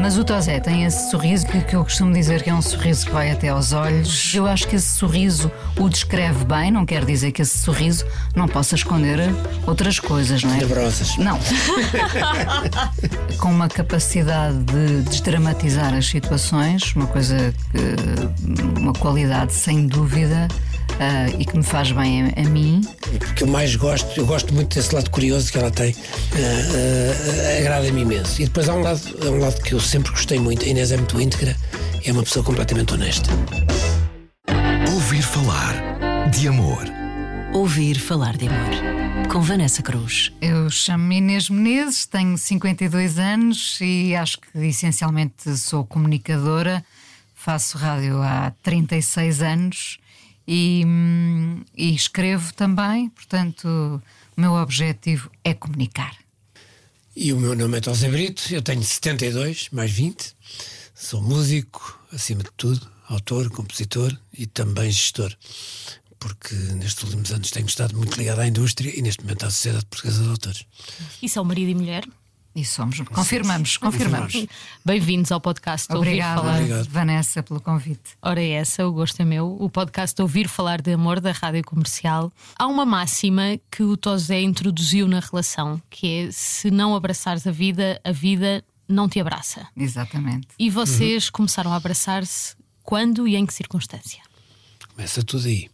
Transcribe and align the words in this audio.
mas 0.00 0.16
o 0.16 0.24
Tosé 0.24 0.58
tem 0.60 0.84
esse 0.84 1.10
sorriso 1.10 1.46
que, 1.46 1.60
que 1.60 1.76
eu 1.76 1.84
costumo 1.84 2.12
dizer 2.12 2.42
que 2.42 2.48
é 2.48 2.54
um 2.54 2.62
sorriso 2.62 3.04
que 3.06 3.12
vai 3.12 3.30
até 3.30 3.48
aos 3.48 3.72
olhos. 3.72 4.34
Eu 4.34 4.46
acho 4.46 4.66
que 4.66 4.76
esse 4.76 4.88
sorriso 4.88 5.52
o 5.78 5.88
descreve 5.88 6.44
bem, 6.44 6.70
não 6.70 6.86
quer 6.86 7.04
dizer 7.04 7.32
que 7.32 7.42
esse 7.42 7.58
sorriso 7.58 8.06
não 8.34 8.48
possa 8.48 8.74
esconder 8.74 9.18
outras 9.66 10.00
coisas, 10.00 10.42
não 10.42 10.54
é? 10.54 10.58
Tenebrosas. 10.58 11.16
Não. 11.18 11.38
Com 13.38 13.50
uma 13.50 13.68
capacidade 13.68 14.56
de 14.64 15.02
desdramatizar 15.02 15.94
as 15.94 16.06
situações, 16.06 16.94
uma 16.96 17.06
coisa, 17.06 17.54
que, 17.70 18.80
uma 18.80 18.94
qualidade 18.94 19.52
sem 19.52 19.86
dúvida. 19.86 20.48
Uh, 21.00 21.40
e 21.40 21.46
que 21.46 21.56
me 21.56 21.62
faz 21.62 21.90
bem 21.92 22.24
a, 22.24 22.42
a, 22.42 22.44
mim. 22.50 22.82
O 23.06 23.34
que 23.34 23.44
eu 23.44 23.46
mais 23.46 23.74
gosto, 23.74 24.20
eu 24.20 24.26
gosto 24.26 24.52
muito 24.52 24.74
desse 24.74 24.94
lado 24.94 25.08
curioso 25.08 25.50
que 25.50 25.56
ela 25.56 25.70
tem, 25.70 25.92
uh, 25.92 25.96
uh, 25.96 27.58
agrada-me 27.58 28.02
imenso. 28.02 28.42
E 28.42 28.44
depois 28.44 28.68
há 28.68 28.74
um, 28.74 28.82
lado, 28.82 29.00
há 29.22 29.30
um 29.30 29.38
lado 29.38 29.62
que 29.62 29.72
eu 29.72 29.80
sempre 29.80 30.10
gostei 30.10 30.38
muito, 30.38 30.62
a 30.62 30.68
Inês 30.68 30.92
é 30.92 30.98
muito 30.98 31.18
íntegra, 31.18 31.56
é 32.04 32.12
uma 32.12 32.22
pessoa 32.22 32.44
completamente 32.44 32.92
honesta. 32.92 33.30
Ouvir 34.92 35.22
falar 35.22 36.28
de 36.30 36.48
amor. 36.48 36.84
Ouvir 37.54 37.98
falar 37.98 38.36
de 38.36 38.48
amor. 38.48 39.26
Com 39.32 39.40
Vanessa 39.40 39.82
Cruz. 39.82 40.30
Eu 40.38 40.68
chamo-me 40.68 41.16
Inês 41.16 41.48
Menezes, 41.48 42.04
tenho 42.04 42.36
52 42.36 43.18
anos 43.18 43.78
e 43.80 44.14
acho 44.14 44.36
que 44.38 44.66
essencialmente 44.66 45.56
sou 45.56 45.82
comunicadora. 45.82 46.84
Faço 47.34 47.78
rádio 47.78 48.20
há 48.20 48.52
36 48.62 49.40
anos 49.40 49.99
e, 50.52 50.84
e 51.76 51.94
escrevo 51.94 52.52
também, 52.52 53.08
portanto, 53.10 53.68
o 54.36 54.40
meu 54.40 54.54
objetivo 54.54 55.30
é 55.44 55.54
comunicar. 55.54 56.16
E 57.14 57.32
o 57.32 57.38
meu 57.38 57.54
nome 57.54 57.78
é 57.78 57.82
José 57.82 58.08
Brito, 58.10 58.42
eu 58.52 58.60
tenho 58.60 58.82
72, 58.82 59.68
mais 59.70 59.92
20, 59.92 60.34
sou 60.92 61.22
músico, 61.22 62.00
acima 62.12 62.42
de 62.42 62.50
tudo, 62.56 62.84
autor, 63.08 63.48
compositor 63.50 64.12
e 64.36 64.44
também 64.44 64.90
gestor, 64.90 65.32
porque 66.18 66.52
nestes 66.74 67.04
últimos 67.04 67.30
anos 67.30 67.52
tenho 67.52 67.66
estado 67.66 67.96
muito 67.96 68.16
ligado 68.16 68.40
à 68.40 68.46
indústria 68.48 68.92
e 68.98 69.02
neste 69.02 69.22
momento 69.22 69.46
à 69.46 69.50
Sociedade 69.50 69.86
Portuguesa 69.86 70.24
de 70.24 70.30
Autores. 70.30 70.66
Isso 71.22 71.38
é 71.38 71.42
o 71.42 71.44
marido 71.44 71.70
e 71.70 71.74
mulher? 71.76 72.04
E 72.54 72.64
somos, 72.64 73.00
confirmamos, 73.02 73.76
confirmamos. 73.76 74.46
Bem-vindos 74.84 75.30
ao 75.30 75.40
podcast 75.40 75.86
Obrigada, 75.92 76.40
Ouvir 76.40 76.42
Falar. 76.42 76.58
Obrigado. 76.58 76.88
Vanessa, 76.88 77.42
pelo 77.44 77.60
convite. 77.60 78.16
Ora, 78.20 78.42
é 78.42 78.50
essa, 78.50 78.84
o 78.88 78.92
gosto 78.92 79.20
é 79.20 79.24
meu. 79.24 79.56
O 79.60 79.70
podcast 79.70 80.20
Ouvir 80.20 80.48
Falar 80.48 80.82
de 80.82 80.92
Amor 80.92 81.20
da 81.20 81.30
Rádio 81.30 81.62
Comercial. 81.62 82.32
Há 82.58 82.66
uma 82.66 82.84
máxima 82.84 83.56
que 83.70 83.84
o 83.84 83.96
Tosé 83.96 84.40
introduziu 84.40 85.06
na 85.06 85.20
relação, 85.20 85.80
que 85.88 86.26
é 86.26 86.32
se 86.32 86.72
não 86.72 86.96
abraçares 86.96 87.46
a 87.46 87.52
vida, 87.52 88.00
a 88.02 88.10
vida 88.10 88.64
não 88.88 89.08
te 89.08 89.20
abraça. 89.20 89.68
Exatamente. 89.76 90.48
E 90.58 90.68
vocês 90.68 91.26
uhum. 91.26 91.32
começaram 91.32 91.72
a 91.72 91.76
abraçar-se 91.76 92.56
quando 92.82 93.28
e 93.28 93.36
em 93.36 93.46
que 93.46 93.54
circunstância? 93.54 94.20
Começa 94.92 95.22
tudo 95.22 95.46
aí. 95.46 95.70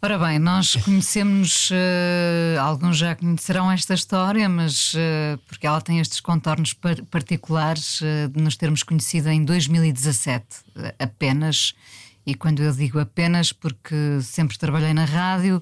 Ora 0.00 0.16
bem, 0.16 0.38
nós 0.38 0.76
conhecemos, 0.76 1.70
uh, 1.70 2.60
alguns 2.60 2.98
já 2.98 3.16
conhecerão 3.16 3.68
esta 3.68 3.94
história, 3.94 4.48
mas 4.48 4.94
uh, 4.94 5.36
porque 5.48 5.66
ela 5.66 5.80
tem 5.80 5.98
estes 5.98 6.20
contornos 6.20 6.72
par 6.72 7.02
particulares 7.06 8.00
uh, 8.00 8.28
de 8.32 8.40
nos 8.40 8.56
termos 8.56 8.84
conhecido 8.84 9.28
em 9.28 9.44
2017 9.44 10.46
apenas. 11.00 11.74
E 12.24 12.32
quando 12.36 12.62
eu 12.62 12.72
digo 12.72 13.00
apenas, 13.00 13.52
porque 13.52 14.20
sempre 14.22 14.56
trabalhei 14.56 14.94
na 14.94 15.04
rádio, 15.04 15.60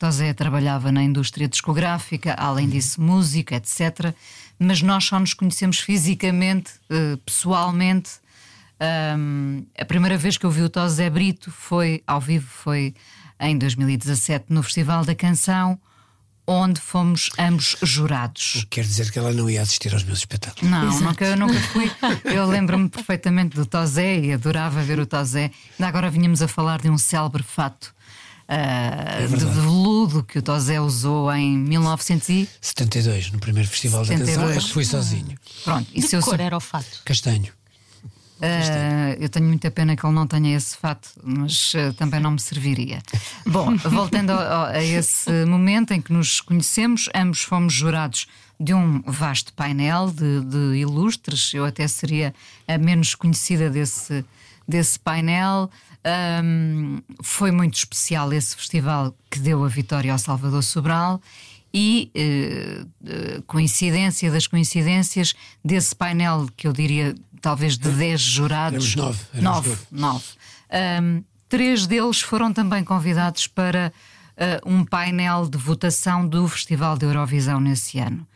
Tosé 0.00 0.34
trabalhava 0.34 0.90
na 0.90 1.04
indústria 1.04 1.46
discográfica, 1.46 2.34
além 2.34 2.68
disso, 2.68 3.00
música, 3.00 3.54
etc. 3.54 4.12
Mas 4.58 4.82
nós 4.82 5.04
só 5.04 5.20
nos 5.20 5.32
conhecemos 5.32 5.78
fisicamente, 5.78 6.72
pessoalmente. 7.24 8.10
Um, 9.16 9.64
a 9.78 9.84
primeira 9.84 10.18
vez 10.18 10.36
que 10.36 10.44
eu 10.44 10.50
vi 10.50 10.62
o 10.62 10.68
Tosé 10.68 11.08
Brito 11.08 11.50
foi 11.50 12.02
ao 12.06 12.20
vivo, 12.20 12.46
foi 12.46 12.94
em 13.40 13.56
2017 13.56 14.46
no 14.50 14.62
Festival 14.62 15.04
da 15.04 15.14
Canção, 15.14 15.78
onde 16.46 16.80
fomos 16.80 17.30
ambos 17.38 17.76
jurados. 17.82 18.66
Quer 18.70 18.84
dizer 18.84 19.10
que 19.10 19.18
ela 19.18 19.32
não 19.32 19.50
ia 19.50 19.62
assistir 19.62 19.92
aos 19.92 20.04
meus 20.04 20.20
espetáculos? 20.20 20.70
Não, 20.70 21.00
nunca, 21.00 21.34
nunca 21.34 21.60
fui. 21.60 21.90
Eu 22.24 22.46
lembro-me 22.46 22.88
perfeitamente 22.88 23.56
do 23.56 23.66
Tozé 23.66 24.20
e 24.20 24.32
adorava 24.32 24.82
ver 24.82 25.00
o 25.00 25.06
Tozé. 25.06 25.50
Ainda 25.78 25.88
agora 25.88 26.10
vínhamos 26.10 26.40
a 26.42 26.48
falar 26.48 26.80
de 26.80 26.88
um 26.88 26.96
célebre 26.96 27.42
fato. 27.42 27.94
Uh, 28.48 29.24
é 29.24 29.26
de 29.26 29.44
veludo 29.44 30.22
que 30.22 30.38
o 30.38 30.42
Tozé 30.42 30.80
usou 30.80 31.32
em 31.34 31.58
1972, 31.58 33.32
no 33.32 33.40
primeiro 33.40 33.68
Festival 33.68 34.04
72. 34.04 34.36
da 34.36 34.42
Canção, 34.42 34.54
mas 34.54 34.70
fui 34.70 34.84
sozinho. 34.84 35.36
Pronto, 35.64 35.90
e 35.92 36.00
de 36.00 36.20
cor 36.20 36.38
era 36.38 36.56
o 36.56 36.60
fato? 36.60 37.02
Castanho. 37.04 37.52
Uh, 38.38 39.16
eu 39.18 39.28
tenho 39.30 39.46
muita 39.46 39.70
pena 39.70 39.96
que 39.96 40.04
ele 40.04 40.14
não 40.14 40.26
tenha 40.26 40.54
esse 40.54 40.76
fato, 40.76 41.08
mas 41.22 41.72
uh, 41.74 41.92
também 41.94 42.20
não 42.20 42.32
me 42.32 42.40
serviria. 42.40 43.00
Bom, 43.46 43.74
voltando 43.88 44.30
a, 44.30 44.70
a, 44.72 44.84
esse 44.84 45.30
momento 45.46 45.92
em 45.92 46.02
que 46.02 46.12
nos 46.12 46.40
conhecemos, 46.40 47.08
ambos 47.14 47.42
fomos 47.42 47.72
jurados 47.72 48.26
de 48.60 48.74
um 48.74 49.00
vasto 49.02 49.52
painel 49.54 50.10
de, 50.10 50.40
de 50.44 50.76
ilustres, 50.78 51.52
eu 51.54 51.64
até 51.64 51.88
seria 51.88 52.34
a 52.68 52.76
menos 52.76 53.14
conhecida 53.14 53.70
desse, 53.70 54.24
desse 54.68 54.98
painel. 54.98 55.70
Um, 56.44 57.00
foi 57.22 57.50
muito 57.50 57.74
especial 57.74 58.32
esse 58.32 58.54
festival 58.54 59.14
que 59.30 59.38
deu 59.38 59.64
a 59.64 59.68
vitória 59.68 60.12
ao 60.12 60.18
Salvador 60.18 60.62
Sobral 60.62 61.20
e 61.74 62.10
uh, 62.14 63.42
coincidência 63.42 64.30
das 64.30 64.46
coincidências 64.46 65.34
desse 65.64 65.94
painel 65.94 66.46
que 66.56 66.66
eu 66.66 66.72
diria 66.72 67.14
talvez 67.46 67.78
de 67.78 67.88
10 67.88 68.20
jurados. 68.20 68.92
Éramos 68.92 68.96
nove. 68.96 69.18
Éramos 69.32 69.66
nove, 69.66 69.78
nove. 69.92 70.24
Um, 71.00 71.22
três 71.48 71.86
deles 71.86 72.20
foram 72.20 72.52
também 72.52 72.82
convidados 72.82 73.46
para 73.46 73.92
uh, 74.36 74.68
um 74.68 74.84
painel 74.84 75.48
de 75.48 75.56
votação 75.56 76.26
do 76.26 76.48
Festival 76.48 76.98
de 76.98 77.06
Eurovisão 77.06 77.60
nesse 77.60 78.00
ano. 78.00 78.26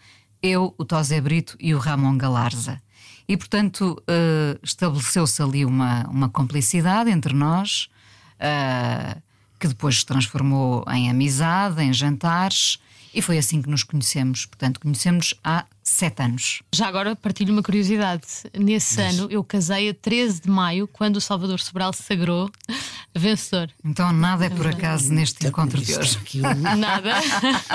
Eu, 0.40 0.72
o 0.78 0.84
Tosé 0.84 1.20
Brito 1.20 1.56
e 1.58 1.74
o 1.74 1.78
Ramon 1.78 2.16
Galarza. 2.16 2.80
E, 3.26 3.36
portanto, 3.36 4.00
uh, 4.02 4.60
estabeleceu-se 4.62 5.42
ali 5.42 5.64
uma, 5.64 6.06
uma 6.08 6.28
cumplicidade 6.28 7.10
entre 7.10 7.34
nós, 7.34 7.88
uh, 8.36 9.20
que 9.58 9.66
depois 9.66 9.98
se 9.98 10.06
transformou 10.06 10.84
em 10.88 11.10
amizade, 11.10 11.82
em 11.82 11.92
jantares. 11.92 12.78
E 13.12 13.20
foi 13.20 13.38
assim 13.38 13.60
que 13.60 13.68
nos 13.68 13.82
conhecemos. 13.82 14.46
Portanto, 14.46 14.80
conhecemos 14.80 15.34
há 15.42 15.64
sete 15.82 16.22
anos. 16.22 16.62
Já 16.72 16.86
agora 16.86 17.16
partilho 17.16 17.52
uma 17.52 17.62
curiosidade. 17.62 18.24
Nesse 18.56 19.00
ano 19.00 19.26
eu 19.30 19.42
casei 19.42 19.90
a 19.90 19.94
13 19.94 20.42
de 20.42 20.50
maio, 20.50 20.86
quando 20.86 21.16
o 21.16 21.20
Salvador 21.20 21.60
Sobral 21.60 21.92
se 21.92 22.02
sagrou 22.02 22.50
vencedor. 23.14 23.70
Então 23.84 24.12
nada 24.12 24.46
é 24.46 24.50
por 24.50 24.66
acaso 24.66 25.12
neste 25.12 25.46
encontro 25.46 25.80
de 25.80 25.96
hoje. 25.96 26.18
Nada. 26.78 27.14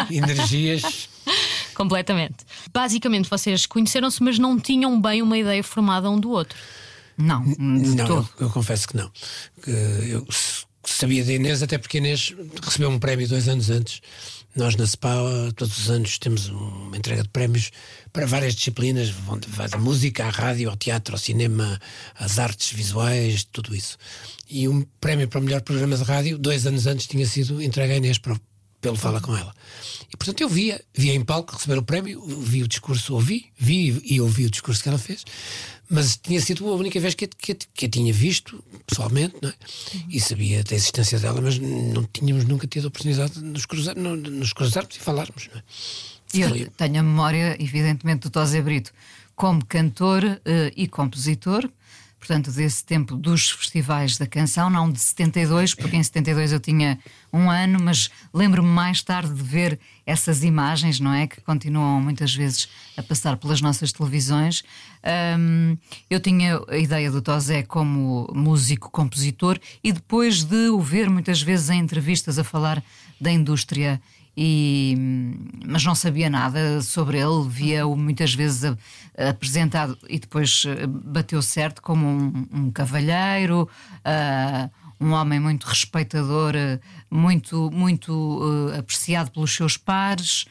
Energias. 0.10 1.10
Completamente. 1.74 2.38
Basicamente, 2.74 3.30
vocês 3.30 3.66
conheceram-se, 3.66 4.24
mas 4.24 4.40
não 4.40 4.58
tinham 4.58 5.00
bem 5.02 5.22
uma 5.22 5.38
ideia 5.38 5.64
formada 5.64 6.10
um 6.10 6.20
do 6.20 6.30
outro. 6.30 6.58
Não, 7.18 7.44
de 7.44 7.58
não, 7.58 8.06
todo. 8.06 8.30
Eu, 8.40 8.48
eu 8.48 8.50
confesso 8.50 8.88
que 8.88 8.98
não. 8.98 9.10
Eu 9.66 10.26
sabia 10.98 11.24
da 11.24 11.34
Inês, 11.34 11.62
até 11.62 11.78
porque 11.78 11.98
a 11.98 12.00
Inês 12.00 12.34
recebeu 12.64 12.90
um 12.90 13.00
prémio 13.00 13.28
dois 13.28 13.48
anos 13.48 13.70
antes 13.70 14.02
nós 14.56 14.78
na 14.78 14.88
SPA 14.88 15.20
todos 15.56 15.78
os 15.78 15.90
anos 15.90 16.18
temos 16.18 16.48
uma 16.48 16.96
entrega 16.96 17.24
de 17.24 17.30
prémios 17.30 17.72
para 18.14 18.26
várias 18.26 18.56
disciplinas, 18.56 19.14
vai 19.50 19.68
da 19.68 19.78
música 19.78 20.26
à 20.26 20.30
rádio, 20.30 20.70
ao 20.70 20.78
teatro, 20.78 21.14
ao 21.14 21.20
cinema, 21.20 21.80
às 22.18 22.40
artes 22.40 22.72
visuais, 22.72 23.44
tudo 23.52 23.76
isso. 23.76 23.98
E 24.50 24.68
um 24.70 24.86
prémio 25.02 25.28
para 25.28 25.42
o 25.42 25.44
melhor 25.44 25.62
programa 25.62 25.98
de 25.98 26.04
rádio, 26.04 26.38
dois 26.38 26.66
anos 26.66 26.88
antes, 26.88 27.06
tinha 27.06 27.26
sido 27.26 27.62
entregue 27.62 27.94
a 27.94 27.98
Inês 27.98 28.18
para, 28.18 28.40
pelo 28.80 28.96
Fala 28.96 29.20
Com 29.20 29.36
Ela. 29.36 29.54
E 30.14 30.16
portanto 30.16 30.40
eu 30.40 30.48
via, 30.48 30.82
via 30.94 31.14
em 31.14 31.22
palco 31.26 31.54
receber 31.54 31.78
o 31.78 31.84
prémio, 31.84 32.26
vi 32.26 32.64
o 32.64 32.68
discurso, 32.68 33.14
ouvi, 33.14 33.48
vi 33.58 34.02
e 34.06 34.22
ouvi 34.22 34.46
o 34.46 34.50
discurso 34.50 34.82
que 34.82 34.88
ela 34.88 34.98
fez 34.98 35.26
mas 35.90 36.18
tinha 36.18 36.40
sido 36.42 36.68
a 36.68 36.76
única 36.76 37.00
vez 37.00 37.14
que, 37.14 37.28
que, 37.28 37.56
que 37.56 37.86
a 37.86 37.90
tinha 37.90 38.12
visto 38.12 38.64
pessoalmente, 38.86 39.36
é? 39.44 39.54
E 40.10 40.20
sabia 40.20 40.64
da 40.64 40.76
existência 40.76 41.20
dela, 41.20 41.42
mas 41.42 41.60
não 41.60 42.04
tínhamos 42.04 42.46
nunca 42.46 42.68
tido 42.68 42.86
a 42.86 42.88
oportunidade 42.88 43.34
de 43.34 43.42
nos, 43.42 43.66
cruzar, 43.66 43.96
nos 43.96 44.54
cruzarmos 44.54 44.96
e 44.96 45.00
falarmos, 45.00 45.50
não 45.52 45.60
é? 45.60 45.64
E 46.34 46.42
eu 46.42 46.70
tenho 46.72 47.00
a 47.00 47.04
memória, 47.04 47.56
evidentemente, 47.60 48.24
do 48.24 48.30
Tosé 48.30 48.62
Brito 48.62 48.92
como 49.36 49.66
cantor 49.66 50.24
uh, 50.24 50.40
e 50.76 50.88
compositor, 50.88 51.70
portanto, 52.26 52.52
desse 52.52 52.84
tempo 52.84 53.16
dos 53.16 53.52
festivais 53.52 54.18
da 54.18 54.26
canção, 54.26 54.68
não 54.68 54.92
de 54.92 55.00
72, 55.00 55.76
porque 55.76 55.96
em 55.96 56.02
72 56.02 56.54
eu 56.54 56.60
tinha 56.60 56.98
um 57.32 57.52
ano, 57.52 57.80
mas 57.80 58.10
lembro-me 58.34 58.68
mais 58.68 59.04
tarde 59.04 59.32
de 59.32 59.44
ver 59.44 59.80
essas 60.08 60.44
imagens, 60.44 61.00
não 61.00 61.14
é? 61.14 61.28
Que 61.28 61.40
continuam 61.42 62.02
muitas 62.02 62.34
vezes 62.34 62.68
a 62.98 63.04
passar 63.04 63.38
pelas 63.38 63.62
nossas 63.62 63.92
televisões. 63.92 64.64
Um, 65.38 65.78
eu 66.10 66.20
tinha 66.20 66.60
a 66.68 66.78
ideia 66.78 67.12
do 67.12 67.22
Tosé 67.22 67.62
como 67.62 68.28
músico, 68.34 68.90
compositor, 68.90 69.60
e 69.84 69.92
depois 69.92 70.44
de 70.44 70.70
o 70.70 70.82
ver 70.82 71.08
muitas 71.08 71.44
vezes 71.44 71.70
em 71.70 71.80
entrevistas 71.80 72.40
a 72.40 72.44
falar 72.44 72.84
da 73.22 73.32
indústria 73.32 74.02
e, 74.38 74.96
mas 75.66 75.84
não 75.84 75.96
sabia 75.96 76.30
nada 76.30 76.82
sobre 76.82 77.20
ele, 77.20 77.48
via-o 77.48 77.96
muitas 77.96 78.34
vezes 78.34 78.66
a, 78.66 79.30
apresentado 79.30 79.98
e 80.10 80.20
depois 80.20 80.64
eh, 80.68 80.86
bateu 80.88 81.42
certo 81.42 81.82
como 81.82 82.06
um, 82.06 82.48
um 82.52 82.72
cavalheiro, 82.72 83.70
uh, 84.04 84.70
um 85.00 85.12
homem 85.12 85.40
muito 85.40 85.66
respeitador, 85.66 86.54
uh, 86.56 86.80
muito, 87.10 87.72
muito 87.72 88.12
uh, 88.14 88.78
apreciado 88.78 89.32
pelos 89.32 89.56
seus 89.56 89.78
pares 89.78 90.46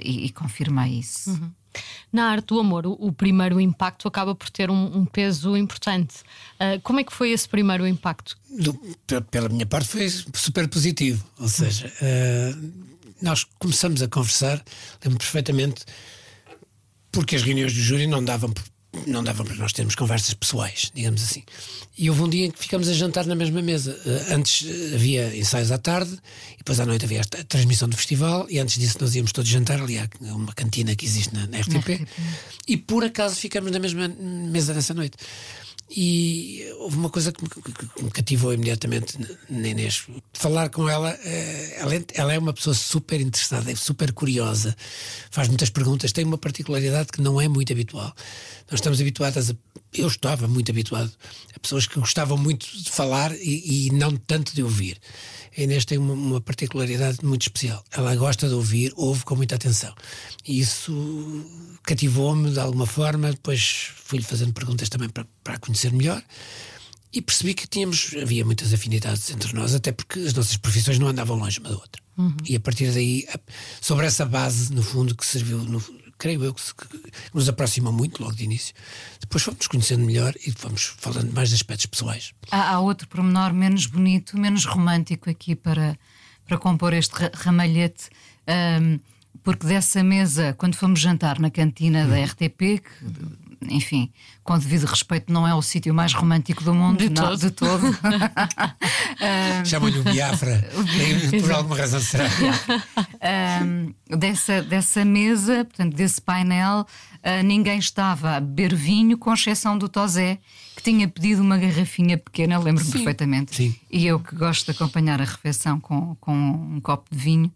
e, 0.00 0.26
e, 0.26 0.30
confirma 0.30 0.86
isso. 0.86 1.30
Uhum. 1.30 1.50
Na 2.12 2.30
arte 2.30 2.46
do 2.46 2.60
amor, 2.60 2.86
o, 2.86 3.12
primeiro 3.12 3.60
impacto 3.60 4.08
acaba 4.08 4.34
por 4.34 4.50
ter 4.50 4.70
um, 4.70 4.98
um 4.98 5.04
peso 5.04 5.56
importante. 5.56 6.16
como 6.82 7.00
é 7.00 7.04
que 7.04 7.12
foi 7.12 7.30
esse 7.30 7.48
primeiro 7.48 7.86
impacto? 7.86 8.36
Do, 8.50 8.74
pela 9.30 9.48
minha 9.48 9.66
parte, 9.66 9.88
foi 9.88 10.08
super 10.32 10.68
positivo. 10.68 11.24
Ou 11.38 11.48
seja, 11.48 11.92
nós 13.20 13.44
começamos 13.58 14.02
a 14.02 14.08
conversar, 14.08 14.62
lembro 15.04 15.18
perfeitamente 15.18 15.84
porque 17.14 17.36
as 17.36 17.42
reuniões 17.42 17.72
do 17.72 17.80
júri 17.80 18.06
não 18.06 18.22
davam 18.22 18.52
não 19.06 19.22
davam 19.22 19.44
para 19.44 19.54
nós 19.56 19.72
termos 19.72 19.94
conversas 19.94 20.34
pessoais, 20.34 20.90
digamos 20.94 21.22
assim. 21.22 21.42
E 21.96 22.10
houve 22.10 22.22
um 22.22 22.28
dia 22.28 22.46
em 22.46 22.50
que 22.50 22.58
ficamos 22.58 22.88
a 22.88 22.92
jantar 22.92 23.26
na 23.26 23.34
mesma 23.34 23.62
mesa. 23.62 23.98
Uh, 24.04 24.34
antes 24.34 24.62
uh, 24.62 24.94
havia 24.94 25.36
ensaios 25.36 25.70
à 25.70 25.78
tarde, 25.78 26.12
e 26.54 26.58
depois 26.58 26.80
à 26.80 26.86
noite 26.86 27.04
havia 27.04 27.20
a 27.20 27.44
transmissão 27.44 27.88
do 27.88 27.96
festival, 27.96 28.46
e 28.50 28.58
antes 28.58 28.78
disso 28.78 28.98
nós 29.00 29.14
íamos 29.14 29.32
todos 29.32 29.50
jantar 29.50 29.80
ali, 29.80 29.98
há 29.98 30.08
uma 30.20 30.52
cantina 30.52 30.94
que 30.96 31.04
existe 31.04 31.34
na, 31.34 31.46
na 31.46 31.60
RTP, 31.60 32.06
e 32.66 32.76
por 32.76 33.04
acaso 33.04 33.36
ficamos 33.36 33.70
na 33.70 33.78
mesma 33.78 34.08
mesa 34.08 34.74
nessa 34.74 34.94
noite. 34.94 35.16
E 35.90 36.66
houve 36.78 36.96
uma 36.96 37.10
coisa 37.10 37.30
que 37.30 37.42
me, 37.42 37.48
que 37.48 38.02
me 38.02 38.10
cativou 38.10 38.52
imediatamente 38.52 39.18
na 39.50 39.68
Inês. 39.68 40.06
Falar 40.32 40.70
com 40.70 40.88
ela, 40.88 41.10
eh, 41.22 41.76
ela, 41.78 41.94
é, 41.94 42.04
ela 42.14 42.32
é 42.32 42.38
uma 42.38 42.52
pessoa 42.52 42.74
super 42.74 43.20
interessada, 43.20 43.70
é 43.70 43.74
super 43.76 44.12
curiosa, 44.12 44.74
faz 45.30 45.46
muitas 45.48 45.70
perguntas, 45.70 46.10
tem 46.10 46.24
uma 46.24 46.38
particularidade 46.38 47.08
que 47.12 47.20
não 47.20 47.40
é 47.40 47.48
muito 47.48 47.72
habitual. 47.72 48.14
Nós 48.70 48.80
estamos 48.80 49.00
habituados 49.00 49.50
a. 49.50 49.54
Eu 49.92 50.08
estava 50.08 50.48
muito 50.48 50.72
habituado 50.72 51.12
a 51.54 51.60
pessoas 51.60 51.86
que 51.86 52.00
gostavam 52.00 52.36
muito 52.36 52.66
de 52.66 52.90
falar 52.90 53.32
e, 53.32 53.86
e 53.86 53.90
não 53.92 54.16
tanto 54.16 54.54
de 54.54 54.62
ouvir. 54.62 54.98
A 55.56 55.60
Inês 55.62 55.84
tem 55.84 55.98
uma, 55.98 56.12
uma, 56.14 56.40
particularidade 56.40 57.18
muito 57.24 57.42
especial. 57.42 57.84
Ela 57.92 58.14
gosta 58.16 58.48
de 58.48 58.54
ouvir, 58.54 58.92
ouve 58.96 59.24
com 59.24 59.36
muita 59.36 59.54
atenção. 59.54 59.94
E 60.46 60.58
isso 60.58 61.44
cativou-me 61.84 62.50
de 62.50 62.58
alguma 62.58 62.86
forma. 62.86 63.30
Depois 63.30 63.90
fui-lhe 63.94 64.24
fazendo 64.24 64.52
perguntas 64.52 64.88
também 64.88 65.08
para, 65.08 65.26
para 65.42 65.54
a 65.54 65.58
conhecer 65.58 65.92
melhor. 65.92 66.22
E 67.12 67.22
percebi 67.22 67.54
que 67.54 67.68
tínhamos, 67.68 68.12
havia 68.20 68.44
muitas 68.44 68.74
afinidades 68.74 69.30
entre 69.30 69.52
nós, 69.54 69.72
até 69.72 69.92
porque 69.92 70.18
as 70.18 70.34
nossas 70.34 70.56
profissões 70.56 70.98
não 70.98 71.06
andavam 71.06 71.36
longe 71.36 71.60
uma 71.60 71.68
da 71.68 71.76
outra. 71.76 72.02
Uhum. 72.18 72.36
E 72.44 72.56
a 72.56 72.60
partir 72.60 72.90
daí, 72.90 73.24
sobre 73.80 74.06
essa 74.06 74.24
base, 74.24 74.72
no 74.72 74.82
fundo, 74.82 75.14
que 75.14 75.24
serviu, 75.24 75.58
no, 75.58 75.80
creio 76.24 76.42
eu, 76.42 76.54
que, 76.54 76.62
que, 76.62 77.10
nos 77.34 77.50
aproxima 77.50 77.92
muito 77.92 78.22
logo 78.22 78.34
de 78.34 78.44
início. 78.44 78.74
Depois 79.20 79.42
fomos 79.42 79.66
conhecendo 79.66 80.06
melhor 80.06 80.32
e 80.46 80.52
fomos 80.52 80.94
falando 80.96 81.30
mais 81.34 81.50
de 81.50 81.54
aspectos 81.54 81.84
pessoais. 81.84 82.32
Há, 82.50 82.70
há 82.70 82.80
outro 82.80 83.06
pormenor 83.06 83.52
menos 83.52 83.84
bonito, 83.84 84.38
menos 84.38 84.64
romântico 84.64 85.28
aqui 85.28 85.54
para, 85.54 85.98
para 86.46 86.56
compor 86.56 86.94
este 86.94 87.14
ramalhete. 87.34 88.08
Um, 88.48 88.98
porque 89.42 89.66
dessa 89.66 90.02
mesa, 90.02 90.54
quando 90.54 90.76
fomos 90.76 90.98
jantar 90.98 91.38
na 91.38 91.50
cantina 91.50 92.06
da 92.06 92.24
RTP, 92.24 92.80
que 92.80 93.04
enfim, 93.68 94.12
com 94.42 94.58
devido 94.58 94.84
respeito, 94.84 95.32
não 95.32 95.46
é 95.46 95.54
o 95.54 95.62
sítio 95.62 95.94
mais 95.94 96.12
romântico 96.12 96.62
do 96.62 96.74
mundo, 96.74 96.98
de 96.98 97.08
não, 97.08 97.28
todo. 97.28 97.38
De 97.38 97.50
todo. 97.50 97.98
Chamam-lhe 99.64 99.98
o 99.98 100.04
Biafra, 100.04 100.68
por 101.40 101.52
alguma 101.52 101.76
razão 101.76 102.00
será. 102.00 102.24
Um, 103.62 103.94
dessa, 104.16 104.62
dessa 104.62 105.04
mesa, 105.04 105.64
portanto, 105.64 105.94
desse 105.94 106.20
painel, 106.20 106.80
uh, 106.80 107.42
ninguém 107.44 107.78
estava 107.78 108.36
a 108.36 108.40
beber 108.40 108.74
vinho, 108.74 109.16
com 109.16 109.32
exceção 109.32 109.76
do 109.78 109.88
Tosé, 109.88 110.38
que 110.76 110.82
tinha 110.82 111.08
pedido 111.08 111.42
uma 111.42 111.56
garrafinha 111.56 112.18
pequena, 112.18 112.58
lembro-me 112.58 112.90
perfeitamente. 112.90 113.54
Sim. 113.56 113.74
E 113.90 114.06
eu 114.06 114.20
que 114.20 114.34
gosto 114.34 114.66
de 114.66 114.70
acompanhar 114.72 115.20
a 115.20 115.24
refeição 115.24 115.80
com, 115.80 116.14
com 116.16 116.34
um 116.34 116.80
copo 116.80 117.08
de 117.10 117.18
vinho. 117.18 117.52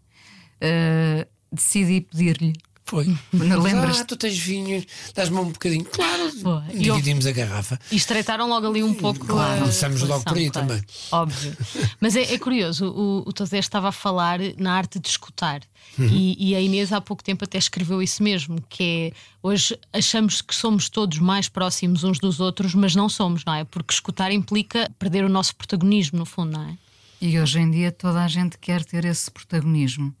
Uh, 0.61 1.27
decidi 1.51 2.01
pedir-lhe 2.01 2.53
foi. 2.89 3.05
Lembras? 3.31 3.99
Ah, 3.99 4.05
tu 4.05 4.17
tens 4.17 4.37
vinho, 4.39 4.83
dás-me 5.13 5.37
um 5.37 5.51
bocadinho. 5.51 5.85
Claro, 5.85 6.31
Boa. 6.41 6.65
dividimos 6.73 7.27
a 7.27 7.31
garrafa. 7.31 7.79
E 7.91 7.95
estreitaram 7.95 8.49
logo 8.49 8.67
ali 8.67 8.81
um 8.81 8.95
pouco. 8.95 9.27
Claro, 9.27 9.61
começamos 9.61 10.01
logo 10.01 10.23
por 10.23 10.35
aí 10.35 10.49
claro. 10.49 10.67
também. 10.67 10.83
Óbvio. 11.11 11.55
Mas 12.01 12.15
é, 12.15 12.33
é 12.33 12.39
curioso, 12.39 12.89
o, 12.89 13.29
o 13.29 13.31
Tozé 13.31 13.59
estava 13.59 13.89
a 13.89 13.91
falar 13.91 14.39
na 14.57 14.73
arte 14.73 14.99
de 14.99 15.07
escutar. 15.07 15.61
Uhum. 15.97 16.07
E, 16.07 16.49
e, 16.49 16.55
a 16.55 16.61
Inês 16.61 16.91
há 16.91 16.99
pouco 16.99 17.23
tempo 17.23 17.43
até 17.43 17.57
escreveu 17.57 18.01
isso 18.01 18.23
mesmo, 18.23 18.61
que 18.67 18.83
é 18.83 19.11
hoje 19.41 19.77
achamos 19.93 20.41
que 20.41 20.55
somos 20.55 20.89
todos 20.89 21.19
mais 21.19 21.47
próximos 21.47 22.03
uns 22.03 22.19
dos 22.19 22.39
outros, 22.39 22.73
mas 22.73 22.95
não 22.95 23.07
somos, 23.07 23.45
não 23.45 23.53
é? 23.53 23.63
Porque 23.63 23.93
escutar 23.93 24.31
implica 24.31 24.89
perder 24.97 25.23
o 25.23 25.29
nosso 25.29 25.55
protagonismo, 25.55 26.19
no 26.19 26.25
fundo, 26.25 26.53
não 26.53 26.69
é? 26.69 26.77
E 27.21 27.39
hoje 27.39 27.59
em 27.59 27.69
dia 27.69 27.91
toda 27.91 28.23
a 28.23 28.27
gente 28.27 28.57
quer 28.57 28.83
ter 28.83 29.05
esse 29.05 29.29
protagonismo 29.29 30.13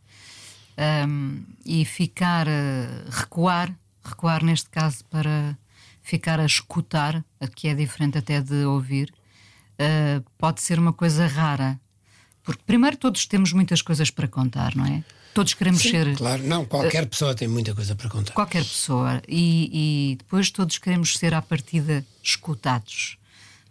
um, 0.79 1.43
e 1.65 1.83
ficar 1.83 2.47
a 2.47 3.09
recuar, 3.09 3.75
recuar 4.03 4.43
neste 4.43 4.69
caso 4.69 5.03
para 5.05 5.57
ficar 6.01 6.39
a 6.39 6.45
escutar, 6.45 7.23
que 7.55 7.67
é 7.67 7.75
diferente 7.75 8.17
até 8.17 8.41
de 8.41 8.65
ouvir, 8.65 9.13
uh, 9.73 10.23
pode 10.37 10.61
ser 10.61 10.79
uma 10.79 10.93
coisa 10.93 11.27
rara. 11.27 11.79
Porque 12.43 12.63
primeiro 12.65 12.97
todos 12.97 13.25
temos 13.25 13.53
muitas 13.53 13.81
coisas 13.81 14.09
para 14.09 14.27
contar, 14.27 14.75
não 14.75 14.85
é? 14.85 15.03
Todos 15.33 15.53
queremos 15.53 15.81
Sim, 15.81 15.91
ser. 15.91 16.15
Claro, 16.15 16.41
não, 16.43 16.65
qualquer 16.65 17.03
uh, 17.03 17.07
pessoa 17.07 17.35
tem 17.35 17.47
muita 17.47 17.75
coisa 17.75 17.95
para 17.95 18.09
contar. 18.09 18.33
Qualquer 18.33 18.63
pessoa. 18.63 19.21
E, 19.27 20.11
e 20.11 20.15
depois 20.15 20.49
todos 20.49 20.77
queremos 20.79 21.17
ser 21.17 21.33
à 21.33 21.41
partida 21.41 22.03
escutados. 22.23 23.18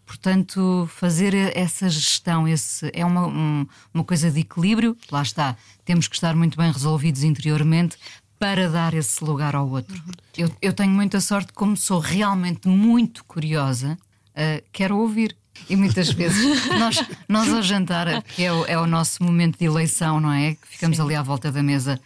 Portanto, 0.09 0.89
fazer 0.91 1.35
essa 1.55 1.87
gestão 1.87 2.49
esse, 2.49 2.91
é 2.95 3.05
uma, 3.05 3.27
um, 3.27 3.67
uma 3.93 4.03
coisa 4.03 4.31
de 4.31 4.41
equilíbrio, 4.41 4.97
lá 5.13 5.21
está. 5.21 5.55
Temos 5.85 6.09
que 6.09 6.15
estar 6.15 6.35
muito 6.35 6.57
bem 6.57 6.73
resolvidos 6.73 7.23
interiormente 7.23 7.99
para 8.39 8.71
dar 8.71 8.95
esse 8.95 9.23
lugar 9.23 9.55
ao 9.55 9.69
outro. 9.69 9.95
Uhum. 9.95 10.13
Eu, 10.35 10.57
eu 10.63 10.73
tenho 10.73 10.91
muita 10.91 11.21
sorte, 11.21 11.53
como 11.53 11.77
sou 11.77 11.99
realmente 12.01 12.67
muito 12.67 13.23
curiosa, 13.27 13.99
uh, 14.31 14.65
quero 14.73 14.97
ouvir. 14.97 15.37
E 15.69 15.77
muitas 15.77 16.11
vezes 16.11 16.67
nós, 16.79 17.05
nós 17.29 17.53
ao 17.53 17.61
jantar, 17.61 18.23
que 18.23 18.45
é 18.45 18.51
o, 18.51 18.65
é 18.65 18.79
o 18.79 18.87
nosso 18.87 19.23
momento 19.23 19.59
de 19.59 19.67
eleição, 19.67 20.19
não 20.21 20.33
é? 20.33 20.55
Que 20.55 20.69
ficamos 20.69 20.97
Sim. 20.97 21.03
ali 21.03 21.17
à 21.17 21.23
volta 21.23 21.53
da 21.53 21.63
mesa 21.63 22.01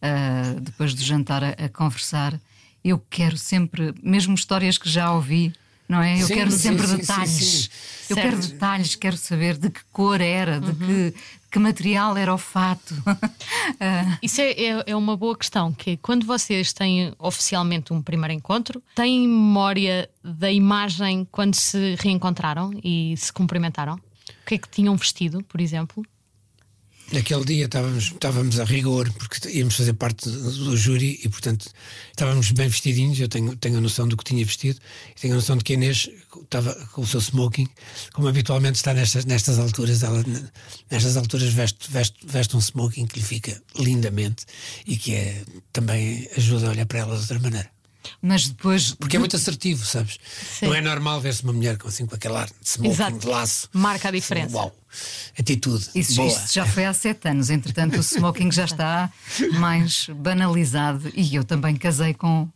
uh, 0.00 0.60
depois 0.60 0.94
do 0.94 1.02
jantar 1.02 1.42
a, 1.42 1.48
a, 1.48 1.68
conversar. 1.68 2.40
Eu 2.84 3.04
quero 3.10 3.36
sempre, 3.36 3.92
mesmo 4.00 4.36
histórias 4.36 4.78
que 4.78 4.88
já 4.88 5.10
ouvi, 5.10 5.52
não 5.90 6.00
é? 6.00 6.22
Eu 6.22 6.26
sim, 6.28 6.34
quero 6.34 6.52
sempre 6.52 6.86
sim, 6.86 6.96
detalhes. 6.98 7.30
Sim, 7.32 7.68
eu 8.10 8.14
certo. 8.14 8.30
quero 8.30 8.36
detalhes, 8.40 8.94
quero 8.94 9.16
saber 9.16 9.58
de 9.58 9.70
que 9.70 9.80
cor 9.92 10.20
era, 10.20 10.60
de 10.60 10.70
uhum. 10.70 10.76
que, 11.10 11.14
que 11.50 11.58
material 11.58 12.16
era 12.16 12.32
o 12.32 12.38
fato. 12.38 12.94
uh. 12.94 14.18
Isso 14.22 14.40
é, 14.40 14.52
é, 14.52 14.84
é, 14.86 14.94
uma 14.96 15.16
boa 15.16 15.36
questão, 15.36 15.72
que 15.72 15.96
quando 15.96 16.24
vocês 16.24 16.72
têm 16.72 17.12
oficialmente 17.18 17.92
um 17.92 18.00
primeiro 18.00 18.32
encontro, 18.32 18.80
têm 18.94 19.26
memória 19.26 20.08
da 20.22 20.50
imagem 20.52 21.26
quando 21.32 21.56
se 21.56 21.96
reencontraram 21.98 22.70
e 22.84 23.16
se 23.16 23.32
cumprimentaram? 23.32 23.94
O 23.94 24.46
que 24.46 24.54
é 24.54 24.58
que 24.58 24.68
tinham 24.68 24.94
vestido, 24.96 25.42
por 25.42 25.60
exemplo? 25.60 26.04
Naquele 27.12 27.44
dia 27.44 27.64
estávamos, 27.64 28.04
estávamos 28.04 28.60
a 28.60 28.64
rigor, 28.64 29.12
porque 29.14 29.48
íamos 29.48 29.74
fazer 29.74 29.94
parte 29.94 30.28
do, 30.28 30.76
júri 30.76 31.18
e, 31.24 31.28
portanto, 31.28 31.68
estávamos 32.10 32.52
bem 32.52 32.68
vestidinhos. 32.68 33.18
Eu 33.18 33.28
tenho, 33.28 33.56
tenho 33.56 33.78
a 33.78 33.80
noção 33.80 34.06
do 34.06 34.16
que 34.16 34.22
tinha 34.22 34.44
vestido 34.44 34.78
e 35.16 35.20
tenho 35.20 35.34
a 35.34 35.36
noção 35.36 35.56
de 35.56 35.64
que 35.64 35.72
a 35.72 35.76
Inês 35.76 36.08
estava 36.40 36.72
com 36.92 37.02
o 37.02 37.06
seu 37.06 37.20
smoking, 37.20 37.68
como 38.12 38.28
habitualmente 38.28 38.76
está 38.76 38.94
nestas, 38.94 39.24
nestas 39.24 39.58
alturas. 39.58 40.04
Ela, 40.04 40.24
nestas 40.88 41.16
alturas, 41.16 41.52
veste, 41.52 41.90
veste, 41.90 42.16
veste 42.24 42.56
um 42.56 42.60
smoking 42.60 43.06
que 43.06 43.18
lhe 43.18 43.24
fica 43.24 43.60
lindamente 43.76 44.44
e 44.86 44.96
que 44.96 45.14
é, 45.14 45.42
também 45.72 46.28
ajuda 46.36 46.68
a 46.68 46.70
olhar 46.70 46.86
para 46.86 47.00
ela 47.00 47.16
de 47.16 47.22
outra 47.22 47.40
maneira. 47.40 47.79
Mas 48.22 48.48
depois. 48.48 48.94
Porque 48.94 49.16
é 49.16 49.18
muito 49.18 49.36
assertivo, 49.36 49.84
sabes? 49.84 50.18
Sim. 50.58 50.66
Não 50.66 50.74
é 50.74 50.80
normal 50.80 51.20
ver-se 51.20 51.42
uma 51.42 51.52
mulher 51.52 51.76
com, 51.78 51.88
assim, 51.88 52.06
com 52.06 52.14
aquele 52.14 52.36
ar 52.36 52.46
de 52.46 52.68
smoking, 52.68 52.90
Exato. 52.90 53.18
de 53.18 53.26
laço. 53.26 53.68
Marca 53.72 54.08
a 54.08 54.10
diferença. 54.10 54.56
Uau! 54.56 54.76
Atitude. 55.38 55.88
Isso, 55.94 56.16
boa. 56.16 56.28
Isso 56.28 56.54
já 56.54 56.66
foi 56.66 56.84
há 56.84 56.92
sete 56.92 57.28
anos. 57.28 57.50
Entretanto, 57.50 57.96
o 57.96 58.02
smoking 58.02 58.50
já 58.50 58.64
está 58.64 59.10
mais 59.58 60.08
banalizado. 60.16 61.10
E 61.14 61.34
eu 61.34 61.44
também 61.44 61.76
casei 61.76 62.12
com 62.14 62.48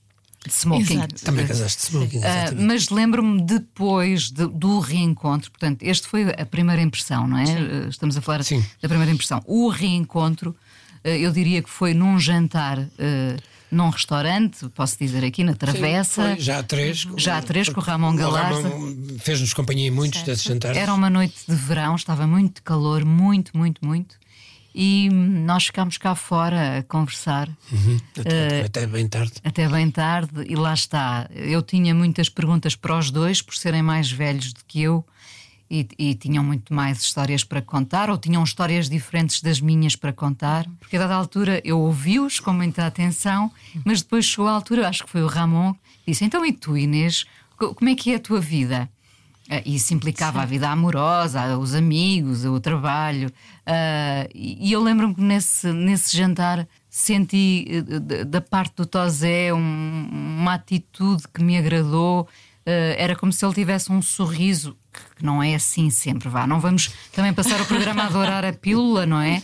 smoking. 0.48 0.94
Exato. 0.94 1.24
Também 1.24 1.46
casaste 1.46 1.82
de 1.82 1.88
smoking. 1.88 2.18
Uh, 2.18 2.22
mas 2.58 2.88
lembro-me 2.88 3.40
depois 3.42 4.30
de, 4.30 4.46
do 4.48 4.80
reencontro, 4.80 5.50
portanto, 5.50 5.82
este 5.82 6.06
foi 6.06 6.30
a 6.30 6.46
primeira 6.46 6.82
impressão, 6.82 7.26
não 7.26 7.38
é? 7.38 7.46
Sim. 7.46 7.56
Ah, 7.56 7.88
estamos 7.88 8.16
a 8.16 8.20
falar 8.20 8.42
Sim. 8.42 8.64
da 8.82 8.88
primeira 8.88 9.12
impressão. 9.12 9.42
O 9.46 9.68
reencontro, 9.68 10.50
uh, 11.04 11.08
eu 11.08 11.32
diria 11.32 11.62
que 11.62 11.70
foi 11.70 11.94
num 11.94 12.18
jantar. 12.18 12.78
Uh, 12.78 13.53
num 13.74 13.90
restaurante, 13.90 14.68
posso 14.70 14.96
dizer 14.98 15.24
aqui, 15.24 15.44
na 15.44 15.54
Travessa. 15.54 16.34
Sim, 16.34 16.40
já 16.40 16.58
há 16.58 16.62
três. 16.62 17.06
Já 17.16 17.38
há 17.38 17.42
três 17.42 17.68
com 17.68 17.80
o 17.80 17.82
Ramon 17.82 18.14
Galarza. 18.16 18.70
Fez-nos 19.18 19.52
companhia 19.52 19.88
em 19.88 19.90
muitos 19.90 20.20
certo. 20.20 20.30
desses 20.30 20.44
jantares. 20.44 20.76
Era 20.76 20.94
uma 20.94 21.10
noite 21.10 21.34
de 21.48 21.54
verão, 21.54 21.94
estava 21.94 22.26
muito 22.26 22.62
calor, 22.62 23.04
muito, 23.04 23.56
muito, 23.56 23.84
muito. 23.84 24.16
e 24.74 25.08
nós 25.10 25.66
ficámos 25.66 25.96
cá 25.98 26.14
fora 26.14 26.78
a 26.78 26.82
conversar. 26.82 27.48
Uhum. 27.70 28.00
Até, 28.18 28.62
uh, 28.62 28.66
até, 28.66 28.86
bem 28.86 29.06
tarde. 29.08 29.32
Até 29.44 29.68
bem 29.68 29.90
tarde, 29.90 30.44
e 30.48 30.56
lá 30.56 30.74
está. 30.74 31.28
Eu 31.32 31.62
tinha 31.62 31.94
muitas 31.94 32.28
perguntas 32.28 32.74
para 32.74 32.98
os 32.98 33.10
dois, 33.10 33.40
por 33.40 33.54
serem 33.54 33.82
mais 33.82 34.10
velhos 34.10 34.52
do 34.52 34.60
que 34.66 34.82
eu. 34.82 35.04
E, 35.74 35.88
e, 35.98 36.14
tinham 36.14 36.44
muito 36.44 36.72
mais 36.72 37.00
histórias 37.00 37.42
para 37.42 37.60
contar, 37.60 38.08
ou 38.08 38.16
tinham 38.16 38.44
histórias 38.44 38.88
diferentes 38.88 39.40
das 39.40 39.60
minhas 39.60 39.96
para 39.96 40.12
contar, 40.12 40.64
porque 40.78 40.96
a 40.96 41.00
dada 41.00 41.16
altura 41.16 41.60
eu 41.64 41.80
ouvi-os 41.80 42.38
com 42.38 42.52
muita 42.52 42.86
atenção, 42.86 43.50
mas 43.84 44.00
depois 44.00 44.24
chegou 44.24 44.46
a 44.46 44.52
altura, 44.52 44.88
acho 44.88 45.02
que 45.02 45.10
foi 45.10 45.24
o 45.24 45.26
Ramon, 45.26 45.74
disse: 46.06 46.24
Então, 46.24 46.46
e 46.46 46.52
tu, 46.52 46.76
Inês, 46.76 47.24
como 47.56 47.90
é 47.90 47.96
que 47.96 48.12
é 48.12 48.14
a 48.14 48.20
tua 48.20 48.40
vida? 48.40 48.88
Uh, 49.50 49.60
isso 49.66 49.92
implicava 49.92 50.38
Sim. 50.38 50.42
a 50.42 50.46
vida 50.46 50.68
amorosa, 50.70 51.58
os 51.58 51.74
amigos, 51.74 52.44
o 52.44 52.58
trabalho. 52.60 53.28
Uh, 53.66 54.30
e 54.34 54.72
eu 54.72 54.82
lembro-me 54.82 55.14
que 55.14 55.20
nesse, 55.20 55.70
nesse 55.72 56.16
jantar 56.16 56.66
senti 56.88 57.66
uh, 57.68 58.24
da 58.24 58.40
parte 58.40 58.76
do 58.76 58.86
Tosé 58.86 59.52
um, 59.52 60.38
uma 60.40 60.54
atitude 60.54 61.24
que 61.28 61.42
me 61.42 61.58
agradou. 61.58 62.26
era 62.64 63.14
como 63.14 63.30
se 63.30 63.44
ele 63.44 63.52
tivesse 63.52 63.92
um 63.92 64.00
sorriso, 64.00 64.74
que 65.16 65.24
não 65.24 65.42
é 65.42 65.54
assim 65.54 65.90
sempre, 65.90 66.28
vá. 66.28 66.46
Não 66.46 66.60
vamos 66.60 66.90
também 67.12 67.32
passar 67.32 67.60
o 67.60 67.66
programa 67.66 68.02
a 68.02 68.06
adorar 68.06 68.44
a 68.44 68.52
pílula, 68.52 69.06
não 69.06 69.20
é? 69.20 69.42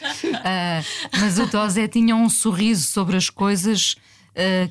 mas 1.19 1.39
o 1.39 1.47
Tosé 1.49 1.89
tinha 1.89 2.15
um 2.15 2.29
sorriso 2.29 2.87
sobre 2.87 3.17
as 3.17 3.29
coisas 3.31 3.97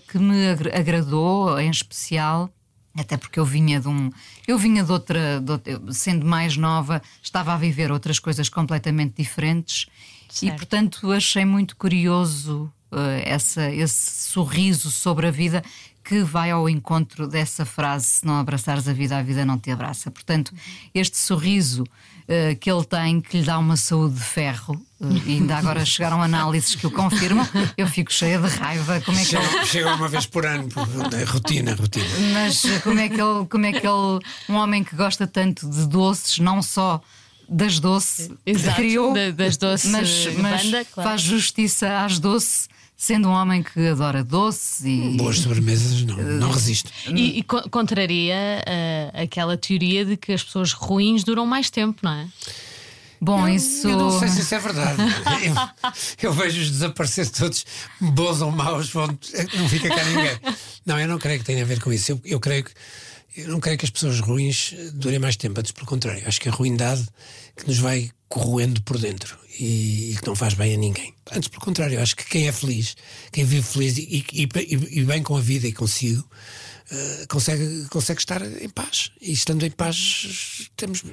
que 0.08 0.18
me 0.18 0.50
agradou, 0.74 1.60
em 1.60 1.70
especial. 1.70 2.52
Até 2.98 3.18
porque 3.18 3.40
eu 3.40 3.46
vinha 3.46 3.80
de 3.80 3.88
um. 3.88 4.10
Eu 4.48 4.58
vinha 4.58 4.84
de 4.84 4.92
outra, 4.92 5.40
de 5.40 5.52
outra, 5.52 5.82
Sendo 5.92 6.26
mais 6.26 6.58
nova, 6.58 7.02
estava 7.22 7.54
a 7.54 7.58
viver 7.58 7.92
outras 7.92 8.20
coisas 8.20 8.50
completamente 8.50 9.22
diferentes. 9.22 9.88
Certo. 10.30 10.54
E, 10.54 10.58
portanto, 10.58 11.12
achei 11.12 11.46
muito 11.46 11.76
curioso 11.76 12.72
uh, 12.92 13.22
essa, 13.24 13.72
esse 13.72 14.30
sorriso 14.30 14.92
sobre 14.92 15.28
a 15.28 15.32
vida 15.32 15.64
que 16.10 16.24
vai 16.24 16.50
ao 16.50 16.68
encontro 16.68 17.28
dessa 17.28 17.63
frase: 17.63 18.06
se 18.06 18.25
não 18.25 18.39
abraçares 18.39 18.88
a 18.88 18.94
vida, 18.94 19.16
a 19.16 19.22
vida 19.22 19.46
não 19.46 19.60
te 19.60 19.70
abraça. 19.70 20.10
Portanto, 20.10 20.51
este 20.92 21.16
sorriso 21.18 21.84
uh, 21.84 22.56
que 22.60 22.70
ele 22.70 22.84
tem, 22.84 23.22
que 23.22 23.38
lhe 23.38 23.46
dá 23.46 23.60
uma 23.60 23.78
saúde 23.78 24.16
de 24.16 24.24
ferro, 24.24 24.74
uh, 25.00 25.08
e 25.28 25.34
ainda 25.34 25.56
agora 25.56 25.86
chegaram 25.86 26.20
análises 26.20 26.74
que 26.74 26.88
o 26.88 26.89
confirmam, 26.89 27.48
eu 27.78 27.86
fico 27.86 28.12
cheia 28.12 28.39
de 28.39 28.48
raiva. 28.48 29.00
Como 29.01 29.20
é 29.20 29.22
que 29.22 29.28
chega, 29.30 29.44
ele... 29.44 29.66
chega 29.68 29.94
uma 29.94 30.08
vez 30.08 30.25
por 30.25 30.48
ano, 30.48 30.68
é 31.16 31.24
rotina, 31.25 31.75
rotina. 31.75 32.08
Mas 32.34 32.63
como 32.82 33.00
é 33.00 33.08
que 33.08 33.22
ele, 33.22 33.46
como 33.48 33.66
é 33.68 33.72
que 33.72 33.86
ele, 33.86 34.20
um 34.50 34.56
homem 34.56 34.84
que 34.84 34.96
gosta 34.96 35.28
tanto 35.28 35.70
de 35.70 35.88
doces, 35.88 36.39
não 36.39 36.63
só 36.63 37.00
das 37.48 37.80
doces, 37.80 38.32
Exato, 38.44 38.78
criou, 38.78 39.13
das 39.36 39.58
doces, 39.58 39.92
mas, 39.92 40.28
mas 40.38 40.66
banda, 40.66 40.86
claro. 40.86 41.10
faz 41.10 41.22
justiça 41.22 42.04
às 42.04 42.18
doces 42.18 42.68
sendo 43.00 43.29
um 43.29 43.32
homem 43.32 43.63
que 43.63 43.88
adora 43.88 44.25
doces 44.25 44.84
e. 44.84 45.15
Boas 45.15 45.39
sobremesas, 45.39 46.03
não, 46.03 46.18
não 46.18 46.51
resisto. 46.51 46.91
E, 47.08 47.39
e 47.39 47.44
contraria 47.44 48.36
uh, 48.36 49.24
aquela 49.24 49.56
teoria 49.56 50.03
de 50.03 50.18
que 50.18 50.34
as 50.34 50.44
pessoas 50.44 50.74
ruins 50.74 51.24
duram 51.24 51.46
mais 51.46 51.70
tempo, 51.70 52.01
não 52.03 52.12
é? 52.12 52.27
Bom, 53.22 53.48
eu, 53.48 53.56
isso. 53.56 53.88
Eu 53.88 53.98
não 53.98 54.20
sei 54.20 54.27
se 54.27 54.41
isso 54.41 54.53
é 54.53 54.60
verdade. 54.60 55.01
eu, 56.22 56.29
eu 56.29 56.34
vejo-os 56.34 56.70
desaparecer 56.70 57.29
todos, 57.29 57.65
bons 58.01 58.41
ou 58.41 58.51
maus, 58.51 58.94
não 58.94 59.70
fica 59.70 59.88
cá 59.88 60.03
ninguém. 60.03 60.38
Não, 60.86 61.00
eu 61.00 61.08
não 61.08 61.18
creio 61.18 61.39
que 61.39 61.46
tenha 61.46 61.63
a 61.63 61.65
ver 61.65 61.82
com 61.82 61.94
isso. 61.94 62.12
Eu, 62.12 62.22
eu 62.25 62.39
creio 62.39 62.65
que. 62.65 62.72
Eu 63.36 63.50
não 63.50 63.60
creio 63.60 63.78
que 63.78 63.86
as 63.86 63.92
pessoas 63.92 64.20
ruins 64.20 64.74
durem 64.94 65.20
mais 65.20 65.36
tempo, 65.36 65.60
antes 65.60 65.72
pelo 65.72 65.86
contrário. 65.86 66.28
Acho 66.28 66.42
que 66.42 66.50
a 66.50 66.52
ruindade 66.52 67.08
que 67.56 67.68
nos 67.68 67.78
vai 67.78 68.12
corroendo 68.28 68.82
por 68.84 68.98
dentro 68.98 69.38
e, 69.60 70.12
e, 70.12 70.18
que 70.18 70.28
não 70.28 70.36
faz 70.36 70.54
bem 70.54 70.74
a 70.74 70.78
ninguém. 70.78 71.14
Antes, 71.32 71.50
pelo 71.50 71.62
contrário, 71.62 72.00
acho 72.02 72.16
que 72.16 72.26
quem 72.26 72.48
é 72.48 72.52
feliz, 72.52 72.96
quem 73.32 73.44
vive 73.44 73.64
feliz 73.64 73.98
e, 73.98 74.26
e, 74.32 74.50
e 75.00 75.04
bem 75.04 75.22
com 75.24 75.36
a 75.36 75.42
vida 75.42 75.68
e 75.68 75.74
consigo, 75.74 76.22
uh, 76.22 77.28
consegue, 77.28 77.86
consegue 77.90 78.20
estar 78.20 78.42
em 78.62 78.70
paz. 78.70 79.12
E 79.20 79.32
estando 79.32 79.66
em 79.66 79.72
paz, 79.72 80.70
temos, 80.78 81.04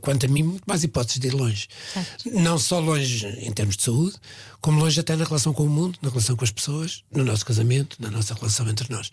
quanto 0.00 0.26
a 0.26 0.28
mim, 0.28 0.42
muito 0.42 0.64
mais 0.66 0.82
hipóteses 0.82 1.20
de 1.20 1.28
ir 1.28 1.34
longe. 1.34 1.68
Certo. 1.92 2.30
Não 2.32 2.58
só 2.58 2.80
longe 2.80 3.26
em 3.26 3.52
termos 3.52 3.76
de 3.76 3.84
saúde, 3.84 4.16
como 4.60 4.80
longe 4.80 4.98
até 4.98 5.14
na 5.14 5.24
relação 5.24 5.52
com 5.52 5.64
o 5.64 5.70
mundo, 5.70 5.98
na 6.02 6.08
relação 6.08 6.36
com 6.36 6.44
as 6.44 6.50
pessoas, 6.50 7.04
no 7.12 7.24
nosso 7.24 7.44
casamento, 7.44 7.96
na 8.00 8.10
nossa 8.10 8.34
relação 8.34 8.68
entre 8.68 8.90
nós 8.90 9.10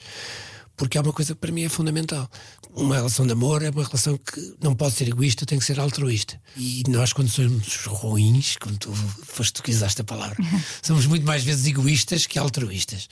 porque 0.75 0.97
é 0.97 1.01
uma 1.01 1.13
coisa 1.13 1.33
que 1.33 1.39
para 1.39 1.51
mim 1.51 1.63
é 1.63 1.69
fundamental. 1.69 2.29
Uma 2.71 2.95
relação 2.95 3.25
de 3.25 3.33
amor 3.33 3.61
é 3.61 3.69
uma 3.69 3.83
relação 3.83 4.17
que 4.17 4.55
não 4.61 4.73
pode 4.73 4.95
ser 4.95 5.07
egoísta, 5.07 5.45
tem 5.45 5.59
que 5.59 5.65
ser 5.65 5.79
altruísta. 5.79 6.41
E 6.57 6.83
nós, 6.87 7.13
quando 7.13 7.29
somos 7.29 7.85
ruins, 7.85 8.57
como 8.57 8.77
tu 8.77 8.91
foste 8.93 9.53
tu 9.53 9.63
que 9.63 9.71
usaste 9.71 10.01
a 10.01 10.03
palavra, 10.03 10.37
somos 10.81 11.05
muito 11.05 11.25
mais 11.25 11.43
vezes 11.43 11.67
egoístas 11.67 12.25
que 12.25 12.39
altruístas. 12.39 13.07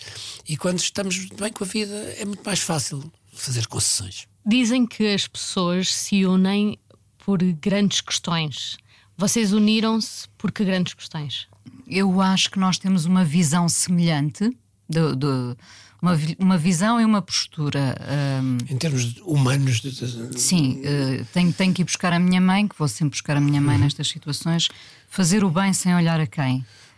E 0.48 0.58
quando 0.58 0.80
estamos 0.80 1.28
bem 1.40 1.52
com 1.52 1.64
a 1.64 1.68
vida, 1.68 1.96
é 2.18 2.26
muito 2.26 2.44
mais 2.44 2.60
fácil 2.60 3.12
fazer 3.32 3.68
concessões. 3.68 4.28
Dizem 4.46 4.88
que 4.88 5.08
as 5.14 5.28
pessoas 5.28 5.94
se 5.94 6.26
unem 6.26 6.78
por 7.20 7.42
grandes 7.44 8.02
questões. 8.02 8.78
Vocês 9.16 9.54
uniram-se 9.54 10.28
por 10.38 10.52
que 10.52 10.66
grandes 10.66 10.96
questões? 10.96 11.48
Eu 11.88 12.20
acho 12.22 12.50
que 12.50 12.60
nós 12.60 12.80
temos 12.80 13.06
uma 13.06 13.24
visão 13.24 13.70
semelhante 13.70 14.50
do, 14.90 15.16
do 15.16 15.58
uma, 16.02 16.20
uma 16.40 16.58
visão 16.58 17.00
e 17.00 17.06
uma 17.06 17.22
postura. 17.22 17.96
Um, 18.42 18.58
em 18.74 18.78
termos 18.78 19.18
humanos. 19.24 19.82
De, 19.82 19.92
de... 19.92 20.40
Sim, 20.40 20.82
uh, 20.82 21.26
tenho, 21.34 21.54
tenho 21.54 21.74
que 21.74 21.84
ir 21.84 21.86
buscar 21.86 22.12
a 22.12 22.20
minha 22.20 22.42
mãe, 22.42 22.68
que 22.68 22.76
vou 22.78 22.88
sempre 22.88 23.12
buscar 23.12 23.38
a 23.38 23.42
minha 23.42 23.62
mãe 23.62 23.76
uhum. 23.76 23.84
nestas 23.84 24.08
situações, 24.10 24.68
fazer 25.08 25.44
o 25.44 25.50
bem 25.50 25.74
sem 25.74 25.94
olhar 25.94 26.20
a 26.20 26.26
quem. 26.26 26.58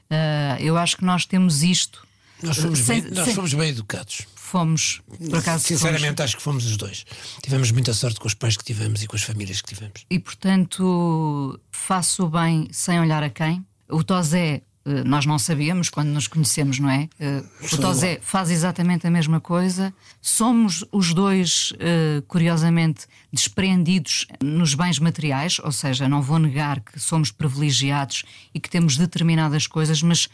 Uh, 0.10 0.60
eu 0.60 0.77
acho 0.77 0.98
que 0.98 1.03
nós 1.03 1.25
temos 1.25 1.63
isto. 1.63 2.07
Nós 2.41 2.57
fomos, 2.57 2.79
sem, 2.79 3.01
bem, 3.01 3.12
nós 3.12 3.25
sem... 3.25 3.36
fomos 3.36 3.53
bem 3.53 3.69
educados. 3.69 4.22
Fomos, 4.36 5.01
por 5.29 5.39
acaso. 5.39 5.63
Sinceramente, 5.65 6.07
fomos... 6.07 6.22
acho 6.22 6.38
que 6.38 6.43
fomos 6.43 6.65
os 6.65 6.77
dois. 6.77 7.05
Tivemos 7.41 7.72
muita 7.72 7.93
sorte 7.93 8.19
com 8.19 8.27
os 8.27 8.33
pais 8.33 8.55
que 8.55 8.63
tivemos 8.63 9.01
e 9.01 9.07
com 9.07 9.15
as 9.15 9.24
famílias 9.24 9.62
que 9.62 9.74
tivemos. 9.74 10.05
E, 10.10 10.19
portanto, 10.19 11.60
faço 11.72 12.25
o 12.25 12.29
bem 12.29 12.67
sem 12.72 13.00
olhar 13.00 13.24
a 13.24 13.29
quem. 13.29 13.65
O 13.89 14.03
Tosé 14.03 14.55
eh, 14.55 14.62
nós 15.06 15.25
não 15.25 15.40
sabíamos 15.40 15.90
quando 15.90 16.10
nos 16.10 16.28
conhecemos, 16.28 16.78
não 16.78 16.90
é? 16.90 17.08
Eh, 17.18 17.44
o 17.72 17.78
Tosé 17.78 18.20
faz 18.22 18.52
exatamente 18.52 19.08
a 19.08 19.10
mesma 19.10 19.40
coisa. 19.40 19.94
Somos 20.22 20.84
os 20.92 21.13
dois, 21.13 21.72
eh, 21.80 22.22
curiosamente, 22.28 23.06
despreendidos 23.32 24.28
nos 24.42 24.74
bens 24.74 25.00
materiais, 25.00 25.58
ou 25.60 25.72
seja, 25.72 26.10
não 26.10 26.22
vou 26.22 26.38
negar 26.38 26.82
que 26.82 27.00
somos 27.00 27.32
privilegiados 27.32 28.25
e 28.54 28.60
que 28.60 28.70
temos 28.70 28.98
determinadas 28.98 29.68
coisas, 29.68 30.02
mas 30.02 30.28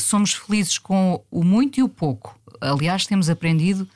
somos 0.00 0.32
felizes 0.32 0.78
com 0.78 1.22
o 1.30 1.44
muito 1.44 1.78
e 1.78 1.82
o 1.82 1.88
pouco. 1.88 2.36
Aliás, 2.60 3.06
temos 3.06 3.30
aprendido 3.30 3.86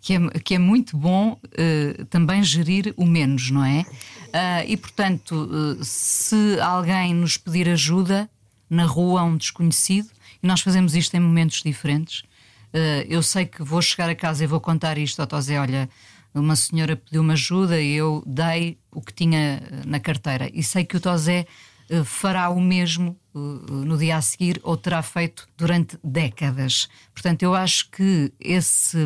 que 0.00 0.14
é, 0.14 0.38
que 0.44 0.54
é 0.54 0.58
muito 0.58 0.96
bom 0.96 1.36
também 2.08 2.40
gerir 2.44 2.94
o 2.96 3.04
menos, 3.04 3.50
não 3.50 3.64
é? 3.64 3.84
e 4.68 4.76
portanto, 4.76 5.76
se 5.82 6.60
alguém 6.60 7.12
nos 7.14 7.36
pedir 7.36 7.68
ajuda, 7.68 8.30
na 8.70 8.86
rua 8.86 9.20
a 9.20 9.24
um 9.24 9.36
desconhecido 9.36 10.08
e 10.40 10.46
nós 10.46 10.60
fazemos 10.60 10.94
isto 10.94 11.14
em 11.14 11.20
momentos 11.20 11.62
diferentes. 11.62 12.20
Uh, 12.72 13.02
eu 13.08 13.22
sei 13.22 13.46
que 13.46 13.62
vou 13.64 13.82
chegar 13.82 14.08
a 14.08 14.14
casa 14.14 14.44
e 14.44 14.46
vou 14.46 14.60
contar 14.60 14.96
isto 14.96 15.20
ao 15.20 15.26
Tosé: 15.26 15.58
olha, 15.58 15.90
uma 16.32 16.54
senhora 16.54 16.94
pediu-me 16.96 17.32
ajuda 17.32 17.80
e 17.80 17.92
eu 17.94 18.22
dei 18.24 18.78
o 18.92 19.00
que 19.00 19.12
tinha 19.12 19.38
eh, 19.38 19.82
na 19.84 19.98
carteira. 19.98 20.48
E 20.54 20.62
sei 20.62 20.84
que 20.84 20.96
o 20.96 21.00
Tosé 21.00 21.46
uh, 21.90 22.04
fará 22.04 22.48
o 22.50 22.60
mesmo 22.60 23.18
uh, 23.34 23.38
no 23.38 23.98
dia 23.98 24.16
a 24.16 24.22
seguir 24.22 24.60
ou 24.62 24.76
terá 24.76 25.02
feito 25.02 25.48
durante 25.56 25.98
décadas. 26.04 26.88
Portanto, 27.12 27.42
eu 27.42 27.54
acho 27.54 27.90
que 27.90 28.32
esse 28.38 29.04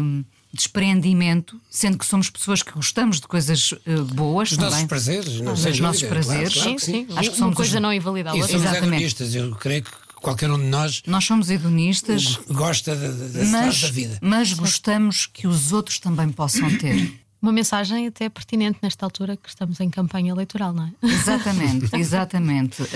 despreendimento, 0.54 1.61
sendo 1.68 1.99
que 1.99 2.06
somos 2.06 2.30
pessoas 2.30 2.62
que 2.62 2.73
gostamos 2.73 3.20
de 3.20 3.26
coisas 3.26 3.73
uh, 3.73 4.04
boas 4.14 4.52
Os 4.52 4.56
também. 4.56 4.70
nossos 4.70 4.87
prazeres, 4.87 5.40
não 5.40 5.56
sei. 5.56 5.73
Os 5.73 5.80
nossos 5.80 6.02
prazeres. 6.04 6.54
Claro, 6.54 6.68
claro 6.70 6.78
sim, 6.80 6.92
sim. 6.92 7.06
Acho 7.16 7.30
que 7.32 7.37
somos 7.37 7.56
coisa 7.56 7.80
não 7.80 7.92
invalida 7.92 8.30
a 8.30 8.34
outra. 8.34 8.56
Exatamente. 8.56 9.37
Eu 9.37 9.54
creio 9.56 9.82
que 9.82 9.90
qualquer 10.23 10.50
um 10.50 10.58
de 10.58 10.66
nós. 10.66 11.02
Nós 11.06 11.25
somos 11.25 11.50
hedonistas. 11.50 12.38
Gosta 12.49 12.94
da, 12.94 13.44
mas, 13.44 13.80
da 13.80 13.90
vida. 13.90 14.18
Mas 14.20 14.52
gostamos 14.52 15.26
que 15.26 15.46
os 15.46 15.73
outros 15.73 15.99
também 15.99 16.30
possam 16.30 16.75
ter. 16.78 17.12
Uma 17.42 17.52
mensagem 17.52 18.06
até 18.06 18.26
pertinente 18.30 18.78
nesta 18.80 19.04
altura 19.04 19.37
que 19.37 19.50
estamos 19.50 19.78
em 19.78 19.90
campanha 19.90 20.32
eleitoral, 20.32 20.73
não 20.73 20.84
é? 20.87 20.92
Exatamente, 21.06 21.90
exatamente. 21.94 22.82
Uh... 22.82 22.87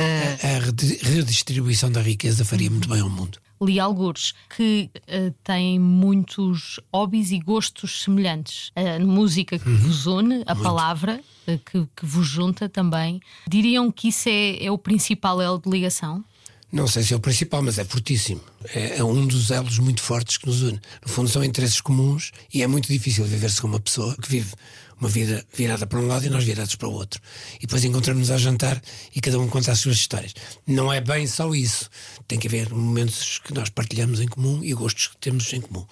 A, 0.43 0.57
a 0.57 1.11
redistribuição 1.11 1.93
da 1.93 2.01
riqueza 2.01 2.47
faria 2.47 2.71
muito 2.71 2.89
bem 2.89 3.01
ao 3.01 3.11
mundo 3.11 3.39
li 3.61 3.81
algures 3.81 4.35
que 4.49 4.91
uh, 4.97 5.35
têm 5.43 5.79
muitos 5.79 6.81
hobbies 6.93 7.31
e 7.31 7.39
gostos 7.39 8.03
semelhantes. 8.03 8.73
A 8.75 8.99
música 9.05 9.59
que 9.59 9.69
uhum. 9.69 9.77
vos 9.77 10.07
une, 10.07 10.43
a 10.47 10.55
Muito. 10.55 10.63
palavra 10.63 11.21
uh, 11.47 11.59
que, 11.59 11.87
que, 11.97 12.07
vos 12.07 12.27
junta 12.27 12.69
também. 12.69 13.21
Diriam 13.49 13.91
que 13.91 14.09
isso 14.09 14.29
é, 14.29 14.65
é 14.65 14.71
o 14.71 14.79
principal 14.79 15.41
elo 15.41 15.59
de 15.59 15.71
ligação? 15.71 16.25
Não 16.71 16.87
sei 16.87 17.03
se 17.03 17.15
é 17.15 17.17
o 17.17 17.21
principal, 17.21 17.63
mas 17.63 17.79
é 17.79 17.85
fortíssimo. 17.85 18.43
É, 18.75 18.99
é, 18.99 19.05
um 19.05 19.27
dos 19.27 19.51
elos 19.51 19.79
muito 19.79 20.03
fortes 20.03 20.37
que 20.37 20.47
nos 20.47 20.61
une. 20.61 20.79
No 21.03 21.09
fundo, 21.09 21.29
são 21.31 21.43
interesses 21.43 21.81
comuns 21.81 22.31
e 22.53 22.63
é 22.63 22.67
muito 22.67 22.89
difícil 22.89 23.25
viver-se 23.25 23.61
com 23.61 23.69
uma 23.69 23.81
pessoa 23.81 24.15
que 24.17 24.29
vive 24.29 24.53
uma 25.01 25.09
vida 25.09 25.43
virada 25.55 25.87
para 25.87 25.99
um 25.99 26.07
lado 26.07 26.27
e 26.27 26.29
nós 26.29 26.45
virados 26.45 26.75
para 26.75 26.89
o 26.89 26.93
outro. 26.93 27.21
E 27.57 27.61
depois 27.61 27.85
encontramos-nos 27.85 28.31
a 28.31 28.37
jantar 28.37 28.83
e 29.15 29.21
cada 29.21 29.39
um 29.39 29.49
conta 29.49 29.73
as 29.73 29.79
suas 29.79 29.97
histórias. 29.97 30.35
Não 30.67 30.93
é 30.93 31.01
bem 31.01 31.27
só 31.27 31.55
isso. 31.55 31.89
Tem 32.27 32.39
que 32.39 32.49
haver 32.49 32.71
momentos 32.71 33.39
que 33.39 33.55
nós 33.55 33.71
partilhamos 33.71 34.21
em 34.21 34.29
comum 34.29 34.63
e 34.63 34.75
gostos 34.75 35.07
que 35.07 35.17
temos 35.17 35.51
em 35.55 35.63
comum. 35.63 35.87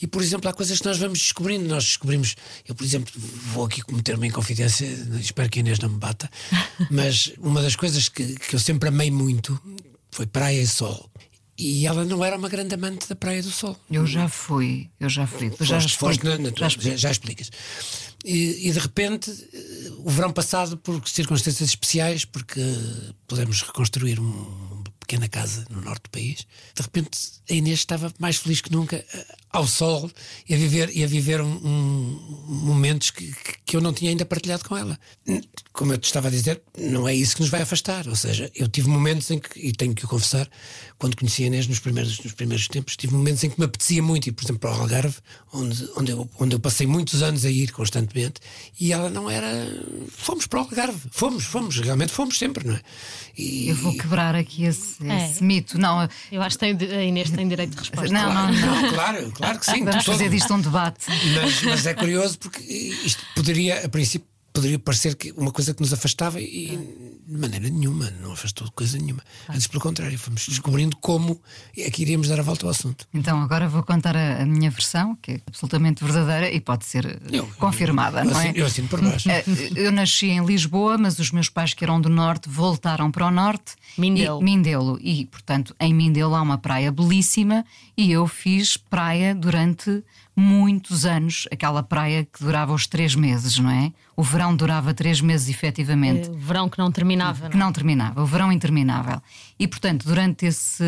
E, 0.00 0.06
por 0.06 0.22
exemplo, 0.22 0.48
há 0.48 0.52
coisas 0.52 0.78
que 0.78 0.86
nós 0.86 0.96
vamos 0.96 1.18
descobrindo. 1.18 1.68
Nós 1.68 1.84
descobrimos. 1.84 2.36
Eu, 2.66 2.74
por 2.74 2.84
exemplo, 2.84 3.12
vou 3.52 3.66
aqui 3.66 3.82
cometer-me 3.82 4.28
em 4.28 4.30
confidência, 4.30 4.86
espero 5.20 5.50
que 5.50 5.58
a 5.58 5.60
Inês 5.60 5.80
não 5.80 5.90
me 5.90 5.98
bata, 5.98 6.30
mas 6.90 7.32
uma 7.38 7.60
das 7.60 7.74
coisas 7.74 8.08
que, 8.08 8.36
que 8.36 8.54
eu 8.54 8.60
sempre 8.60 8.88
amei 8.88 9.10
muito 9.10 9.60
foi 10.18 10.26
praia 10.26 10.60
e 10.60 10.66
sol. 10.66 11.08
E 11.56 11.86
ela 11.86 12.04
não 12.04 12.24
era 12.24 12.36
uma 12.36 12.48
grande 12.48 12.74
amante 12.74 13.08
da 13.08 13.14
Praia 13.14 13.40
do 13.40 13.50
Sol. 13.50 13.76
Eu 13.90 14.06
já 14.06 14.28
fui, 14.28 14.88
eu 14.98 15.08
já 15.08 15.26
fui. 15.26 15.50
Foste, 15.50 15.64
já, 15.64 15.80
foste 15.88 16.24
na, 16.24 16.38
na, 16.38 16.50
já, 16.56 16.68
já, 16.68 16.96
já, 16.96 17.10
explicas. 17.10 17.50
E, 18.24 18.68
e, 18.68 18.72
de 18.72 18.78
repente, 18.78 19.30
o 19.98 20.10
verão 20.10 20.32
passado, 20.32 20.76
por 20.76 21.08
circunstâncias 21.08 21.68
especiais, 21.68 22.24
porque 22.24 22.60
pudemos 23.26 23.62
reconstruir 23.62 24.20
uma 24.20 24.84
pequena 25.08 25.26
casa 25.26 25.64
no 25.70 25.80
norte 25.80 26.02
do 26.02 26.10
país, 26.10 26.46
de 26.74 26.82
repente 26.82 27.18
a 27.50 27.54
Inês 27.54 27.78
estava 27.78 28.12
mais 28.18 28.36
feliz 28.36 28.60
que 28.60 28.70
nunca 28.70 29.02
ao 29.50 29.66
sol 29.66 30.10
e 30.46 30.54
a 30.54 30.58
viver, 30.58 30.94
e 30.94 31.02
a 31.02 31.06
viver 31.06 31.40
um, 31.40 31.50
um, 31.50 32.44
momentos 32.46 33.10
que, 33.10 33.34
que 33.64 33.74
eu 33.74 33.80
não 33.80 33.92
tinha 33.92 34.10
ainda 34.10 34.26
partilhado 34.26 34.68
com 34.68 34.76
ela. 34.76 34.98
Como 35.72 35.92
eu 35.92 35.98
te 35.98 36.04
estava 36.04 36.28
a 36.28 36.30
dizer, 36.30 36.60
não 36.76 37.08
é 37.08 37.14
isso 37.14 37.36
que 37.36 37.40
nos 37.40 37.50
vai 37.50 37.62
afastar. 37.62 38.06
Ou 38.06 38.16
seja, 38.16 38.50
eu 38.54 38.68
tive 38.68 38.88
momentos 38.88 39.30
em 39.30 39.38
que, 39.38 39.58
e 39.58 39.72
tenho 39.72 39.94
que 39.94 40.04
o 40.04 40.08
confessar, 40.08 40.48
quando 40.98 41.16
conheci 41.16 41.44
a 41.44 41.46
Inês 41.46 41.66
nos 41.66 41.78
primeiros, 41.78 42.18
nos 42.18 42.32
primeiros 42.32 42.66
tempos, 42.66 42.96
tive 42.96 43.14
momentos 43.14 43.44
em 43.44 43.50
que 43.50 43.58
me 43.58 43.64
apetecia 43.64 44.02
muito 44.02 44.26
ir, 44.28 44.32
por 44.32 44.44
exemplo, 44.44 44.58
para 44.58 44.72
o 44.72 44.80
Algarve, 44.80 45.16
onde, 45.52 45.88
onde, 45.96 46.10
eu, 46.10 46.28
onde 46.40 46.56
eu 46.56 46.60
passei 46.60 46.86
muitos 46.86 47.22
anos 47.22 47.44
a 47.44 47.50
ir 47.50 47.70
constantemente, 47.70 48.40
e 48.80 48.92
ela 48.92 49.08
não 49.08 49.30
era. 49.30 49.46
Fomos 50.10 50.46
para 50.46 50.58
o 50.58 50.62
Algarve, 50.62 51.00
fomos, 51.12 51.44
fomos, 51.44 51.78
realmente 51.78 52.12
fomos 52.12 52.36
sempre, 52.36 52.66
não 52.66 52.74
é? 52.74 52.80
E, 53.36 53.68
eu 53.68 53.76
vou 53.76 53.96
quebrar 53.96 54.34
aqui 54.34 54.64
esse, 54.64 54.96
esse 55.06 55.42
é. 55.42 55.46
mito. 55.46 55.78
Não, 55.78 56.08
eu 56.32 56.42
acho 56.42 56.58
que 56.58 56.64
a 56.64 57.04
Inês 57.04 57.30
tem 57.30 57.46
direito 57.46 57.70
de 57.70 57.78
resposta. 57.78 58.12
Não, 58.12 58.34
não, 58.34 58.52
não. 58.52 58.82
não 58.82 58.92
claro, 58.92 59.32
Claro 59.32 59.58
que 59.60 59.66
sim. 59.66 59.84
Vamos 59.84 60.04
fazer 60.04 60.28
disto 60.28 60.52
um 60.52 60.60
debate. 60.60 61.06
Mas, 61.08 61.62
mas 61.62 61.86
é 61.86 61.94
curioso 61.94 62.38
porque 62.38 62.60
isto 62.62 63.24
poderia, 63.34 63.84
a 63.84 63.88
princípio, 63.88 64.26
poderia 64.52 64.78
parecer 64.78 65.14
que 65.14 65.32
uma 65.32 65.50
coisa 65.50 65.72
que 65.74 65.80
nos 65.80 65.92
afastava 65.92 66.40
e 66.40 66.76
de 67.26 67.36
maneira 67.36 67.68
nenhuma, 67.68 68.10
não 68.22 68.32
afastou 68.32 68.70
coisa 68.72 68.98
nenhuma. 68.98 69.22
Antes, 69.48 69.66
pelo 69.66 69.82
contrário, 69.82 70.18
fomos 70.18 70.46
descobrindo 70.48 70.96
como 70.96 71.40
é 71.76 71.90
que 71.90 72.02
iríamos 72.02 72.28
dar 72.28 72.40
a 72.40 72.42
volta 72.42 72.66
ao 72.66 72.70
assunto. 72.70 73.06
Então, 73.12 73.40
agora 73.42 73.68
vou 73.68 73.82
contar 73.82 74.16
a, 74.16 74.42
a 74.42 74.46
minha 74.46 74.70
versão, 74.70 75.16
que 75.20 75.32
é 75.32 75.40
absolutamente 75.46 76.02
verdadeira 76.02 76.50
e 76.50 76.60
pode 76.60 76.86
ser 76.86 77.20
eu, 77.30 77.46
confirmada, 77.58 78.20
eu, 78.20 78.24
não 78.24 78.40
é? 78.40 78.52
Eu 78.54 78.66
assino 78.66 78.88
por 78.88 79.00
baixo. 79.00 79.28
Eh, 79.28 79.44
eu 79.76 79.92
nasci 79.92 80.28
em 80.28 80.44
Lisboa, 80.44 80.96
mas 80.96 81.18
os 81.18 81.30
meus 81.30 81.50
pais, 81.50 81.74
que 81.74 81.84
eram 81.84 82.00
do 82.00 82.08
norte, 82.08 82.48
voltaram 82.48 83.10
para 83.10 83.26
o 83.26 83.30
norte. 83.30 83.74
Mindelo. 83.96 84.40
E, 84.40 84.44
Mindelo. 84.44 84.98
E, 85.02 85.26
portanto, 85.26 85.76
em 85.78 85.92
Mindelo 85.92 86.34
há 86.34 86.40
uma 86.40 86.56
praia 86.56 86.90
belíssima 86.90 87.64
e 87.98 88.12
eu 88.12 88.28
fiz 88.28 88.76
praia 88.76 89.34
durante 89.34 90.04
muitos 90.36 91.04
anos, 91.04 91.48
aquela 91.50 91.82
praia 91.82 92.24
que 92.24 92.44
durava 92.44 92.72
os 92.72 92.86
três 92.86 93.16
meses, 93.16 93.58
não 93.58 93.68
é? 93.68 93.92
O 94.14 94.22
verão 94.22 94.54
durava 94.54 94.94
três 94.94 95.20
meses, 95.20 95.48
efetivamente. 95.48 96.28
O 96.28 96.34
é, 96.34 96.38
verão 96.38 96.68
que 96.68 96.78
não 96.78 96.92
terminava. 96.92 97.50
Que 97.50 97.56
não, 97.56 97.66
não 97.66 97.72
terminava, 97.72 98.22
o 98.22 98.24
verão 98.24 98.52
interminável. 98.52 99.20
E, 99.58 99.66
portanto, 99.66 100.06
durante 100.06 100.46
esse, 100.46 100.84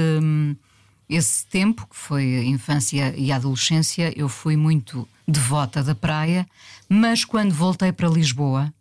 esse 1.09 1.45
tempo, 1.47 1.85
que 1.89 1.97
foi 1.97 2.47
infância 2.47 3.13
e 3.17 3.33
adolescência, 3.33 4.13
eu 4.17 4.29
fui 4.29 4.57
muito 4.57 5.09
devota 5.27 5.83
da 5.83 5.97
praia, 5.97 6.47
mas 6.89 7.25
quando 7.25 7.53
voltei 7.53 7.91
para 7.91 8.09
Lisboa, 8.09 8.73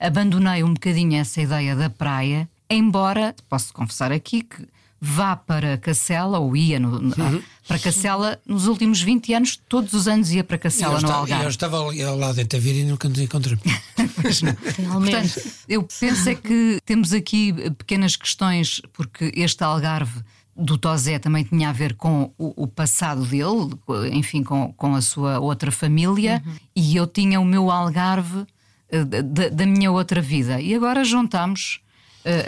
abandonei 0.00 0.64
um 0.64 0.72
bocadinho 0.72 1.20
essa 1.20 1.42
ideia 1.42 1.76
da 1.76 1.90
praia, 1.90 2.48
embora, 2.70 3.36
posso 3.46 3.74
confessar 3.74 4.10
aqui 4.10 4.40
que 4.40 4.66
vá 5.06 5.36
para 5.36 5.76
Cacela, 5.76 6.38
ou 6.38 6.56
ia 6.56 6.80
no, 6.80 6.96
uhum. 6.96 7.42
para 7.68 7.78
Cacela, 7.78 8.40
nos 8.46 8.66
últimos 8.66 9.02
20 9.02 9.34
anos, 9.34 9.60
todos 9.68 9.92
os 9.92 10.08
anos 10.08 10.30
ia 10.30 10.42
para 10.42 10.56
Cacela, 10.56 10.98
no 10.98 11.12
Algarve. 11.12 11.44
Eu 11.44 11.50
estava 11.50 11.76
ao 11.76 12.16
lado 12.16 12.36
de 12.36 12.46
Tavira 12.46 12.78
e 12.78 12.84
nunca 12.84 13.06
nos 13.06 13.18
encontrei. 13.18 13.58
Portanto, 14.16 15.42
eu 15.68 15.82
penso 15.82 16.28
é 16.30 16.34
que 16.34 16.78
temos 16.86 17.12
aqui 17.12 17.52
pequenas 17.72 18.16
questões, 18.16 18.80
porque 18.94 19.30
este 19.36 19.62
Algarve 19.62 20.22
do 20.56 20.78
Tosé 20.78 21.18
também 21.18 21.44
tinha 21.44 21.68
a 21.68 21.72
ver 21.72 21.96
com 21.96 22.32
o, 22.38 22.62
o, 22.62 22.66
passado 22.66 23.26
dele, 23.26 23.74
enfim, 24.10 24.42
com, 24.42 24.72
com 24.72 24.94
a 24.94 25.02
sua 25.02 25.38
outra 25.38 25.70
família, 25.70 26.42
uhum. 26.46 26.54
e 26.74 26.96
eu 26.96 27.06
tinha 27.06 27.38
o 27.38 27.44
meu 27.44 27.70
Algarve 27.70 28.38
uh, 28.38 29.04
da, 29.04 29.50
da 29.50 29.66
minha 29.66 29.92
outra 29.92 30.22
vida. 30.22 30.62
E 30.62 30.74
agora 30.74 31.04
juntamos 31.04 31.80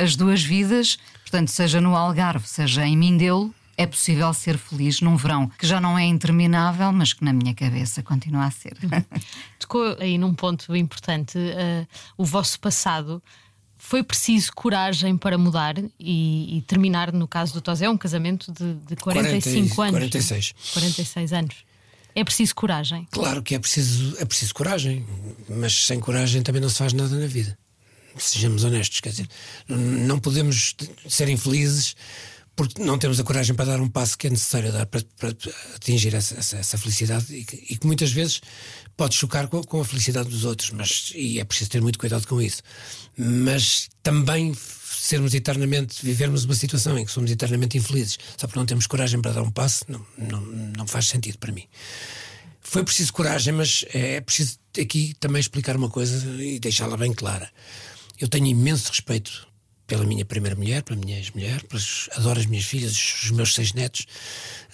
as 0.03 0.16
duas 0.16 0.42
vidas 0.42 0.97
Portanto, 1.27 1.49
seja 1.49 1.81
no 1.81 1.97
Algarve, 1.97 2.47
seja 2.47 2.87
em 2.87 2.97
Mindelo, 2.97 3.53
é 3.77 3.85
possível 3.85 4.33
ser 4.33 4.57
feliz 4.57 5.01
num 5.01 5.17
verão 5.17 5.51
que 5.59 5.67
já 5.67 5.81
não 5.81 5.99
é 5.99 6.05
interminável, 6.05 6.93
mas 6.93 7.12
que 7.12 7.25
na 7.25 7.33
minha 7.33 7.53
cabeça 7.53 8.01
continua 8.01 8.45
a 8.45 8.51
ser. 8.53 8.77
Tocou 9.59 9.97
aí 9.99 10.17
num 10.19 10.33
ponto 10.33 10.75
importante 10.77 11.37
uh, 11.37 11.87
o 12.17 12.25
vosso 12.25 12.61
passado. 12.61 13.21
Foi 13.77 14.05
preciso 14.05 14.53
coragem 14.55 15.17
para 15.17 15.37
mudar 15.37 15.75
e, 15.99 16.59
e 16.59 16.62
terminar, 16.62 17.12
no 17.12 17.27
caso 17.27 17.53
do 17.55 17.61
Tosé, 17.61 17.89
um 17.91 17.99
casamento 17.99 18.53
de, 18.53 18.75
de 18.75 18.95
45 18.95 19.75
40, 19.75 19.99
anos. 19.99 20.11
46. 20.11 20.55
46 20.75 21.33
anos. 21.33 21.57
É 22.15 22.23
preciso 22.23 22.55
coragem. 22.55 23.07
Claro 23.11 23.43
que 23.43 23.57
é 23.57 23.59
preciso, 23.59 24.17
é 24.21 24.25
preciso 24.25 24.55
coragem, 24.55 25.05
mas 25.49 25.87
sem 25.87 25.99
coragem 25.99 26.41
também 26.43 26.62
não 26.62 26.69
se 26.69 26.79
faz 26.79 26.93
nada 26.93 27.19
na 27.19 27.27
vida 27.27 27.59
sejamos 28.19 28.65
honestos, 28.65 29.01
quer 29.01 29.11
dizer, 29.11 29.29
não 29.69 30.19
podemos 30.19 30.75
ser 31.09 31.29
infelizes 31.29 31.95
porque 32.57 32.83
não 32.83 32.99
temos 32.99 33.21
a 33.21 33.23
coragem 33.23 33.55
para 33.55 33.67
dar 33.67 33.81
um 33.83 33.89
passo 33.89 34.17
que 34.17 34.27
é 34.27 34.31
necessário 34.31 34.73
dar 34.73 34.87
para, 34.87 35.03
para 35.19 35.29
atingir 35.75 36.15
essa, 36.15 36.37
essa, 36.39 36.57
essa 36.57 36.79
felicidade 36.79 37.37
e 37.37 37.45
que, 37.45 37.57
e 37.69 37.77
que, 37.77 37.87
muitas 37.87 38.11
vezes 38.11 38.41
pode 38.97 39.15
chocar 39.15 39.47
com, 39.47 39.63
com, 39.63 39.79
a 39.79 39.85
felicidade 39.85 40.31
dos 40.31 40.47
outros, 40.47 40.71
mas 40.71 41.13
e 41.15 41.39
é 41.39 41.45
preciso 41.45 41.69
ter 41.69 41.83
muito 41.83 41.99
cuidado 41.99 42.27
com 42.27 42.41
isso. 42.41 42.63
Mas 43.15 43.91
também 44.03 44.57
sermos 44.57 45.35
eternamente, 45.35 46.03
vivermos 46.03 46.47
uma 46.47 46.55
situação 46.55 46.99
em 46.99 47.05
que 47.05 47.13
somos 47.13 47.31
eternamente 47.31 47.77
infelizes, 47.77 48.19
só 48.39 48.47
porque 48.47 48.59
não 48.59 48.67
temos 48.67 48.87
coragem 48.87 49.21
para 49.21 49.33
dar 49.33 49.43
um 49.43 49.51
passo, 49.51 49.85
não, 49.87 50.05
não, 50.17 50.41
não 50.41 50.87
faz 50.87 51.09
sentido 51.09 51.37
para 51.37 51.53
mim. 51.53 51.65
Foi 52.63 52.83
preciso 52.83 53.13
coragem, 53.13 53.53
mas 53.53 53.85
é 53.93 54.21
preciso 54.21 54.59
aqui 54.81 55.15
também 55.21 55.41
explicar 55.41 55.77
uma 55.77 55.91
coisa 55.91 56.43
e 56.43 56.59
deixá-la 56.59 56.97
bem 56.97 57.13
clara. 57.13 57.51
Eu 58.19 58.29
tenho 58.29 58.47
imenso 58.47 58.91
respeito 58.91 59.47
pela 59.87 60.05
minha 60.05 60.25
primeira 60.25 60.57
mulher, 60.57 60.83
pela 60.83 60.99
minha 60.99 61.17
ex-mulher, 61.17 61.63
adoro 62.17 62.41
as 62.41 62.47
minhas 62.47 62.65
filhas, 62.65 62.93
os 63.23 63.31
meus 63.31 63.55
seis 63.55 63.73
netos. 63.73 64.07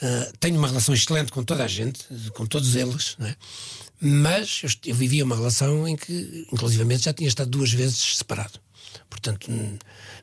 Uh, 0.01 0.33
tenho 0.41 0.59
uma 0.59 0.69
relação 0.69 0.95
excelente 0.95 1.31
com 1.31 1.45
toda 1.45 1.65
a 1.65 1.69
gente, 1.69 2.05
com 2.35 2.47
todos 2.47 2.75
eles, 2.75 3.17
é? 3.21 3.37
mas 4.01 4.63
eu, 4.63 4.71
eu, 4.87 4.95
vivia 4.95 5.25
uma 5.25 5.37
relação 5.37 5.87
em 5.87 5.97
que, 5.97 6.47
inclusivamente, 6.53 7.05
já 7.05 7.13
tinha 7.13 7.29
estado 7.29 7.51
duas 7.51 7.73
vezes 7.73 8.17
separado. 8.17 8.59
Portanto, 9.09 9.51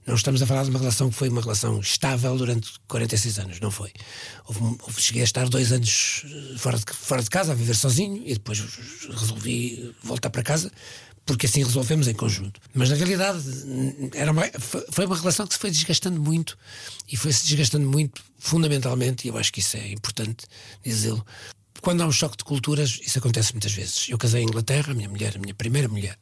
não 0.05 0.15
estamos 0.15 0.41
a 0.41 0.45
falar 0.45 0.63
de 0.63 0.69
uma 0.69 0.79
relação 0.79 1.09
que 1.09 1.15
foi 1.15 1.29
uma 1.29 1.41
relação 1.41 1.79
estável 1.79 2.35
durante 2.35 2.71
46 2.87 3.39
anos, 3.39 3.59
não 3.59 3.71
foi. 3.71 3.91
Houve, 4.45 4.59
houve, 4.81 5.01
cheguei 5.01 5.21
a 5.21 5.25
estar 5.25 5.47
dois 5.47 5.71
anos 5.71 6.25
fora 6.57 6.77
de, 6.77 6.83
fora 6.91 7.23
de 7.23 7.29
casa, 7.29 7.51
a 7.51 7.55
viver 7.55 7.75
sozinho, 7.75 8.23
e 8.25 8.33
depois 8.33 8.59
resolvi 9.09 9.95
voltar 10.03 10.29
para 10.29 10.43
casa 10.43 10.71
porque 11.33 11.45
assim 11.45 11.63
resolvemos 11.63 12.07
em 12.07 12.13
conjunto. 12.13 12.59
Mas 12.73 12.89
na 12.89 12.95
realidade 12.95 13.43
era 14.13 14.31
uma, 14.31 14.43
foi 14.91 15.05
uma 15.05 15.15
relação 15.15 15.45
que 15.45 15.53
se 15.53 15.59
foi 15.59 15.69
desgastando 15.69 16.19
muito 16.19 16.57
e 17.11 17.15
foi-se 17.15 17.45
desgastando 17.45 17.87
muito 17.87 18.21
fundamentalmente, 18.37 19.27
e 19.27 19.29
eu 19.29 19.37
acho 19.37 19.51
que 19.53 19.59
isso 19.59 19.77
é 19.77 19.91
importante 19.91 20.45
dizê-lo. 20.83 21.25
Quando 21.81 22.01
há 22.01 22.07
um 22.07 22.11
choque 22.11 22.37
de 22.37 22.43
culturas, 22.43 22.99
isso 23.01 23.19
acontece 23.19 23.53
muitas 23.53 23.71
vezes. 23.71 24.09
Eu 24.09 24.17
casei 24.17 24.41
em 24.41 24.45
Inglaterra, 24.45 24.91
a 24.91 24.95
minha 24.95 25.07
mulher, 25.07 25.33
a 25.35 25.39
minha 25.39 25.53
primeira 25.53 25.87
mulher, 25.87 26.17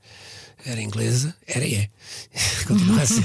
era 0.66 0.82
inglesa, 0.82 1.36
era 1.46 1.66
e 1.66 1.76
é, 1.76 1.90
continua 2.68 3.02
a 3.02 3.06
ser. 3.06 3.24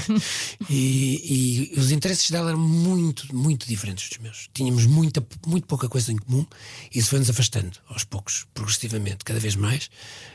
E, 0.69 1.71
e, 1.73 1.79
os 1.79 1.91
interesses 1.91 2.29
dela 2.29 2.49
eram 2.49 2.59
muito, 2.59 3.35
muito 3.35 3.67
diferentes 3.67 4.09
dos 4.09 4.17
meus. 4.19 4.49
Tínhamos 4.53 4.85
muita, 4.85 5.25
muito 5.45 5.65
pouca 5.67 5.89
coisa 5.89 6.11
em 6.11 6.17
comum 6.17 6.45
e 6.93 6.99
isso 6.99 7.09
foi-nos 7.09 7.29
afastando 7.29 7.71
aos 7.89 8.03
poucos, 8.03 8.45
progressivamente, 8.53 9.25
cada 9.25 9.39
vez 9.39 9.55
mais, 9.55 9.89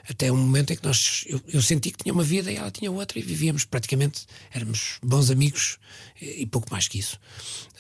até 0.08 0.30
um 0.32 0.37
momento 0.37 0.72
em 0.72 0.76
que 0.76 0.84
nós, 0.84 1.24
eu, 1.26 1.40
eu, 1.48 1.62
senti 1.62 1.90
que 1.90 2.02
tinha 2.02 2.12
uma 2.12 2.24
vida 2.24 2.50
e 2.50 2.56
ela 2.56 2.70
tinha 2.70 2.90
outra 2.90 3.18
e 3.18 3.22
vivíamos 3.22 3.64
praticamente, 3.64 4.26
éramos 4.52 4.98
bons 5.02 5.30
amigos 5.30 5.78
e, 6.20 6.42
e 6.42 6.46
pouco 6.46 6.68
mais 6.70 6.88
que 6.88 6.98
isso. 6.98 7.18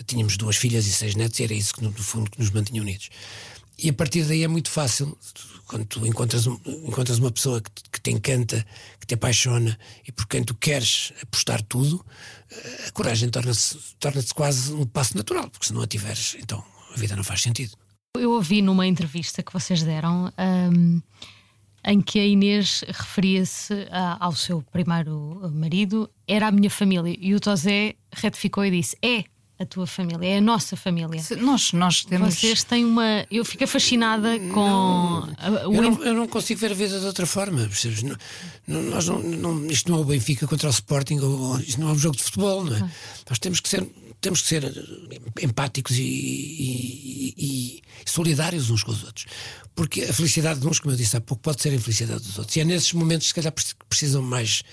Tínhamos 0.06 0.36
duas 0.36 0.56
filhas 0.56 0.86
e 0.86 0.92
seis 0.92 1.14
netos 1.14 1.38
e 1.40 1.44
era 1.44 1.54
isso 1.54 1.74
que, 1.74 1.82
no, 1.82 1.92
fundo, 1.92 2.30
que 2.30 2.38
nos 2.38 2.50
mantinha 2.50 2.80
unidos. 2.80 3.10
E 3.78 3.88
a 3.90 3.92
partir 3.92 4.24
daí 4.24 4.42
é 4.42 4.48
muito 4.48 4.70
fácil. 4.70 5.16
Quando 5.66 5.84
tu 5.84 6.04
encontras, 6.06 6.46
encontras 6.46 7.18
uma 7.18 7.30
pessoa 7.30 7.60
que, 7.60 7.70
que, 7.92 8.00
te 8.00 8.10
encanta, 8.10 8.66
que 8.98 9.06
te 9.06 9.14
apaixona 9.14 9.78
e 10.06 10.10
por 10.10 10.26
quem 10.26 10.42
tu 10.42 10.54
queres 10.54 11.12
apostar 11.22 11.62
tudo, 11.62 12.04
eh, 12.50 12.86
a 12.88 12.90
coragem 12.92 13.28
torna-se 13.28 13.78
torna 14.00 14.22
quase 14.34 14.72
um 14.72 14.86
passo 14.86 15.16
natural, 15.16 15.48
porque 15.50 15.66
se 15.66 15.74
não 15.74 15.82
a 15.82 15.86
tiveres, 15.86 16.36
então 16.40 16.64
a 16.92 16.98
vida 16.98 17.14
não 17.14 17.22
faz 17.22 17.42
sentido. 17.42 17.76
Eu 18.16 18.32
ouvi 18.32 18.62
numa 18.62 18.86
entrevista 18.86 19.42
que 19.42 19.52
vocês 19.52 19.82
deram. 19.82 20.32
Um, 20.38 21.00
em 21.84 22.00
que 22.00 22.18
a 22.18 22.26
Inês 22.26 22.84
referia-se 22.86 23.86
ao 24.20 24.32
seu 24.32 24.62
primeiro 24.62 25.50
marido, 25.54 26.10
era 26.26 26.48
a 26.48 26.50
minha 26.50 26.68
família. 26.68 27.16
E 27.18 27.34
o 27.34 27.40
Tosé 27.40 27.94
retificou 28.12 28.64
e 28.64 28.70
disse: 28.70 28.96
É 29.00 29.24
a 29.58 29.66
tua 29.66 29.86
família, 29.86 30.28
é 30.28 30.38
a 30.38 30.40
nossa 30.40 30.76
família. 30.76 31.20
Nós, 31.40 31.72
nós 31.72 32.04
temos. 32.04 32.34
Vocês 32.34 32.62
têm 32.62 32.84
uma. 32.84 33.26
Eu 33.28 33.44
fico 33.44 33.66
fascinada 33.66 34.38
com. 34.38 35.26
Não, 35.40 35.74
eu, 35.74 35.82
não, 35.82 36.04
eu, 36.04 36.14
não, 36.14 36.28
consigo 36.28 36.60
ver 36.60 36.70
a 36.70 36.74
vida 36.74 37.00
de 37.00 37.04
outra 37.06 37.26
forma, 37.26 37.58
percebes? 37.62 38.04
Não, 38.04 38.16
nós 38.82 39.08
não, 39.08 39.66
isto 39.66 39.90
não 39.90 39.98
é 39.98 40.00
o 40.02 40.04
Benfica 40.04 40.46
contra 40.46 40.68
o 40.68 40.70
Sporting, 40.70 41.18
ou, 41.18 41.58
isto 41.58 41.80
não 41.80 41.88
é 41.88 41.92
um 41.92 41.98
jogo 41.98 42.16
de 42.16 42.22
futebol, 42.22 42.64
não 42.64 42.76
é? 42.76 42.80
Ah. 42.80 42.90
Nós 43.28 43.38
temos 43.38 43.58
que 43.60 43.68
ser. 43.68 43.84
Temos 44.20 44.42
que 44.42 44.48
ser 44.48 44.64
empáticos 45.40 45.96
e, 45.96 46.02
e, 46.02 47.34
e, 47.38 47.82
solidários 48.04 48.68
uns 48.68 48.82
com 48.82 48.90
os 48.90 49.04
outros. 49.04 49.26
Porque 49.76 50.02
a 50.02 50.12
felicidade 50.12 50.58
de 50.58 50.66
uns, 50.66 50.80
como 50.80 50.92
eu 50.92 50.96
disse 50.96 51.16
há 51.16 51.20
pouco, 51.20 51.40
pode 51.40 51.62
ser 51.62 51.68
a 51.68 51.74
infelicidade 51.74 52.24
dos 52.24 52.36
outros. 52.36 52.56
E 52.56 52.60
é 52.60 52.64
nesses 52.64 52.92
momentos, 52.94 53.28
se 53.28 53.34
calhar, 53.34 53.54
precisam 53.88 54.20
mais 54.20 54.64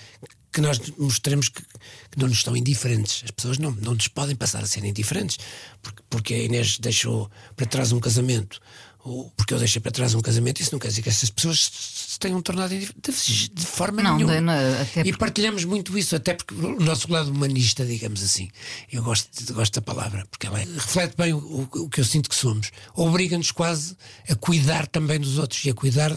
que 0.56 0.60
nós 0.62 0.80
mostremos 0.96 1.50
que, 1.50 1.60
que, 1.62 2.18
não 2.18 2.28
nos 2.28 2.38
estão 2.38 2.56
indiferentes. 2.56 3.22
As 3.24 3.30
pessoas 3.30 3.58
não, 3.58 3.72
não 3.72 3.92
nos 3.92 4.08
podem 4.08 4.34
passar 4.34 4.62
a 4.62 4.66
ser 4.66 4.82
indiferentes, 4.86 5.38
porque, 5.82 6.02
porque 6.08 6.32
a 6.32 6.38
Inês 6.38 6.78
deixou 6.78 7.30
para 7.54 7.66
trás 7.66 7.92
um 7.92 8.00
casamento 8.00 8.58
ou 9.06 9.30
porque 9.36 9.54
eu 9.54 9.58
deixei 9.58 9.80
para 9.80 9.92
trás 9.92 10.14
um 10.14 10.20
casamento, 10.20 10.60
isso 10.60 10.72
não 10.72 10.78
quer 10.80 10.88
dizer 10.88 11.02
que 11.02 11.08
essas 11.08 11.30
pessoas 11.30 11.70
se 11.72 12.18
tenham 12.18 12.42
tornado 12.42 12.70
de, 12.70 13.48
de 13.48 13.66
forma 13.66 14.02
não, 14.02 14.16
nenhuma. 14.16 14.40
Não, 14.40 14.52
até 14.52 14.84
porque... 14.84 15.08
E 15.08 15.16
partilhamos 15.16 15.64
muito 15.64 15.96
isso, 15.96 16.16
até 16.16 16.34
porque 16.34 16.54
o 16.54 16.80
nosso 16.80 17.10
lado 17.10 17.30
humanista, 17.30 17.86
digamos 17.86 18.22
assim, 18.22 18.50
eu 18.92 19.02
gosto, 19.04 19.54
gosto 19.54 19.74
da 19.74 19.82
palavra, 19.82 20.26
porque 20.28 20.46
ela 20.46 20.60
é, 20.60 20.64
reflete 20.64 21.14
bem 21.16 21.32
o, 21.32 21.68
o, 21.72 21.88
que 21.88 22.00
eu 22.00 22.04
sinto 22.04 22.28
que 22.28 22.34
somos. 22.34 22.72
Obriga-nos 22.94 23.52
quase 23.52 23.96
a 24.28 24.34
cuidar 24.34 24.86
também 24.88 25.20
dos 25.20 25.38
outros 25.38 25.64
e 25.64 25.70
a 25.70 25.74
cuidar 25.74 26.10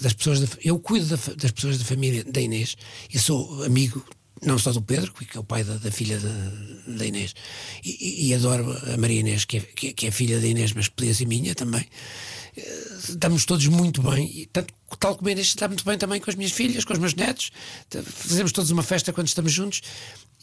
das 0.00 0.12
pessoas. 0.12 0.40
Da, 0.40 0.46
eu 0.62 0.78
cuido 0.78 1.06
da, 1.06 1.16
das 1.34 1.50
pessoas 1.50 1.78
da 1.78 1.84
família 1.84 2.22
da 2.24 2.40
Inês, 2.40 2.76
e 3.12 3.18
sou 3.18 3.64
amigo 3.64 4.04
não 4.42 4.58
só 4.58 4.72
do 4.72 4.82
Pedro, 4.82 5.12
que 5.12 5.36
é 5.36 5.40
o 5.40 5.44
pai 5.44 5.64
da, 5.64 5.74
da 5.74 5.90
filha 5.90 6.18
da, 6.86 7.06
Inês, 7.06 7.34
e, 7.84 8.28
e, 8.28 8.34
adoro 8.34 8.76
a 8.92 8.96
Maria 8.96 9.20
Inês, 9.20 9.44
que 9.44 9.58
é, 9.58 9.60
que, 9.60 9.92
que 9.92 10.06
é 10.06 10.10
filha 10.10 10.40
da 10.40 10.46
Inês, 10.46 10.72
mas 10.72 10.88
podia 10.88 11.14
ser 11.14 11.26
minha 11.26 11.54
também. 11.54 11.86
Estamos 13.08 13.44
todos 13.44 13.66
muito 13.66 14.02
bem, 14.02 14.30
e 14.34 14.46
tanto, 14.46 14.74
tal 14.98 15.16
como 15.16 15.28
a 15.28 15.32
Inês 15.32 15.48
está 15.48 15.68
muito 15.68 15.84
bem 15.84 15.96
também 15.96 16.20
com 16.20 16.30
as 16.30 16.36
minhas 16.36 16.52
filhas, 16.52 16.84
com 16.84 16.92
os 16.92 16.98
meus 16.98 17.14
netos. 17.14 17.50
Fazemos 17.90 18.52
todos 18.52 18.70
uma 18.70 18.82
festa 18.82 19.12
quando 19.12 19.28
estamos 19.28 19.52
juntos, 19.52 19.82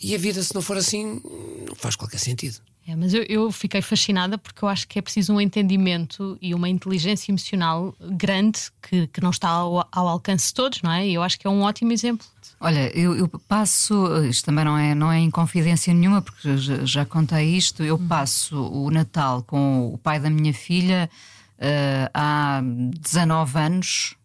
e 0.02 0.14
a 0.14 0.18
vida, 0.18 0.42
se 0.44 0.54
não 0.54 0.62
for 0.62 0.78
assim, 0.78 1.22
não 1.68 1.76
faz 1.76 1.96
qualquer 1.96 2.20
sentido. 2.20 2.60
É, 2.88 2.96
mas 2.96 3.14
eu, 3.14 3.24
eu, 3.24 3.52
fiquei 3.52 3.82
fascinada 3.82 4.38
porque 4.38 4.64
eu 4.64 4.70
acho 4.70 4.88
que 4.88 5.00
é 5.00 5.02
preciso 5.02 5.34
um 5.34 5.42
entendimento 5.42 6.38
e 6.40 6.54
uma 6.54 6.70
inteligência 6.70 7.32
emocional 7.32 7.96
grande 8.00 8.60
que, 8.80 9.08
que 9.08 9.22
não 9.22 9.32
está 9.32 9.50
ao, 9.50 9.88
ao 9.92 10.08
alcance 10.08 10.50
de 10.50 10.54
todos, 10.54 10.82
não 10.84 10.92
é? 10.92 11.08
E 11.08 11.16
eu 11.16 11.24
acho 11.24 11.40
que 11.40 11.48
é 11.48 11.50
um 11.50 11.62
ótimo 11.62 11.92
exemplo 11.92 12.28
Olha, 12.60 12.90
eu, 12.98 13.16
eu, 13.16 13.28
passo, 13.48 14.26
isto 14.26 14.46
também 14.46 14.64
não 14.64 14.78
é, 14.78 14.96
não 14.96 15.12
é 15.12 15.20
em 15.20 15.30
confidência 15.30 15.94
nenhuma, 15.94 16.22
porque 16.22 16.58
já, 16.58 16.86
já 16.86 17.06
contei 17.06 17.56
isto. 17.56 17.84
Eu 17.84 17.96
uhum. 17.96 18.08
passo 18.08 18.60
o 18.60 18.90
Natal 18.90 19.44
com 19.44 19.94
o 19.94 19.98
pai 19.98 20.20
da 20.20 20.30
minha 20.30 20.54
filha 20.54 21.10
uh, 21.58 22.10
há 22.14 22.62
19 22.64 23.60
anos. 23.60 24.16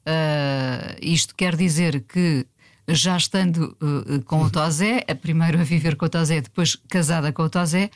Uh, 0.00 0.96
isto 1.00 1.34
quer 1.34 1.56
dizer 1.56 2.00
que 2.02 2.46
já 2.88 3.16
estando 3.16 3.76
uh, 3.80 4.22
com 4.24 4.42
o 4.42 4.50
Tozé, 4.50 5.04
a 5.08 5.14
primeiro 5.14 5.60
a 5.60 5.64
viver 5.64 5.96
com 5.96 6.06
o 6.06 6.08
Tozé, 6.08 6.40
depois 6.40 6.76
casada 6.88 7.32
com 7.32 7.42
o 7.42 7.48
Tozé, 7.48 7.90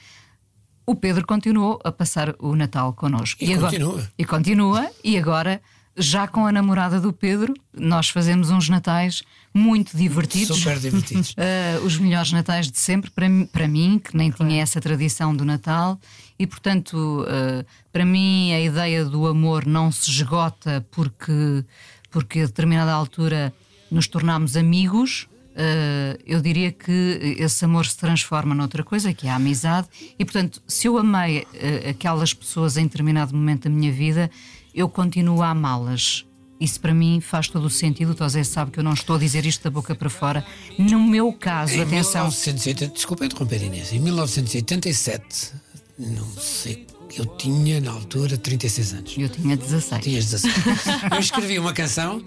o 0.87 0.95
Pedro 0.95 1.27
continuou 1.27 1.79
a 1.85 1.93
passar 1.93 2.35
o 2.39 2.57
Natal 2.57 2.93
connosco. 2.95 3.45
E, 3.45 3.53
e 3.53 3.59
continua. 3.59 3.91
Agora, 3.91 4.13
e 4.17 4.25
continua, 4.25 4.91
e 5.05 5.19
agora 5.19 5.61
já 5.99 6.29
com 6.29 6.47
a 6.47 6.53
namorada 6.53 7.01
do 7.01 7.13
Pedro, 7.13 7.53
nós 7.77 8.09
fazemos 8.09 8.51
uns 8.51 8.69
natais 8.69 9.23
muito 9.53 9.97
divertidos. 9.97 10.57
Super 10.57 10.79
divertidos. 10.79 11.33
uh, 11.33 11.83
os 11.85 11.99
melhores 11.99 12.31
natais 12.33 12.71
de 12.71 12.79
sempre, 12.79 13.11
para, 13.11 13.27
para 13.53 13.67
mim, 13.67 14.01
que 14.03 14.17
nem 14.17 14.31
claro. 14.31 14.49
tinha 14.49 14.63
essa 14.63 14.81
tradição 14.81 15.35
do 15.35 15.45
Natal. 15.45 15.99
E, 16.39 16.47
portanto, 16.47 17.25
uh, 17.25 17.67
para 17.93 18.05
mim, 18.05 18.53
a 18.53 18.61
ideia 18.61 19.05
do 19.05 19.27
amor 19.27 19.67
não 19.67 19.91
se 19.91 20.11
esgota 20.11 20.87
porque, 20.93 21.65
porque 22.11 22.41
a 22.41 22.47
determinada 22.47 22.93
altura 22.93 23.53
nos 23.91 24.07
tornámos 24.07 24.57
amigos. 24.57 25.29
Uh, 25.53 26.17
eu 26.25 26.41
diria 26.41 26.71
que 26.71 27.37
esse 27.39 27.65
amor 27.65 27.85
se 27.87 27.97
transforma 27.97 28.55
noutra 28.55 28.85
coisa, 28.85 29.13
que 29.13 29.27
é 29.27 29.31
a 29.31 29.37
amizade, 29.37 29.89
e 30.17 30.25
portanto, 30.25 30.63
se 30.69 30.87
eu 30.87 30.97
amei 30.97 31.41
uh, 31.41 31.91
aquelas 31.91 32.33
pessoas 32.33 32.77
em 32.77 32.85
determinado 32.85 33.35
momento 33.35 33.65
da 33.65 33.71
minha 33.71 33.91
vida, 33.91 34.31
eu 34.73 34.89
continuo 34.89 35.43
a 35.43 35.51
amá-las. 35.51 36.25
Isso 36.61 36.81
para 36.81 36.93
mim 36.93 37.21
faz 37.21 37.49
todo 37.49 37.65
o 37.67 37.71
sentido. 37.71 38.11
O 38.11 38.15
Tosé 38.15 38.43
sabe 38.43 38.71
que 38.71 38.81
eu 38.81 38.85
não 38.85 38.93
estou 38.93 39.17
a 39.17 39.19
dizer 39.19 39.47
isto 39.47 39.63
da 39.63 39.71
boca 39.71 39.95
para 39.95 40.11
fora. 40.11 40.45
No 40.77 41.01
meu 41.01 41.33
caso, 41.33 41.75
em 41.75 41.81
atenção. 41.81 42.23
1980, 42.23 42.95
desculpa 42.95 43.25
interromper, 43.25 43.63
Inês. 43.63 43.93
Em 43.93 44.01
1987, 44.01 45.53
não 45.99 46.27
sei 46.37 46.87
eu 47.17 47.25
tinha, 47.25 47.81
na 47.81 47.93
altura, 47.93 48.37
36 48.37 48.93
anos. 48.93 49.15
Eu 49.17 49.29
tinha 49.29 49.57
16. 49.57 50.03
Tinhas 50.03 50.25
16. 50.27 50.55
eu 51.13 51.19
escrevi 51.19 51.59
uma 51.59 51.73
canção 51.73 52.19
uh, 52.19 52.23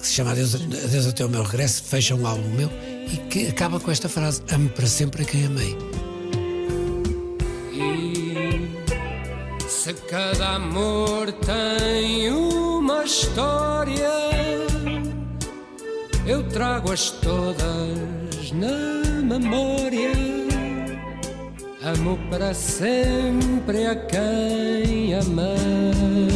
que 0.00 0.06
se 0.06 0.14
chama 0.14 0.32
Adeus, 0.32 0.54
Adeus 0.54 1.06
até 1.06 1.24
o 1.24 1.28
meu 1.28 1.42
regresso, 1.42 1.82
fecha 1.84 2.14
um 2.14 2.26
álbum 2.26 2.48
meu 2.50 2.70
e 3.12 3.16
que 3.28 3.48
acaba 3.48 3.80
com 3.80 3.90
esta 3.90 4.08
frase: 4.08 4.42
Ame 4.50 4.68
para 4.68 4.86
sempre 4.86 5.22
a 5.22 5.24
quem 5.24 5.46
amei. 5.46 5.76
Se 9.68 9.94
cada 9.94 10.54
amor 10.54 11.32
tem 11.32 12.30
uma 12.30 13.04
história, 13.04 14.12
eu 16.24 16.48
trago-as 16.48 17.10
todas 17.10 18.52
na 18.52 19.22
memória. 19.22 20.31
Amo 21.84 22.16
para 22.30 22.54
sempre 22.54 23.86
a 23.86 23.96
quem 23.96 25.14
amei. 25.14 26.32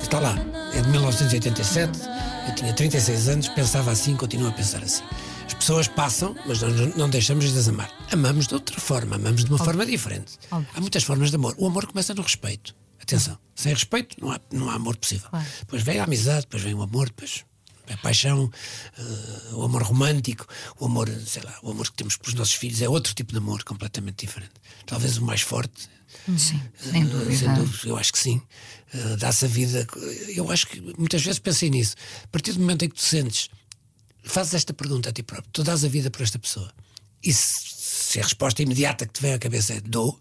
Está 0.00 0.20
lá, 0.20 0.36
é 0.74 0.80
de 0.80 0.88
1987. 0.90 2.00
Eu 2.48 2.54
tinha 2.54 2.72
36 2.72 3.28
anos, 3.28 3.48
pensava 3.48 3.90
assim, 3.90 4.16
continuo 4.16 4.48
a 4.48 4.52
pensar 4.52 4.82
assim 4.82 5.02
pessoas 5.64 5.88
passam, 5.88 6.36
mas 6.44 6.60
nós 6.60 6.94
não 6.94 7.08
deixamos 7.08 7.50
de 7.50 7.58
as 7.58 7.68
amar. 7.68 7.90
Amamos 8.12 8.46
de 8.46 8.52
outra 8.52 8.78
forma, 8.78 9.16
amamos 9.16 9.44
de 9.44 9.50
uma 9.50 9.54
Óbvio. 9.54 9.64
forma 9.64 9.86
diferente. 9.86 10.38
Óbvio. 10.50 10.68
Há 10.76 10.80
muitas 10.80 11.02
formas 11.04 11.30
de 11.30 11.36
amor. 11.36 11.54
O 11.56 11.66
amor 11.66 11.86
começa 11.86 12.12
no 12.12 12.20
respeito. 12.20 12.74
Atenção, 13.04 13.38
sem 13.54 13.72
respeito 13.72 14.16
não 14.18 14.32
há, 14.32 14.40
não 14.50 14.70
há 14.70 14.74
amor 14.74 14.96
possível. 14.96 15.28
Claro. 15.28 15.46
Depois 15.60 15.82
vem 15.82 16.00
a 16.00 16.04
amizade, 16.04 16.40
depois 16.40 16.62
vem 16.62 16.72
o 16.72 16.80
amor, 16.80 17.06
depois 17.06 17.44
a 17.92 17.96
paixão, 17.98 18.50
uh, 18.98 19.56
o 19.56 19.62
amor 19.62 19.82
romântico, 19.82 20.46
o 20.80 20.86
amor, 20.86 21.06
sei 21.26 21.42
lá, 21.42 21.54
o 21.62 21.70
amor 21.70 21.84
que 21.90 21.92
temos 21.92 22.16
pelos 22.16 22.34
nossos 22.34 22.54
filhos 22.54 22.80
é 22.80 22.88
outro 22.88 23.12
tipo 23.14 23.30
de 23.30 23.38
amor 23.38 23.62
completamente 23.62 24.24
diferente. 24.24 24.54
Talvez 24.86 25.18
o 25.18 25.22
mais 25.24 25.42
forte. 25.42 25.86
Sim, 26.38 26.62
sem 26.78 27.04
dúvida. 27.04 27.36
Sem 27.36 27.54
dúvida, 27.54 27.88
eu 27.88 27.96
acho 27.98 28.10
que 28.10 28.18
sim. 28.18 28.40
Uh, 28.94 29.16
Dá-se 29.18 29.44
a 29.44 29.48
vida. 29.48 29.86
Eu 30.28 30.50
acho 30.50 30.66
que 30.66 30.80
muitas 30.96 31.22
vezes 31.22 31.38
pensei 31.38 31.68
nisso. 31.68 31.94
A 32.22 32.28
partir 32.28 32.52
do 32.52 32.60
momento 32.60 32.86
em 32.86 32.88
que 32.88 32.94
tu 32.94 33.02
sentes 33.02 33.50
fazes 34.22 34.54
esta 34.54 34.72
pergunta 34.72 35.10
a 35.10 35.12
ti 35.12 35.22
próprio: 35.22 35.50
tu 35.52 35.62
dás 35.62 35.84
a 35.84 35.88
vida 35.88 36.10
por 36.10 36.22
esta 36.22 36.38
pessoa? 36.38 36.72
E 37.22 37.34
se, 37.34 37.60
se 38.14 38.20
a 38.20 38.22
resposta 38.22 38.62
imediata 38.62 39.06
que 39.06 39.12
te 39.12 39.20
vem 39.20 39.34
à 39.34 39.38
cabeça 39.38 39.74
é 39.74 39.80
dou, 39.80 40.18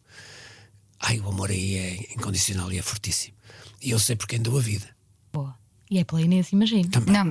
ai, 1.04 1.20
o 1.20 1.28
amor 1.28 1.52
aí 1.52 1.76
é 1.76 1.94
incondicional 2.16 2.72
e 2.72 2.78
é 2.78 2.82
fortíssimo. 2.82 3.36
E 3.82 3.92
eu 3.92 4.00
sei 4.00 4.16
por 4.16 4.28
quem 4.28 4.42
dou 4.42 4.58
a 4.58 4.62
vida. 4.62 4.88
Boa. 5.32 5.56
E 5.92 6.00
é 6.00 6.04
pela 6.04 6.22
Inês, 6.22 6.52
imagino. 6.52 6.90
Também. 6.90 7.14
Não, 7.14 7.30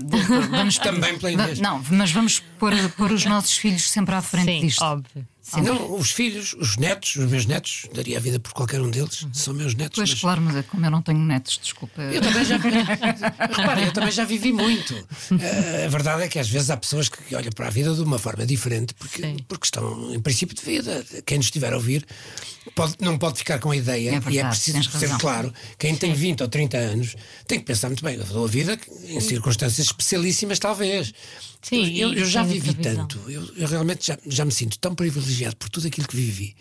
vamos, 0.50 0.78
Também 0.78 1.18
pela 1.18 1.32
Inês. 1.32 1.58
Não, 1.58 1.82
mas 1.90 2.12
vamos 2.12 2.40
pôr, 2.58 2.72
pôr 2.96 3.10
os 3.10 3.24
nossos 3.24 3.56
filhos 3.56 3.90
sempre 3.90 4.14
à 4.14 4.22
frente 4.22 4.52
Sim, 4.52 4.60
disto. 4.60 4.82
Óbvio. 4.82 5.26
Sim. 5.42 5.62
Não, 5.62 5.96
os 5.96 6.12
filhos, 6.12 6.54
os 6.54 6.76
netos, 6.76 7.16
os 7.16 7.28
meus 7.28 7.46
netos, 7.46 7.86
daria 7.92 8.16
a 8.16 8.20
vida 8.20 8.38
por 8.38 8.52
qualquer 8.52 8.80
um 8.80 8.88
deles, 8.88 9.22
uhum. 9.22 9.34
são 9.34 9.52
meus 9.52 9.74
netos. 9.74 9.96
Pois, 9.96 10.10
mas... 10.10 10.20
claro, 10.20 10.40
mas 10.40 10.54
é 10.54 10.62
como 10.62 10.86
eu 10.86 10.90
não 10.90 11.02
tenho 11.02 11.18
netos, 11.18 11.58
desculpa. 11.60 12.00
Eu 12.00 12.22
também 12.22 12.44
já. 12.44 12.56
Repara, 13.50 13.82
eu 13.82 13.92
também 13.92 14.12
já 14.12 14.24
vivi 14.24 14.52
muito. 14.52 14.94
Uh, 14.94 15.84
a 15.84 15.88
verdade 15.88 16.22
é 16.22 16.28
que 16.28 16.38
às 16.38 16.48
vezes 16.48 16.70
há 16.70 16.76
pessoas 16.76 17.08
que 17.08 17.34
olham 17.34 17.50
para 17.50 17.66
a 17.66 17.70
vida 17.70 17.92
de 17.92 18.00
uma 18.02 18.20
forma 18.20 18.46
diferente, 18.46 18.94
porque, 18.94 19.36
porque 19.48 19.64
estão 19.64 20.14
em 20.14 20.20
princípio 20.20 20.54
de 20.54 20.62
vida. 20.62 21.04
Quem 21.26 21.38
nos 21.38 21.46
estiver 21.46 21.72
a 21.72 21.76
ouvir 21.76 22.06
pode, 22.76 22.94
não 23.00 23.18
pode 23.18 23.38
ficar 23.38 23.58
com 23.58 23.72
a 23.72 23.76
ideia, 23.76 24.10
é 24.10 24.12
verdade, 24.12 24.36
e 24.36 24.38
é 24.38 24.44
preciso 24.48 24.90
ser 24.90 25.10
claro: 25.18 25.52
quem 25.76 25.96
tem 25.96 26.14
20 26.14 26.42
ou 26.42 26.48
30 26.48 26.76
anos 26.76 27.16
tem 27.48 27.58
que 27.58 27.64
pensar 27.64 27.88
muito 27.88 28.04
bem. 28.04 28.14
Eu 28.14 28.24
dou 28.24 28.44
a 28.44 28.48
vida 28.48 28.78
em 29.08 29.20
circunstâncias 29.20 29.88
especialíssimas, 29.88 30.60
talvez. 30.60 31.12
Sim, 31.62 31.96
eu, 31.96 32.12
eu 32.12 32.24
já 32.26 32.42
vivi 32.42 32.74
tanto, 32.74 33.18
eu, 33.28 33.42
eu 33.56 33.68
realmente 33.68 34.06
já, 34.08 34.18
já 34.26 34.44
me 34.44 34.50
sinto 34.52 34.78
tão 34.78 34.94
privilegiado 34.94 35.56
por 35.56 35.68
tudo 35.68 35.86
aquilo 35.86 36.08
que 36.08 36.16
vivi, 36.16 36.56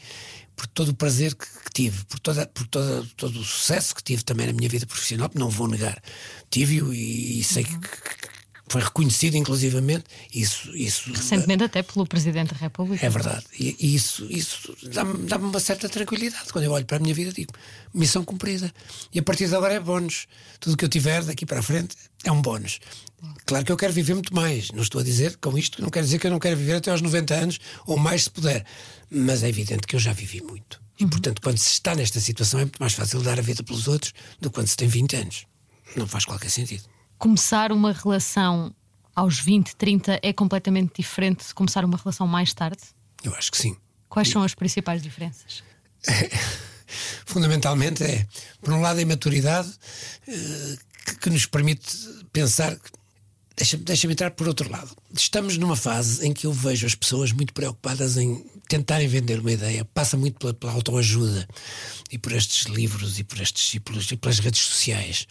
por 0.55 0.67
todo 0.67 0.89
o 0.89 0.93
prazer 0.93 1.33
que, 1.33 1.45
que 1.45 1.71
tive, 1.73 2.05
por, 2.05 2.19
toda, 2.19 2.45
por 2.45 2.67
toda, 2.67 3.03
todo 3.17 3.39
o 3.39 3.43
sucesso 3.43 3.95
que 3.95 4.03
tive 4.03 4.23
também 4.23 4.45
na 4.47 4.53
minha 4.53 4.69
vida 4.69 4.85
profissional, 4.85 5.29
não 5.33 5.49
vou 5.49 5.67
negar. 5.67 5.99
Tive-o 6.51 6.93
e, 6.93 7.39
e 7.39 7.43
sei 7.43 7.63
Uhum. 7.63 7.79
que, 7.79 7.87
que 7.89 8.31
foi 8.71 8.81
reconhecido, 8.81 9.35
inclusivamente. 9.35 10.05
Isso, 10.33 10.71
isso 10.77 11.11
Recentemente, 11.11 11.63
até 11.63 11.81
pelo 11.83 12.05
Presidente 12.05 12.53
da 12.53 12.59
República. 12.59 13.05
é 13.05 13.09
verdade. 13.09 13.43
E, 13.59 13.75
e 13.79 13.95
isso, 13.95 14.25
isso 14.29 14.73
dá-me 14.93 15.25
dá 15.27 15.35
uma 15.37 15.59
certa 15.59 15.89
tranquilidade. 15.89 16.53
Quando 16.53 16.63
eu 16.65 16.71
olho 16.71 16.85
para 16.85 16.95
a 16.97 16.99
minha 17.01 17.13
vida, 17.13 17.33
digo: 17.33 17.51
missão 17.93 18.23
cumprida. 18.23 18.71
E 19.13 19.19
a 19.19 19.23
partir 19.23 19.49
de 19.49 19.55
agora 19.55 19.73
é 19.73 19.79
bónus. 19.79 20.25
Tudo 20.59 20.73
o 20.73 20.77
que 20.77 20.85
eu 20.85 20.89
tiver 20.89 21.21
daqui 21.25 21.45
para 21.45 21.59
a 21.59 21.63
frente 21.63 21.95
é 22.23 22.31
um 22.31 22.41
bónus. 22.41 22.79
Claro 23.45 23.65
que 23.65 23.71
eu 23.71 23.77
quero 23.77 23.93
viver 23.93 24.13
muito 24.13 24.33
mais. 24.33 24.71
Não 24.71 24.81
estou 24.81 25.01
a 25.01 25.03
dizer 25.03 25.37
com 25.37 25.57
isto, 25.57 25.81
não 25.81 25.89
quero 25.89 26.05
dizer 26.05 26.19
que 26.19 26.27
eu 26.27 26.31
não 26.31 26.39
quero 26.39 26.57
viver 26.57 26.75
até 26.75 26.91
aos 26.91 27.01
90 27.01 27.33
anos 27.33 27.59
ou 27.85 27.97
mais 27.97 28.23
se 28.23 28.29
puder. 28.29 28.65
Mas 29.09 29.43
é 29.43 29.49
evidente 29.49 29.87
que 29.87 29.95
eu 29.95 29.99
já 29.99 30.13
vivi 30.13 30.41
muito. 30.41 30.81
E 30.99 31.05
portanto, 31.05 31.41
quando 31.41 31.57
se 31.57 31.71
está 31.71 31.95
nesta 31.95 32.19
situação, 32.19 32.59
é 32.59 32.63
muito 32.63 32.79
mais 32.79 32.93
fácil 32.93 33.21
dar 33.21 33.39
a 33.39 33.41
vida 33.41 33.63
pelos 33.63 33.87
outros 33.87 34.13
do 34.39 34.49
que 34.49 34.55
quando 34.55 34.67
se 34.67 34.77
tem 34.77 34.87
20 34.87 35.15
anos. 35.15 35.45
Não 35.95 36.07
faz 36.07 36.25
qualquer 36.25 36.49
sentido. 36.49 36.83
Começar 37.17 37.71
uma 37.71 37.91
relação 37.91 38.73
aos 39.15 39.39
20, 39.39 39.75
30 39.75 40.19
é 40.21 40.33
completamente 40.33 40.93
diferente 40.97 41.47
de 41.47 41.53
começar 41.53 41.83
uma 41.83 41.97
relação 41.97 42.25
mais 42.27 42.53
tarde? 42.53 42.81
Eu 43.23 43.35
acho 43.35 43.51
que 43.51 43.57
sim. 43.57 43.75
Quais 44.07 44.29
são 44.29 44.43
as 44.43 44.55
principais 44.55 45.01
diferenças? 45.01 45.63
fundamentalmente 47.25 48.03
é, 48.03 48.25
por 48.61 48.73
um 48.73 48.81
lado, 48.81 48.99
a 48.99 49.01
imaturidade 49.01 49.71
eh, 50.27 50.77
que, 51.05 51.15
que 51.17 51.29
nos 51.29 51.45
permite 51.45 51.97
pensar. 52.31 52.77
Deixa-me 53.61 53.83
deixa 53.83 54.11
entrar 54.11 54.31
por 54.31 54.47
outro 54.47 54.71
lado. 54.71 54.89
Estamos 55.13 55.55
numa 55.55 55.75
fase 55.75 56.25
em 56.25 56.33
que 56.33 56.47
eu 56.47 56.51
vejo 56.51 56.87
as 56.87 56.95
pessoas 56.95 57.31
muito 57.31 57.53
preocupadas 57.53 58.17
em 58.17 58.43
tentarem 58.67 59.07
vender 59.07 59.39
uma 59.39 59.51
ideia. 59.51 59.85
Passa 59.85 60.17
muito 60.17 60.39
pela, 60.39 60.51
pela 60.51 60.71
autoajuda 60.71 61.47
e 62.11 62.17
por 62.17 62.31
estes 62.31 62.65
livros 62.65 63.19
e 63.19 63.23
por 63.23 63.39
estes 63.39 63.61
discípulos 63.61 64.11
e 64.11 64.17
pelas 64.17 64.39
redes 64.39 64.61
sociais, 64.61 65.27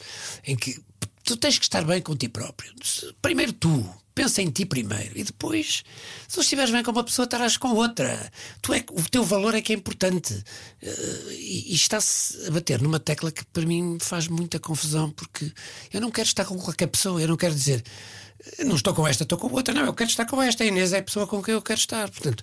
em 0.47 0.55
que 0.55 0.81
tu 1.25 1.37
tens 1.37 1.59
que 1.59 1.65
estar 1.65 1.85
bem 1.85 2.01
com 2.01 2.15
ti 2.15 2.29
próprio. 2.29 2.73
Primeiro 3.21 3.53
tu, 3.53 3.85
pensa 4.23 4.43
em 4.43 4.51
ti 4.51 4.67
primeiro 4.67 5.13
e 5.19 5.25
depois, 5.25 5.83
se 6.29 6.35
tu 6.35 6.41
estiveres 6.41 6.71
bem 6.71 6.83
com 6.83 6.91
uma 6.91 7.03
pessoa, 7.05 7.25
estarás 7.25 7.57
com 7.57 7.69
outra. 7.69 8.31
Tu 8.61 8.75
é, 8.75 8.85
o 8.93 9.03
teu 9.11 9.25
valor 9.25 9.55
é 9.55 9.63
que 9.63 9.73
é 9.73 9.77
importante. 9.77 10.43
Eh, 10.83 11.27
e 11.31 11.73
e 11.73 11.75
está-se 11.75 12.47
a 12.47 12.51
bater 12.51 12.81
numa 12.83 12.99
tecla 13.01 13.31
que 13.33 13.45
para 13.47 13.65
mim 13.65 13.97
faz 14.01 14.29
muita 14.29 14.59
confusão, 14.59 15.11
porque 15.11 15.51
eu 15.93 16.01
não 16.01 16.11
quero 16.11 16.27
estar 16.27 16.45
com 16.45 16.59
qualquer 16.59 16.89
pessoa, 16.89 17.21
eu 17.21 17.29
não 17.29 17.37
quero 17.37 17.55
dizer. 17.55 17.83
"Eu 18.59 18.67
Não 18.67 18.77
estou 18.77 18.95
com 18.95 19.07
esta, 19.07 19.23
estou 19.23 19.39
com 19.39 19.53
outra. 19.53 19.73
Não, 19.75 19.85
eu 19.85 19.95
quero 19.95 20.11
estar 20.11 20.25
com 20.27 20.43
esta. 20.43 20.65
A 20.65 20.67
Inês 20.67 20.93
é 20.93 20.99
a 20.99 21.03
pessoa 21.03 21.27
com 21.27 21.43
quem 21.43 21.55
eu 21.55 21.63
quero 21.63 21.79
estar. 21.79 22.11
Portanto, 22.11 22.43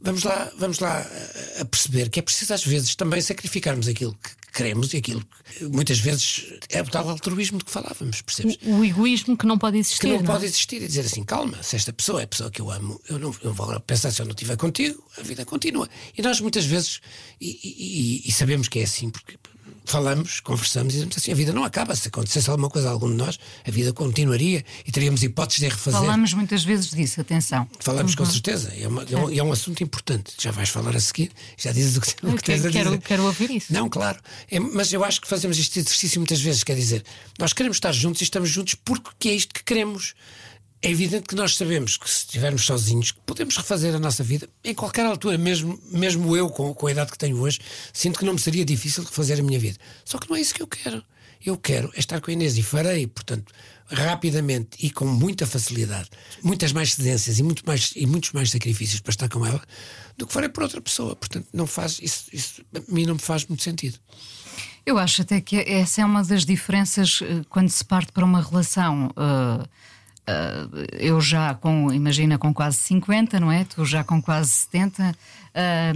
vamos 0.00 0.22
lá, 0.24 0.50
vamos 0.58 0.78
lá 0.78 0.98
a- 0.98 1.60
a 1.62 1.64
perceber 1.64 2.08
que 2.08 2.18
é 2.18 2.22
preciso 2.22 2.54
às 2.54 2.64
vezes 2.64 2.94
também 2.94 3.20
sacrificarmos 3.20 3.86
aquilo 3.88 4.14
que 4.22 4.30
queremos 4.52 4.92
e 4.92 4.96
aquilo 4.96 5.20
que 5.56 5.64
muitas 5.66 5.98
vezes 6.00 6.44
é 6.68 6.82
o 6.82 6.86
tal 6.86 7.08
altruísmo 7.08 7.58
de 7.58 7.64
que 7.64 7.70
falávamos, 7.70 8.20
percebes? 8.22 8.56
O, 8.64 8.78
o 8.78 8.84
egoísmo 8.84 9.36
que 9.36 9.46
não 9.46 9.56
pode 9.58 9.78
existir. 9.78 10.00
que 10.00 10.06
não, 10.08 10.16
não 10.16 10.22
é? 10.22 10.26
pode 10.26 10.44
existir 10.44 10.82
e 10.82 10.86
dizer 10.88 11.02
assim, 11.02 11.22
calma, 11.22 11.62
se 11.62 11.76
esta 11.76 11.92
pessoa 11.92 12.20
é 12.20 12.24
a 12.24 12.28
pessoa 12.28 12.50
que 12.50 12.60
eu 12.60 12.70
amo, 12.70 13.00
eu 13.08 13.18
não 13.18 13.34
eu 13.42 13.52
vou 13.54 13.64
agora 13.64 13.80
pensar 13.80 14.10
se 14.10 14.20
eu 14.20 14.26
não 14.26 14.32
estiver 14.32 14.56
contigo, 14.56 15.02
a 15.18 15.22
vida 15.22 15.44
continua. 15.44 15.88
E 16.16 16.22
nós 16.22 16.40
muitas 16.40 16.64
vezes, 16.64 17.00
e- 17.40 17.60
e- 17.62 18.28
e 18.28 18.32
sabemos 18.32 18.68
que 18.68 18.80
é 18.80 18.82
assim, 18.84 19.08
porque 19.10 19.38
falamos, 19.84 20.40
conversamos 20.40 20.92
e 20.92 20.96
dizemos 20.96 21.16
assim, 21.16 21.32
a 21.32 21.34
vida 21.34 21.52
não 21.52 21.64
acaba, 21.64 21.94
se 21.96 22.08
acontecesse 22.08 22.48
alguma 22.50 22.68
coisa 22.70 22.88
a 22.88 22.92
algum 22.92 23.08
de 23.10 23.16
nós, 23.16 23.38
a 23.66 23.70
vida 23.70 23.92
continuaria 23.92 24.64
e 24.86 24.92
teríamos 24.92 25.22
hipóteses 25.22 25.60
de 25.60 25.66
a 25.66 25.70
refazer. 25.70 26.00
Falamos 26.00 26.34
muitas 26.34 26.62
vezes 26.64 26.90
disso, 26.90 27.20
atenção. 27.20 27.68
Falamos 27.80 28.14
com 28.14 28.24
certeza, 28.24 28.72
é, 28.78 28.86
uma- 28.88 29.04
é 29.10 29.16
um, 29.16 29.38
é 29.38 29.42
um 29.42 29.52
assunto 29.52 29.82
importante. 29.82 30.32
Já 30.38 30.50
vais 30.50 30.68
falar 30.68 30.94
a 30.94 31.00
seguir, 31.00 31.30
já 31.56 31.72
dizes 31.72 31.96
o 31.96 32.00
que, 32.00 32.26
o 32.26 32.36
que 32.36 32.42
tens 32.42 32.64
a 32.64 32.70
quero, 32.70 32.90
dizer. 32.90 33.02
quero 33.02 33.24
ouvir 33.24 33.50
isso. 33.50 33.72
Não, 33.72 33.88
claro. 33.88 34.18
É, 34.50 34.58
mas 34.60 34.92
eu 34.92 35.04
acho 35.04 35.20
que 35.20 35.28
fazemos 35.28 35.58
este 35.58 35.78
exercício 35.80 36.20
muitas 36.20 36.40
vezes. 36.40 36.62
Quer 36.64 36.76
dizer, 36.76 37.04
nós 37.38 37.52
queremos 37.52 37.76
estar 37.76 37.92
juntos 37.92 38.20
e 38.20 38.24
estamos 38.24 38.48
juntos 38.50 38.74
porque 38.74 39.28
é 39.28 39.34
isto 39.34 39.52
que 39.54 39.64
queremos. 39.64 40.14
É 40.82 40.90
evidente 40.90 41.28
que 41.28 41.34
nós 41.34 41.56
sabemos 41.56 41.98
que 41.98 42.08
se 42.08 42.20
estivermos 42.20 42.64
sozinhos, 42.64 43.12
podemos 43.26 43.54
refazer 43.56 43.94
a 43.94 43.98
nossa 43.98 44.24
vida 44.24 44.48
em 44.64 44.74
qualquer 44.74 45.04
altura, 45.04 45.36
mesmo, 45.36 45.78
mesmo 45.90 46.34
eu, 46.34 46.48
com, 46.48 46.72
com 46.72 46.86
a 46.86 46.90
idade 46.90 47.12
que 47.12 47.18
tenho 47.18 47.38
hoje, 47.38 47.60
sinto 47.92 48.18
que 48.18 48.24
não 48.24 48.32
me 48.32 48.38
seria 48.38 48.64
difícil 48.64 49.04
refazer 49.04 49.38
a 49.38 49.42
minha 49.42 49.58
vida. 49.58 49.78
Só 50.06 50.16
que 50.18 50.28
não 50.30 50.36
é 50.36 50.40
isso 50.40 50.54
que 50.54 50.62
eu 50.62 50.66
quero. 50.66 51.04
Eu 51.44 51.58
quero 51.58 51.90
é 51.94 51.98
estar 51.98 52.18
com 52.20 52.30
a 52.30 52.34
Inês 52.34 52.56
e 52.56 52.62
farei, 52.62 53.06
portanto, 53.06 53.52
rapidamente 53.86 54.70
e 54.78 54.90
com 54.90 55.04
muita 55.06 55.46
facilidade, 55.46 56.08
muitas 56.42 56.72
mais 56.72 56.94
cedências 56.94 57.38
e, 57.38 57.42
muito 57.42 57.62
mais, 57.66 57.92
e 57.94 58.06
muitos 58.06 58.32
mais 58.32 58.50
sacrifícios 58.50 59.00
para 59.00 59.10
estar 59.10 59.28
com 59.28 59.44
ela 59.44 59.62
do 60.16 60.26
que 60.26 60.32
farei 60.32 60.48
por 60.48 60.62
outra 60.62 60.80
pessoa. 60.80 61.14
Portanto, 61.14 61.46
não 61.52 61.66
faz, 61.66 61.98
isso, 62.00 62.24
isso 62.32 62.62
a 62.74 62.92
mim 62.92 63.04
não 63.04 63.14
me 63.14 63.20
faz 63.20 63.44
muito 63.46 63.62
sentido. 63.62 63.98
Eu 64.86 64.96
acho 64.96 65.20
até 65.20 65.42
que 65.42 65.56
essa 65.56 66.00
é 66.00 66.04
uma 66.06 66.24
das 66.24 66.46
diferenças 66.46 67.20
eh, 67.22 67.42
quando 67.50 67.68
se 67.68 67.84
parte 67.84 68.12
para 68.12 68.24
uma 68.24 68.40
relação. 68.42 69.12
eh, 69.14 69.68
eh, 70.26 70.66
eu 70.92 71.20
já 71.20 71.54
com, 71.54 71.92
imagina, 71.92 72.38
com 72.38 72.52
quase 72.52 72.76
50, 72.78 73.40
não 73.40 73.50
é? 73.50 73.64
Tu 73.64 73.84
já 73.84 74.04
com 74.04 74.20
quase 74.22 74.50
70. 74.50 75.14
eh, 75.54 75.92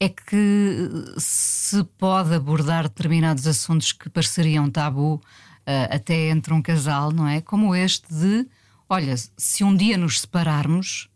é 0.00 0.08
que 0.08 0.88
se 1.18 1.82
pode 1.98 2.32
abordar 2.32 2.84
determinados 2.84 3.46
assuntos 3.48 3.90
que 3.92 4.08
pareceriam 4.08 4.70
tabu 4.70 5.20
eh, 5.66 5.88
até 5.90 6.28
entre 6.28 6.54
um 6.54 6.62
casal, 6.62 7.10
não 7.10 7.26
é? 7.26 7.40
Como 7.40 7.74
este 7.74 8.06
de, 8.14 8.46
olha, 8.88 9.14
se 9.36 9.64
um 9.64 9.74
dia 9.74 9.98
nos 9.98 10.20
separarmos, 10.20 11.08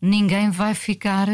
ninguém 0.00 0.50
vai 0.50 0.74
ficar 0.74 1.28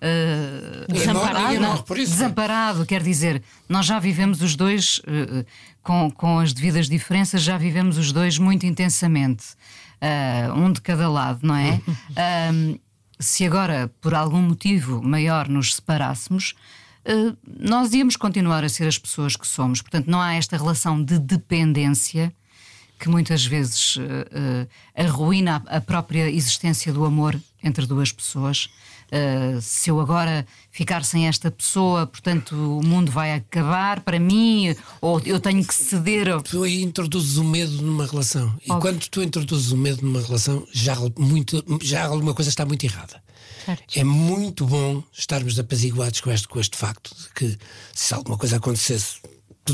eh, 0.00 0.86
Desamparado, 0.88 1.60
não. 1.60 1.84
Desamparado, 1.94 2.86
quer 2.86 3.02
dizer, 3.02 3.42
nós 3.68 3.84
já 3.84 3.98
vivemos 3.98 4.40
os 4.40 4.56
dois, 4.56 5.00
eh, 5.06 5.44
com, 5.82 6.10
com 6.10 6.38
as 6.38 6.52
devidas 6.54 6.88
diferenças, 6.88 7.42
já 7.42 7.58
vivemos 7.58 7.98
os 7.98 8.10
dois 8.12 8.38
muito 8.38 8.64
intensamente, 8.64 9.44
Ah, 10.00 10.54
um 10.56 10.72
de 10.72 10.80
cada 10.80 11.08
lado, 11.10 11.40
não 11.42 11.54
é? 11.54 11.78
Se 13.18 13.44
agora, 13.44 13.90
por 14.00 14.14
algum 14.14 14.40
motivo 14.40 15.02
maior, 15.02 15.46
nos 15.46 15.74
separássemos, 15.74 16.54
nós 17.46 17.92
íamos 17.92 18.16
continuar 18.16 18.64
a 18.64 18.68
ser 18.70 18.86
as 18.88 18.96
pessoas 18.96 19.36
que 19.36 19.46
somos. 19.46 19.82
Portanto, 19.82 20.10
não 20.10 20.18
há 20.18 20.32
esta 20.32 20.56
relação 20.56 21.02
de 21.04 21.18
dependência 21.18 22.32
que 22.98 23.10
muitas 23.10 23.44
vezes 23.44 23.98
arruína 24.96 25.62
a 25.66 25.76
a 25.76 25.80
própria 25.82 26.30
existência 26.30 26.94
do 26.94 27.04
amor 27.04 27.38
entre 27.62 27.84
duas 27.84 28.10
pessoas. 28.10 28.70
Eh, 29.10 29.58
se 29.60 29.90
eu 29.90 29.98
agora 30.00 30.46
ficar 30.70 31.04
sem 31.04 31.26
esta 31.26 31.50
pessoa, 31.50 32.06
portanto 32.06 32.54
o 32.54 32.80
mundo 32.86 33.10
vai 33.10 33.34
acabar 33.34 34.00
para 34.00 34.18
mim, 34.20 34.74
ou 35.00 35.20
eu 35.24 35.40
tenho 35.40 35.64
que 35.64 35.74
ceder. 35.74 36.28
ao- 36.28 36.42
Tu 36.42 36.62
aí 36.62 36.82
introduzes 36.82 37.36
o 37.36 37.44
medo 37.44 37.72
numa 37.82 38.06
relação. 38.06 38.54
E 38.64 38.68
quando 38.80 39.00
tu 39.08 39.22
introduzes 39.22 39.72
o 39.72 39.76
medo 39.76 40.02
numa 40.06 40.20
relação, 40.22 40.66
já, 40.72 40.94
muito, 41.18 41.64
já 41.82 42.06
alguma 42.06 42.34
coisa 42.34 42.48
está 42.50 42.64
muito 42.64 42.84
errada. 42.84 43.22
Certo. 43.64 43.98
É 43.98 44.02
muito 44.04 44.64
bom 44.64 45.02
estarmos 45.12 45.58
apaziguados 45.58 46.20
com 46.20 46.30
este, 46.30 46.48
com 46.48 46.58
este 46.60 46.76
facto 46.78 47.14
de 47.14 47.28
que 47.34 47.58
se 47.94 48.14
alguma 48.14 48.38
coisa 48.38 48.56
acontecesse, 48.56 49.16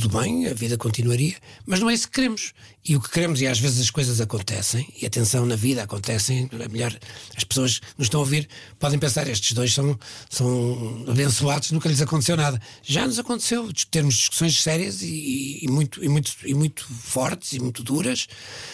tudo 0.00 0.20
bem, 0.20 0.46
a 0.46 0.52
vida 0.52 0.76
continuaria, 0.76 1.34
mas 1.64 1.80
não 1.80 1.88
é 1.88 1.94
isso 1.94 2.06
que 2.06 2.16
queremos. 2.16 2.52
E 2.84 2.94
o 2.94 3.00
que 3.00 3.08
queremos, 3.08 3.40
e 3.40 3.46
às 3.46 3.58
vezes 3.58 3.80
as 3.80 3.88
coisas 3.88 4.20
acontecem, 4.20 4.86
e 5.00 5.06
atenção, 5.06 5.46
na 5.46 5.56
vida 5.56 5.82
acontecem, 5.82 6.50
é 6.52 6.68
melhor, 6.68 6.94
as 7.34 7.44
pessoas 7.44 7.78
que 7.78 7.86
nos 7.96 8.06
estão 8.06 8.20
a 8.20 8.22
ouvir 8.22 8.46
podem 8.78 8.98
pensar, 8.98 9.26
estes 9.26 9.52
dois 9.52 9.72
são, 9.72 9.98
são 10.28 11.02
abençoados, 11.08 11.70
nunca 11.70 11.88
lhes 11.88 12.02
aconteceu 12.02 12.36
nada. 12.36 12.60
Já 12.82 13.06
nos 13.06 13.18
aconteceu 13.18 13.72
termos 13.90 14.16
discussões 14.16 14.62
sérias 14.62 15.00
e, 15.00 15.60
e 15.62 15.68
muito, 15.68 16.04
e, 16.04 16.08
muito, 16.10 16.32
e 16.44 16.52
muito 16.52 16.86
fortes 16.86 17.54
e 17.54 17.58
muito 17.58 17.82
duras. 17.82 18.28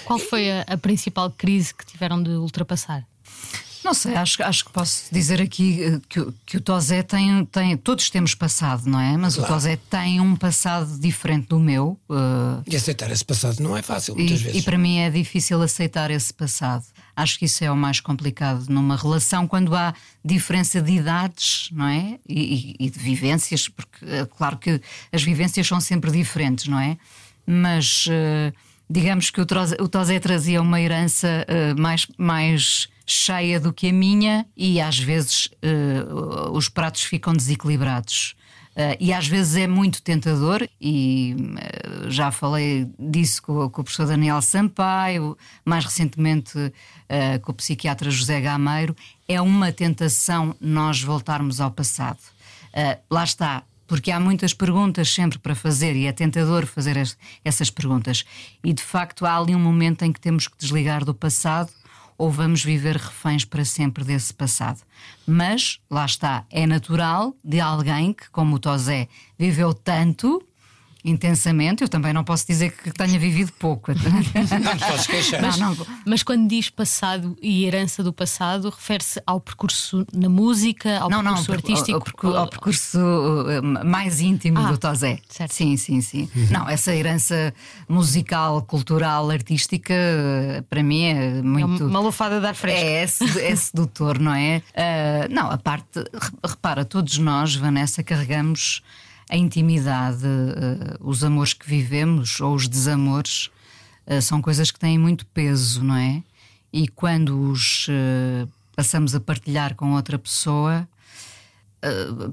Qual 0.05 0.19
foi 0.19 0.51
a, 0.51 0.63
a 0.63 0.77
principal 0.77 1.31
crise 1.31 1.73
que 1.73 1.87
tiveram 1.87 2.21
de 2.21 2.31
ultrapassar? 2.31 3.07
Não 3.85 3.93
sei, 3.95 4.15
acho, 4.15 4.43
acho 4.43 4.65
que 4.65 4.71
posso 4.73 5.05
dizer 5.13 5.41
aqui 5.43 5.83
eh, 5.83 6.01
que, 6.09 6.21
o- 6.21 6.33
que 6.47 6.57
o 6.57 6.61
Tosé 6.61 7.03
tem, 7.03 7.45
tem. 7.47 7.77
Todos 7.77 8.09
temos 8.11 8.35
passado, 8.35 8.87
não 8.87 9.01
é? 9.01 9.17
Mas 9.17 9.35
Claro. 9.35 9.51
o 9.51 9.55
Tosé 9.55 9.77
tem 9.91 10.21
um 10.21 10.37
passado 10.37 10.99
diferente 11.01 11.49
do 11.49 11.59
meu. 11.59 11.99
eh, 12.11 12.63
E 12.73 12.77
aceitar 12.77 13.11
esse 13.11 13.25
passado 13.25 13.61
não 13.61 13.77
é 13.77 13.83
fácil, 13.83 14.15
muitas 14.15 14.41
E, 14.41 14.45
vezes. 14.45 14.61
e 14.61 14.65
para 14.65 14.79
mim 14.79 14.99
é 14.99 15.11
difícil 15.11 15.61
aceitar 15.61 16.11
esse 16.11 16.33
passado. 16.33 16.85
Acho 17.17 17.39
que 17.39 17.45
isso 17.47 17.63
é 17.65 17.71
o 17.71 17.77
mais 17.77 17.99
complicado 18.01 18.67
numa 18.69 18.97
relação 18.97 19.47
quando 19.49 19.75
há 19.75 19.93
diferença 20.25 20.81
de 20.81 20.93
idades, 20.93 21.69
não 21.73 21.87
é? 21.87 22.19
E, 22.29 22.77
e- 22.81 22.87
e 22.87 22.91
de 22.91 22.99
vivências, 22.99 23.69
porque 23.69 24.05
é 24.07 24.25
claro 24.27 24.57
que 24.59 24.81
as 25.13 25.23
vivências 25.23 25.67
são 25.67 25.81
sempre 25.81 26.11
diferentes, 26.11 26.67
não 26.69 26.79
é? 26.79 26.97
Mas 27.45 28.07
eh, 28.09 28.53
digamos 28.89 29.29
que 29.31 29.41
o 29.41 29.47
Tosé, 29.47 29.77
o 29.81 29.89
Tosé 29.89 30.21
trazia 30.21 30.63
uma 30.63 30.81
herança 30.81 31.45
eh, 31.49 31.75
mais, 31.75 32.07
mais 32.17 32.89
cheia 33.07 33.59
do 33.59 33.73
que 33.73 33.89
a 33.89 33.93
minha 33.93 34.47
e 34.57 34.81
às 34.81 34.99
vezes 34.99 35.49
eh, 35.61 36.05
os 36.53 36.69
pratos 36.69 37.03
ficam 37.03 37.33
desequilibrados. 37.33 38.35
Uh, 38.73 38.97
e 38.99 39.13
às 39.13 39.29
vezes 39.29 39.57
é 39.57 39.67
muito 39.67 40.01
tentador, 40.01 40.67
e 40.81 41.37
uh, 41.37 42.11
já 42.11 42.31
falei 42.31 42.91
disso 42.99 43.43
com, 43.43 43.69
com, 43.69 43.83
o 43.83 43.85
professor 43.85 44.07
Daniel 44.07 44.41
Sampaio, 44.41 45.37
mais 45.63 45.85
recentemente 45.85 46.57
uh, 46.57 47.41
com 47.43 47.53
o 47.53 47.55
psiquiatra 47.55 48.11
José 48.11 48.41
Gameiro. 48.41 48.97
É 49.29 49.39
uma 49.43 49.71
tentação 49.73 50.57
nós 50.59 51.03
voltarmos 51.03 51.61
ao 51.61 51.71
passado. 51.71 52.19
lá 53.11 53.25
está, 53.25 53.63
porque 53.87 54.11
há 54.11 54.19
muitas 54.19 54.55
perguntas 54.55 55.13
sempre 55.13 55.39
para 55.39 55.55
fazer 55.55 55.95
e 55.95 56.07
é 56.07 56.13
tentador 56.13 56.65
fazer 56.65 56.97
as, 56.97 57.17
essas 57.45 57.69
perguntas. 57.69 58.25
E 58.65 58.73
de 58.73 58.83
facto 58.83 59.27
há 59.27 59.37
ali 59.37 59.55
um 59.55 59.61
momento 59.61 60.03
em 60.03 60.13
que 60.13 60.21
temos 60.21 60.49
que 60.49 60.57
desligar 60.57 61.05
do 61.05 61.15
passado 61.15 61.71
ou 62.23 62.31
vamos 62.31 62.63
viver 62.63 62.97
reféns 62.97 63.45
para 63.45 63.65
sempre 63.65 64.05
desse 64.05 64.33
passado. 64.33 64.81
Mas, 65.27 65.81
lá 65.91 66.07
está, 66.07 66.45
é 66.51 66.65
natural 66.69 67.35
de 67.43 67.59
alguém 67.59 68.13
que, 68.13 68.31
como 68.31 68.55
o 68.55 68.59
Tosé, 68.61 69.09
viveu 69.37 69.75
tanto 69.75 70.41
intensamente. 71.05 71.83
Eu 71.83 71.89
também 71.89 72.13
não 72.13 72.25
posso 72.25 72.47
dizer 72.47 72.73
que 72.73 72.93
tenha 72.93 73.19
vivido 73.19 73.53
pouco. 73.59 73.93
não 73.95 74.99
queixar. 75.05 75.43
Mas, 75.43 75.59
não, 75.59 75.77
mas 76.07 76.23
quando 76.23 76.49
diz 76.49 76.71
passado 76.71 77.37
e 77.43 77.65
herança 77.65 78.03
do 78.03 78.13
passado, 78.13 78.71
refere-se 78.71 79.21
ao 79.27 79.41
percurso 79.41 80.07
na 80.13 80.29
música, 80.29 80.99
ao 80.99 81.11
não, 81.11 81.23
percurso 81.23 81.49
não, 81.49 81.57
artístico? 81.57 82.27
Ao, 82.27 82.37
ao, 82.37 82.49
percurso 82.49 82.99
uh, 82.99 83.85
mais 83.85 84.21
íntimo 84.21 84.59
ah, 84.59 84.71
do 84.71 84.79
Tosé. 84.79 85.19
Certo. 85.29 85.53
Sim, 85.53 85.77
sim, 85.77 86.01
sim. 86.01 86.29
Uhum. 86.35 86.49
Não, 86.51 86.69
essa 86.69 86.95
herança 86.95 87.53
musical, 87.89 88.63
cultural, 88.63 89.31
artística, 89.31 89.95
para 90.71 90.83
mim 90.83 91.03
é 91.03 91.43
muito. 91.43 91.83
É 91.83 91.87
uma 91.87 92.01
lufada 92.01 92.41
de 92.41 92.47
ar 92.47 92.55
fresco. 92.55 93.25
É, 93.39 93.43
é, 93.43 93.51
é 93.51 93.57
sedutor, 93.57 94.19
não 94.19 94.35
é? 94.35 94.63
Uh, 94.73 95.33
não, 95.33 95.51
a 95.51 95.59
parte. 95.59 96.03
Repara, 96.45 96.85
todos 96.85 97.19
nós, 97.19 97.55
Vanessa, 97.55 98.03
carregamos 98.03 98.83
a 99.33 99.37
intimidade, 99.37 100.27
uh, 100.27 100.99
os 101.01 101.25
amores 101.25 101.55
que 101.55 101.67
vivemos 101.67 102.39
ou 102.39 102.55
os 102.55 102.69
desamores 102.69 103.51
uh, 104.07 104.21
são 104.21 104.43
coisas 104.43 104.71
que 104.71 104.79
têm 104.79 104.99
muito 104.99 105.25
peso, 105.25 105.83
não 105.83 105.97
é? 105.97 106.23
E 106.71 106.87
quando 106.87 107.51
os 107.51 107.89
uh, 107.89 108.47
passamos 108.77 109.15
a 109.15 109.21
partilhar 109.21 109.75
com 109.75 109.95
outra 109.95 110.19
pessoa, 110.19 110.87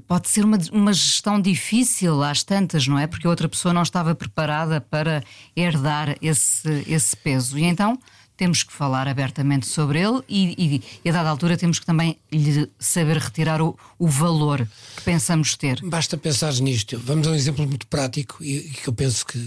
pode 0.06 0.28
ser 0.28 0.44
uma, 0.44 0.56
uma 0.70 0.92
gestão 0.92 1.40
difícil 1.40 2.22
às 2.22 2.44
tantas, 2.44 2.86
não 2.86 2.96
é? 2.96 3.08
Porque 3.08 3.26
a 3.26 3.30
outra 3.30 3.48
pessoa 3.48 3.74
não 3.74 3.82
estava 3.82 4.14
preparada 4.14 4.80
para 4.80 5.24
herdar 5.56 6.16
esse, 6.22 6.84
esse 6.86 7.16
peso. 7.16 7.58
E 7.58 7.64
então 7.64 7.98
temos 8.40 8.62
que 8.62 8.72
falar 8.72 9.06
abertamente 9.06 9.66
sobre 9.66 10.00
ele 10.00 10.22
e, 10.26 10.54
e, 10.56 10.82
e, 11.04 11.10
a 11.10 11.12
dada 11.12 11.28
altura 11.28 11.58
temos 11.58 11.78
que 11.78 11.84
também 11.84 12.16
lhe 12.32 12.70
saber 12.78 13.18
retirar 13.18 13.60
o, 13.60 13.78
o 13.98 14.08
valor 14.08 14.66
que 14.96 15.02
pensamos 15.02 15.54
ter. 15.56 15.78
Basta 15.82 16.16
pensar 16.16 16.54
nisto. 16.54 16.98
Vamos 17.04 17.26
a 17.28 17.32
um 17.32 17.34
exemplo 17.34 17.66
muito 17.66 17.86
prático 17.86 18.42
e 18.42 18.62
que 18.62 18.88
eu 18.88 18.94
penso 18.94 19.26
que 19.26 19.38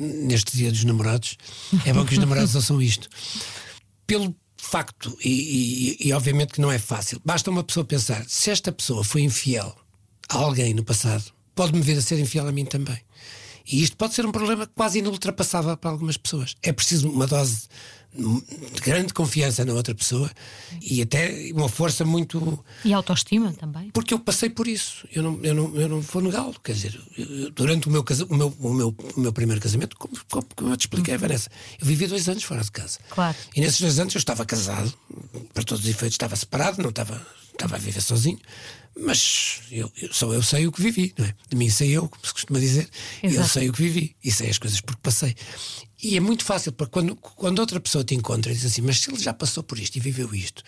neste 0.00 0.56
dia 0.56 0.72
dos 0.72 0.82
namorados 0.82 1.36
é 1.86 1.92
bom 1.92 2.04
que 2.04 2.14
os 2.14 2.18
namorados 2.18 2.56
ouçam 2.58 2.82
isto. 2.82 3.08
Pelo 4.04 4.34
facto, 4.56 5.16
e, 5.24 5.96
e, 6.00 6.08
e 6.08 6.12
obviamente 6.12 6.54
que 6.54 6.60
não 6.60 6.72
é 6.72 6.78
fácil, 6.80 7.22
basta 7.24 7.48
uma 7.52 7.62
pessoa 7.62 7.84
pensar: 7.84 8.24
se 8.26 8.50
esta 8.50 8.72
pessoa 8.72 9.04
foi 9.04 9.22
infiel 9.22 9.76
a 10.28 10.38
alguém 10.38 10.74
no 10.74 10.82
passado, 10.82 11.26
pode-me 11.54 11.80
vir 11.80 11.96
a 11.96 12.02
ser 12.02 12.18
infiel 12.18 12.48
a 12.48 12.52
mim 12.52 12.64
também. 12.64 12.98
E 13.70 13.80
isto 13.80 13.96
pode 13.96 14.14
ser 14.14 14.26
um 14.26 14.32
problema 14.32 14.66
quase 14.66 14.98
inultrapassável 14.98 15.76
para 15.76 15.90
algumas 15.90 16.16
pessoas. 16.16 16.56
É 16.64 16.72
preciso 16.72 17.08
uma 17.08 17.28
dose 17.28 17.68
grande 18.82 19.12
confiança 19.12 19.64
na 19.64 19.72
outra 19.72 19.94
pessoa 19.94 20.30
e 20.82 21.02
até 21.02 21.50
uma 21.52 21.68
força 21.68 22.04
muito. 22.04 22.64
E 22.84 22.92
autoestima 22.92 23.52
também. 23.52 23.90
Porque 23.90 24.12
eu 24.14 24.18
passei 24.18 24.50
por 24.50 24.66
isso. 24.66 25.06
Eu 25.12 25.22
não, 25.22 25.40
eu 25.42 25.54
não, 25.54 25.76
eu 25.76 25.88
não 25.88 26.00
vou 26.00 26.22
negá-lo. 26.22 26.56
Quer 26.62 26.72
dizer, 26.72 27.00
durante 27.54 27.88
o 27.88 27.90
meu, 27.90 28.02
casa, 28.02 28.24
o 28.28 28.34
meu, 28.34 28.54
o 28.58 28.74
meu, 28.74 28.94
o 29.16 29.20
meu 29.20 29.32
primeiro 29.32 29.60
casamento, 29.60 29.96
como, 29.96 30.14
como 30.56 30.70
eu 30.70 30.76
te 30.76 30.82
expliquei, 30.82 31.14
uhum. 31.14 31.20
Vanessa, 31.20 31.50
eu 31.80 31.86
vivi 31.86 32.06
dois 32.06 32.28
anos 32.28 32.42
fora 32.42 32.62
de 32.62 32.72
casa. 32.72 32.98
Claro. 33.10 33.36
E 33.54 33.60
nesses 33.60 33.80
dois 33.80 33.98
anos 33.98 34.14
eu 34.14 34.18
estava 34.18 34.44
casado, 34.44 34.92
para 35.52 35.62
todos 35.62 35.84
os 35.84 35.90
efeitos, 35.90 36.14
estava 36.14 36.34
separado, 36.34 36.82
não 36.82 36.90
estava, 36.90 37.24
estava 37.58 37.76
a 37.76 37.78
viver 37.78 38.00
sozinho. 38.00 38.38
Mas 39.00 39.60
eu, 39.70 39.90
eu, 40.00 40.12
só 40.12 40.32
eu 40.32 40.42
sei 40.42 40.66
o 40.66 40.72
que 40.72 40.82
vivi, 40.82 41.14
não 41.16 41.24
é? 41.24 41.34
De 41.48 41.56
mim 41.56 41.70
sei 41.70 41.90
eu, 41.90 42.08
como 42.08 42.26
se 42.26 42.32
costuma 42.32 42.58
dizer. 42.58 42.88
Exato. 43.22 43.40
Eu 43.42 43.48
sei 43.48 43.68
o 43.68 43.72
que 43.72 43.82
vivi 43.82 44.16
e 44.24 44.32
sei 44.32 44.50
as 44.50 44.58
coisas 44.58 44.80
porque 44.80 45.00
passei. 45.02 45.36
E 46.02 46.16
é 46.16 46.20
muito 46.20 46.44
fácil, 46.44 46.72
porque 46.72 46.92
quando, 46.92 47.16
quando 47.16 47.58
outra 47.58 47.78
pessoa 47.80 48.02
te 48.02 48.14
encontra 48.14 48.50
e 48.50 48.54
diz 48.54 48.64
assim, 48.64 48.82
mas 48.82 49.00
se 49.00 49.10
ele 49.10 49.20
já 49.20 49.32
passou 49.32 49.62
por 49.62 49.78
isto 49.78 49.96
e 49.96 50.00
viveu 50.00 50.32
isto, 50.34 50.64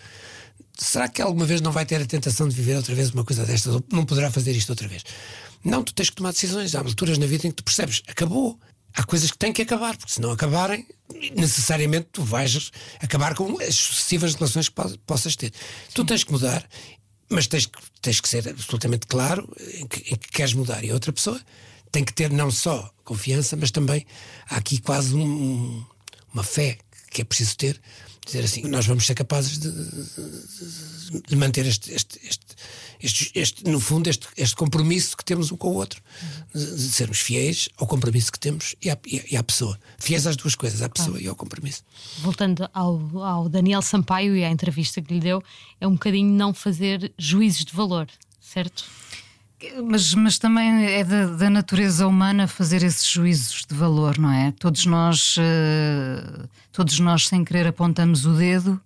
será 0.77 1.09
que 1.09 1.21
alguma 1.21 1.45
vez 1.45 1.61
não 1.61 1.71
vai 1.71 1.85
ter 1.85 2.01
a 2.01 2.05
tentação 2.05 2.47
de 2.47 2.55
viver 2.55 2.75
outra 2.75 2.95
vez 2.95 3.11
uma 3.11 3.23
coisa 3.23 3.45
destas 3.45 3.75
ou 3.75 3.83
não 3.91 4.05
poderá 4.05 4.31
fazer 4.31 4.51
isto 4.53 4.69
outra 4.69 4.87
vez? 4.87 5.03
Não, 5.63 5.83
tu 5.83 5.93
tens 5.93 6.09
que 6.09 6.15
tomar 6.15 6.31
decisões. 6.31 6.73
Há 6.73 6.79
alturas 6.79 7.17
na 7.17 7.25
vida 7.25 7.47
em 7.47 7.51
que 7.51 7.57
tu 7.57 7.63
percebes, 7.63 8.01
acabou. 8.07 8.59
Há 8.93 9.03
coisas 9.03 9.31
que 9.31 9.37
têm 9.37 9.53
que 9.53 9.61
acabar, 9.61 9.95
porque 9.95 10.11
se 10.11 10.21
não 10.21 10.31
acabarem, 10.31 10.85
necessariamente 11.35 12.07
tu 12.11 12.23
vais 12.23 12.71
acabar 12.99 13.35
com 13.35 13.59
as 13.61 13.75
sucessivas 13.75 14.35
relações 14.35 14.69
que 14.69 14.75
possas 15.05 15.35
ter. 15.35 15.53
Tu 15.93 16.05
tens 16.05 16.23
que 16.23 16.31
mudar 16.31 16.67
mas 17.31 17.47
tens 17.47 17.65
que, 17.65 17.79
tens 18.01 18.19
que 18.19 18.27
ser 18.27 18.47
absolutamente 18.49 19.07
claro 19.07 19.49
em 19.75 19.87
que, 19.87 20.13
em 20.13 20.17
que 20.17 20.29
queres 20.29 20.53
mudar. 20.53 20.83
E 20.83 20.91
a 20.91 20.93
outra 20.93 21.13
pessoa 21.13 21.39
tem 21.91 22.03
que 22.03 22.13
ter 22.13 22.29
não 22.29 22.51
só 22.51 22.93
confiança, 23.03 23.55
mas 23.55 23.71
também 23.71 24.05
há 24.49 24.57
aqui 24.57 24.79
quase 24.79 25.15
um, 25.15 25.83
uma 26.33 26.43
fé 26.43 26.77
que 27.09 27.21
é 27.21 27.25
preciso 27.25 27.55
ter. 27.57 27.81
Dizer 28.25 28.43
assim, 28.43 28.61
nós 28.63 28.85
vamos 28.85 29.05
ser 29.05 29.15
capazes 29.15 29.57
de, 29.57 29.71
de, 29.71 31.21
de 31.27 31.35
manter 31.35 31.65
este, 31.65 31.91
este, 31.91 32.19
este, 32.23 32.45
este, 33.01 33.31
este, 33.33 33.69
no 33.69 33.79
fundo, 33.79 34.09
este, 34.09 34.27
este 34.37 34.55
compromisso 34.55 35.17
que 35.17 35.25
temos 35.25 35.51
um 35.51 35.57
com 35.57 35.69
o 35.69 35.73
outro, 35.73 36.01
de, 36.53 36.59
sermos 36.61 37.19
fiéis 37.19 37.69
ao 37.77 37.87
compromisso 37.87 38.31
que 38.31 38.39
temos 38.39 38.75
e 38.81 38.89
à, 38.89 38.97
e 39.05 39.35
à 39.35 39.43
pessoa. 39.43 39.77
Fiéis 39.97 40.27
às 40.27 40.35
duas 40.35 40.55
coisas, 40.55 40.81
à 40.81 40.89
pessoa 40.89 41.19
e 41.19 41.27
ao 41.27 41.35
compromisso. 41.35 41.83
Voltando 42.19 42.69
ao, 42.73 43.23
ao 43.23 43.49
Daniel 43.49 43.81
Sampaio 43.81 44.35
e 44.35 44.43
à 44.43 44.49
entrevista 44.49 45.01
que 45.01 45.13
lhe 45.13 45.19
deu, 45.19 45.43
é 45.79 45.87
um 45.87 45.93
bocadinho 45.93 46.31
não 46.31 46.53
fazer 46.53 47.11
juízes 47.17 47.65
de 47.65 47.73
valor, 47.73 48.07
certo? 48.39 48.85
Mas, 49.83 50.13
mas 50.15 50.39
também 50.39 50.85
é 50.85 51.03
da, 51.03 51.25
da, 51.27 51.49
natureza 51.49 52.07
humana 52.07 52.47
fazer 52.47 52.81
esses 52.81 53.05
juízos 53.07 53.63
de 53.69 53.75
valor, 53.75 54.17
não 54.17 54.31
é? 54.31 54.51
Todos 54.53 54.87
nós, 54.87 55.37
uh, 55.37 56.49
todos 56.71 56.99
nós 56.99 57.27
sem 57.27 57.45
querer 57.45 57.67
apontamos 57.67 58.25
o 58.25 58.33
dedo 58.33 58.81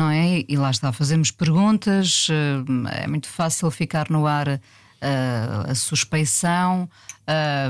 não 0.00 0.08
é? 0.08 0.44
E 0.48 0.56
lá 0.56 0.70
está, 0.70 0.90
fazemos 0.92 1.30
perguntas, 1.30 2.26
eh, 2.30 3.02
é 3.02 3.06
muito 3.06 3.28
fácil 3.28 3.70
ficar 3.70 4.08
no 4.08 4.26
ar 4.26 4.48
a, 4.48 4.60
eh, 5.02 5.64
a 5.68 5.74
suspeição. 5.74 6.88
Eh, 7.26 7.68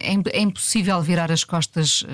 é, 0.00 0.40
impossível 0.40 1.00
virar 1.02 1.32
as 1.32 1.44
costas 1.44 2.04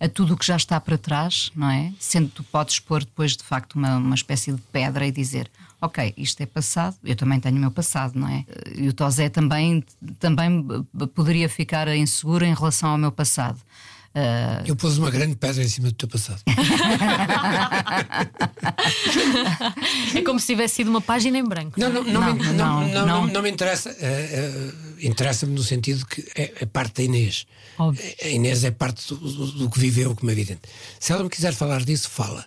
a, 0.00 0.04
a 0.04 0.08
tudo 0.08 0.34
o 0.34 0.36
que 0.36 0.46
já 0.46 0.56
está 0.56 0.80
para 0.80 0.98
trás, 0.98 1.50
não 1.54 1.70
é? 1.70 1.92
Sendo 1.98 2.28
que 2.28 2.34
tu 2.36 2.44
podes 2.44 2.78
pôr 2.78 3.00
depois 3.04 3.36
de 3.36 3.44
facto 3.44 3.74
uma, 3.74 3.96
uma 3.96 4.14
espécie 4.14 4.52
de 4.52 4.60
pedra 4.72 5.06
e 5.06 5.12
dizer 5.12 5.50
ok, 5.80 6.12
isto 6.16 6.40
é 6.42 6.46
passado, 6.46 6.96
eu 7.02 7.16
também 7.16 7.40
tenho 7.40 7.56
o 7.56 7.58
meu 7.58 7.70
passado, 7.70 8.18
não 8.18 8.28
é? 8.28 8.44
E 8.76 8.88
o 8.88 8.92
Tosé 8.92 9.28
também, 9.28 9.82
também 10.18 10.64
poderia 11.14 11.48
ficar 11.48 11.88
inseguro 11.88 12.44
em 12.44 12.54
relação 12.54 12.90
ao 12.90 12.98
meu 12.98 13.10
passado. 13.10 13.58
Uh... 14.14 14.66
Eu 14.66 14.74
pus 14.74 14.98
uma 14.98 15.08
grande 15.08 15.36
pedra 15.36 15.62
em 15.62 15.68
cima 15.68 15.88
do 15.88 15.94
teu 15.94 16.08
passado. 16.08 16.42
é 20.14 20.22
como 20.22 20.40
se 20.40 20.46
tivesse 20.46 20.74
sido 20.76 20.88
uma 20.88 21.00
página 21.00 21.38
em 21.38 21.44
branco. 21.44 21.78
Não, 21.78 21.88
não, 21.88 22.02
não, 22.02 22.20
não, 22.20 22.34
me, 22.34 22.42
não, 22.46 22.88
não, 22.88 23.06
não, 23.06 23.26
não 23.28 23.42
me 23.42 23.50
interessa. 23.50 23.90
Uh, 23.90 23.94
uh, 23.94 24.90
Interessa-me 25.06 25.54
no 25.54 25.62
sentido 25.62 26.04
que 26.06 26.26
é, 26.34 26.52
é 26.60 26.66
parte 26.66 26.96
da 26.96 27.02
Inês. 27.04 27.46
Óbvio. 27.78 28.04
A 28.22 28.28
Inês 28.28 28.64
é 28.64 28.72
parte 28.72 29.06
do, 29.08 29.16
do, 29.16 29.52
do, 29.52 29.70
que 29.70 29.78
viveu, 29.78 30.14
como 30.16 30.28
é 30.30 30.32
evidente. 30.32 30.62
Se 30.98 31.12
ela 31.12 31.22
me 31.22 31.30
quiser 31.30 31.54
falar 31.54 31.84
disso, 31.84 32.10
fala. 32.10 32.44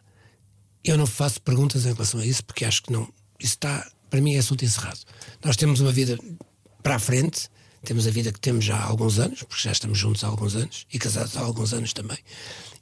Eu 0.84 0.98
não 0.98 1.08
faço 1.08 1.42
perguntas 1.42 1.86
em 1.86 1.94
relação 1.94 2.20
a 2.20 2.26
isso, 2.26 2.44
porque 2.44 2.66
acho 2.66 2.84
que 2.84 2.92
não. 2.92 3.04
Isso 3.40 3.54
está, 3.54 3.90
para 4.10 4.20
mim, 4.20 4.36
é 4.36 4.40
assunto 4.40 4.66
encerrado. 4.66 5.00
Nós 5.44 5.56
temos 5.56 5.80
uma 5.80 5.94
vida 5.94 6.20
para 6.84 6.96
a 6.96 7.00
frente 7.00 7.48
temos 7.86 8.08
a 8.08 8.12
vida 8.12 8.32
que 8.32 8.40
temos 8.40 8.66
já 8.66 8.78
há 8.78 8.84
alguns 8.84 9.20
anos, 9.20 9.44
porque 9.44 9.64
já 9.64 9.72
estamos 9.72 9.98
juntos 9.98 10.24
há 10.24 10.28
alguns 10.28 10.56
anos 10.56 10.86
e 10.92 11.00
casados 11.00 11.36
há 11.38 11.42
alguns 11.42 11.74
anos 11.74 11.94
também. 11.94 12.18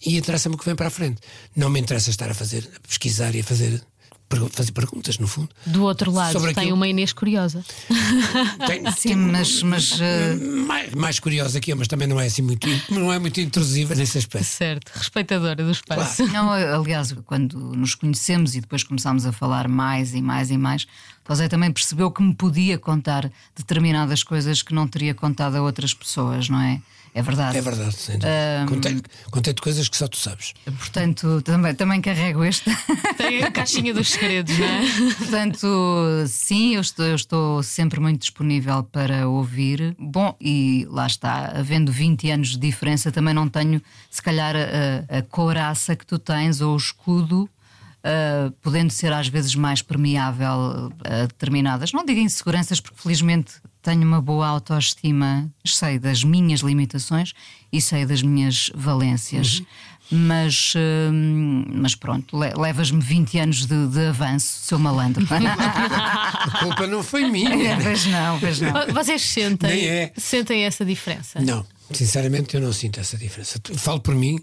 E 0.06 0.18
interessa-me 0.18 0.56
o 0.56 0.58
que 0.58 0.66
vem 0.66 0.76
para 0.76 0.88
a 0.88 0.92
frente. 0.92 1.22
Não 1.56 1.70
me 1.70 1.80
interessa 1.80 2.10
estar 2.10 2.30
a 2.30 2.34
fazer, 2.34 2.70
a 2.76 2.80
pesquisar 2.88 3.36
e 3.36 3.42
a 3.42 3.44
fazer 3.44 3.82
fazer 4.52 4.72
perguntas, 4.72 5.18
no 5.18 5.28
fundo. 5.28 5.50
Do 5.66 5.84
outro 5.84 6.12
lado, 6.12 6.34
Sobre 6.34 6.54
tem 6.54 6.64
aquilo... 6.64 6.76
uma 6.76 6.88
Inês 6.88 7.14
curiosa. 7.14 7.64
Tem, 8.68 8.92
Sim, 8.92 9.16
mas. 9.16 9.62
mas 9.64 9.92
uh... 9.94 10.66
mais, 10.68 10.94
mais 10.94 11.20
curiosa 11.20 11.60
que 11.60 11.72
eu, 11.72 11.78
mas 11.78 11.88
também 11.88 12.08
não 12.08 12.20
é 12.20 12.28
assim 12.28 12.42
muito, 12.42 12.68
não 12.90 13.12
é 13.12 13.20
muito 13.20 13.40
intrusiva 13.40 13.96
nesse 13.96 14.18
aspecto. 14.18 14.46
Certo, 14.46 14.92
respeitadora 14.94 15.64
do 15.64 15.72
espaço. 15.72 16.28
Claro. 16.28 16.32
Não, 16.32 16.52
aliás, 16.52 17.14
quando 17.26 17.58
nos 17.76 17.96
conhecemos 17.96 18.56
e 18.56 18.62
depois 18.62 18.84
começámos 18.84 19.26
a 19.26 19.32
falar 19.32 19.68
mais 19.68 20.14
e 20.14 20.22
mais 20.22 20.52
e 20.52 20.58
mais, 20.58 20.88
José 21.32 21.48
também 21.48 21.72
percebeu 21.72 22.12
que 22.12 22.22
me 22.22 22.36
podia 22.36 22.78
contar 22.78 23.32
determinadas 23.56 24.22
coisas 24.22 24.62
que 24.62 24.74
não 24.74 24.88
teria 24.88 25.14
contado 25.14 25.56
a 25.56 25.62
outras 25.62 25.94
pessoas, 25.94 26.50
não 26.50 26.60
é? 26.62 26.82
É 27.14 27.22
verdade. 27.22 27.58
É 27.58 27.62
verdade, 27.62 27.94
sem 27.94 28.16
dúvida. 28.18 28.66
Contei- 28.70 29.02
Contei-te 29.32 29.62
coisas 29.62 29.90
que 29.90 29.98
só 29.98 30.08
tu 30.08 30.16
sabes. 30.18 30.54
Portanto, 30.78 31.42
também, 31.42 31.76
também 31.76 32.02
carrego 32.02 32.44
este. 32.46 32.70
Tem 33.18 33.44
a 33.44 33.52
caixinha 33.52 33.94
dos 33.94 34.10
segredos, 34.12 34.58
não 34.58 34.66
é? 34.66 35.14
Portanto, 35.18 35.68
sim, 36.28 36.76
eu 36.76 36.82
estou, 36.82 37.06
eu 37.06 37.16
estou 37.16 37.62
sempre 37.64 38.00
muito 38.00 38.22
disponível 38.22 38.84
para 38.84 39.28
ouvir. 39.28 39.96
Bom, 40.00 40.36
e 40.40 40.88
lá 40.90 41.06
está, 41.06 41.52
havendo 41.58 41.92
20 41.92 42.30
anos 42.32 42.50
de 42.52 42.58
diferença, 42.58 43.12
também 43.12 43.34
não 43.34 43.50
tenho, 43.50 43.82
se 44.10 44.22
calhar, 44.22 44.56
a, 44.56 45.18
a 45.18 45.22
couraça 45.22 45.96
que 45.96 46.06
tu 46.06 46.18
tens 46.18 46.62
ou 46.62 46.74
o 46.74 46.78
escudo. 46.78 47.50
ah, 48.04 48.52
podendo 48.62 48.90
ser 48.92 49.12
às 49.14 49.28
vezes 49.28 49.54
mais 49.54 49.82
permeável 49.82 50.92
a 51.04 51.26
determinadas, 51.28 51.92
não 51.92 52.06
digo 52.06 52.20
inseguranças, 52.20 52.80
porque 52.80 53.00
felizmente 53.02 53.54
tenho 53.82 54.04
uma 54.04 54.22
boa 54.22 54.48
autoestima, 54.48 55.50
sei 55.66 55.98
das 56.00 56.24
minhas 56.24 56.62
limitações 56.62 57.34
e 57.72 57.82
sei 57.82 58.06
das 58.06 58.22
minhas 58.22 58.72
valências. 58.76 59.62
Mas, 60.14 60.74
hum, 60.76 61.64
mas 61.74 61.96
pronto, 61.96 62.38
le- 62.38 62.54
levas-me 62.54 63.00
20 63.00 63.40
anos 63.40 63.66
de, 63.66 63.88
de 63.88 64.08
avanço, 64.08 64.58
seu 64.64 64.78
malandro. 64.78 65.26
A 65.30 66.60
culpa 66.60 66.86
não 66.86 67.02
foi 67.02 67.30
minha. 67.30 67.78
Pois 67.82 68.06
não, 68.06 68.40
pois 68.40 68.60
não. 68.60 68.74
Vocês 68.94 69.22
sentem, 69.22 69.86
é. 69.88 70.12
sentem 70.18 70.64
essa 70.66 70.84
diferença? 70.84 71.40
Não, 71.40 71.66
sinceramente 71.98 72.56
eu 72.56 72.62
não 72.62 72.74
sinto 72.74 73.00
essa 73.00 73.18
diferença. 73.18 73.60
Falo 73.76 74.00
por 74.00 74.16
mim 74.16 74.40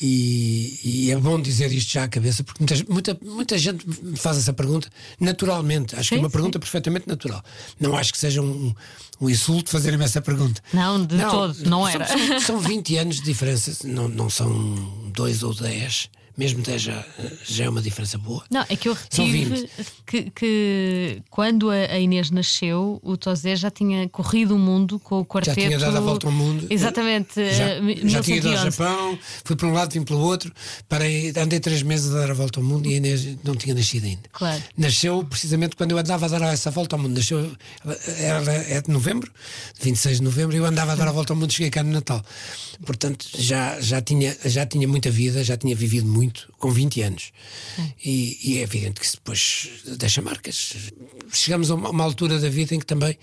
e, 0.00 0.80
e 0.84 1.10
é 1.10 1.16
bom 1.16 1.40
dizer 1.40 1.72
isto 1.72 1.92
já 1.92 2.04
à 2.04 2.08
cabeça, 2.08 2.44
porque 2.44 2.62
muita, 2.62 2.92
muita, 2.92 3.18
muita 3.22 3.58
gente 3.58 3.86
me 4.02 4.16
faz 4.16 4.38
essa 4.38 4.52
pergunta 4.52 4.88
naturalmente. 5.20 5.94
Acho 5.96 6.10
que 6.10 6.14
é 6.14 6.18
Sim, 6.18 6.22
uma 6.22 6.28
sim. 6.28 6.32
pergunta 6.32 6.58
perfeitamente 6.58 7.08
natural. 7.08 7.42
Não 7.78 7.96
acho 7.96 8.12
que 8.12 8.18
seja 8.18 8.42
um, 8.42 8.74
um 9.20 9.30
insulto 9.30 9.70
fazerem-me 9.70 10.04
essa 10.04 10.20
pergunta. 10.20 10.62
Não, 10.72 11.04
de 11.04 11.18
todo, 11.18 11.68
não 11.68 11.86
era. 11.86 12.06
São, 12.06 12.40
são 12.40 12.60
20 12.60 12.96
anos 12.96 13.16
de 13.16 13.22
diferença, 13.22 13.86
não, 13.86 14.08
não 14.08 14.28
são 14.30 14.74
dois 15.14 15.42
ou 15.42 15.54
10. 15.54 16.10
Mesmo 16.36 16.62
10 16.62 16.82
já, 16.82 17.04
já 17.44 17.64
é 17.64 17.68
uma 17.68 17.80
diferença 17.80 18.18
boa. 18.18 18.44
Não, 18.50 18.64
é 18.68 18.76
que 18.76 18.88
eu 18.88 18.92
retive 18.94 19.68
que, 20.04 20.30
que 20.30 21.22
quando 21.30 21.70
a 21.70 21.98
Inês 21.98 22.30
nasceu, 22.30 23.00
o 23.02 23.16
Tosé 23.16 23.56
já 23.56 23.70
tinha 23.70 24.08
corrido 24.08 24.54
o 24.54 24.58
mundo 24.58 24.98
com 24.98 25.20
o 25.20 25.24
quarteto. 25.24 25.58
Já 25.58 25.66
tinha 25.66 25.78
dado 25.78 25.96
a 25.96 26.00
volta 26.00 26.26
ao 26.26 26.32
mundo. 26.32 26.66
Exatamente. 26.68 27.34
Já, 27.36 27.68
eh, 27.68 27.80
já 28.04 28.20
tinha 28.22 28.36
ido 28.36 28.48
ao 28.48 28.54
1111. 28.54 28.64
Japão, 28.64 29.18
fui 29.44 29.56
para 29.56 29.66
um 29.66 29.72
lado, 29.72 29.92
vim 29.92 30.02
pelo 30.02 30.20
outro, 30.20 30.52
parei, 30.88 31.32
andei 31.36 31.58
três 31.58 31.82
meses 31.82 32.14
a 32.14 32.20
dar 32.20 32.30
a 32.30 32.34
volta 32.34 32.60
ao 32.60 32.64
mundo 32.64 32.86
e 32.86 32.94
a 32.94 32.96
Inês 32.98 33.26
não 33.42 33.54
tinha 33.54 33.74
nascido 33.74 34.04
ainda. 34.04 34.22
Claro. 34.32 34.62
Nasceu 34.76 35.24
precisamente 35.24 35.74
quando 35.74 35.92
eu 35.92 35.98
andava 35.98 36.26
a 36.26 36.28
dar 36.28 36.42
essa 36.52 36.70
volta 36.70 36.96
ao 36.96 37.02
mundo. 37.02 37.16
Nasceu, 37.16 37.50
ela 38.18 38.52
é 38.52 38.80
de 38.80 38.90
novembro, 38.90 39.30
26 39.80 40.18
de 40.18 40.22
novembro, 40.22 40.54
e 40.54 40.58
eu 40.58 40.66
andava 40.66 40.92
a 40.92 40.94
dar 40.94 41.08
a 41.08 41.12
volta 41.12 41.32
ao 41.32 41.38
mundo, 41.38 41.52
cheguei 41.52 41.70
cá 41.70 41.82
no 41.82 41.92
Natal. 41.92 42.22
Portanto, 42.84 43.26
já, 43.38 43.80
já, 43.80 44.00
tinha, 44.00 44.36
já 44.44 44.66
tinha 44.66 44.86
muita 44.86 45.10
vida, 45.10 45.42
já 45.42 45.56
tinha 45.56 45.74
vivido 45.74 46.06
muito, 46.06 46.25
com 46.58 46.70
20 46.70 47.02
anos. 47.02 47.32
E, 48.04 48.38
e 48.42 48.58
é 48.58 48.62
evidente 48.62 49.00
que 49.00 49.06
isso 49.06 49.16
depois 49.16 49.68
deixa 49.98 50.22
marcas. 50.22 50.72
Chegamos 51.32 51.70
a 51.70 51.74
uma, 51.74 51.90
uma 51.90 52.04
altura 52.04 52.38
da 52.38 52.48
vida 52.48 52.74
em 52.74 52.78
que 52.78 52.86
também 52.86 53.18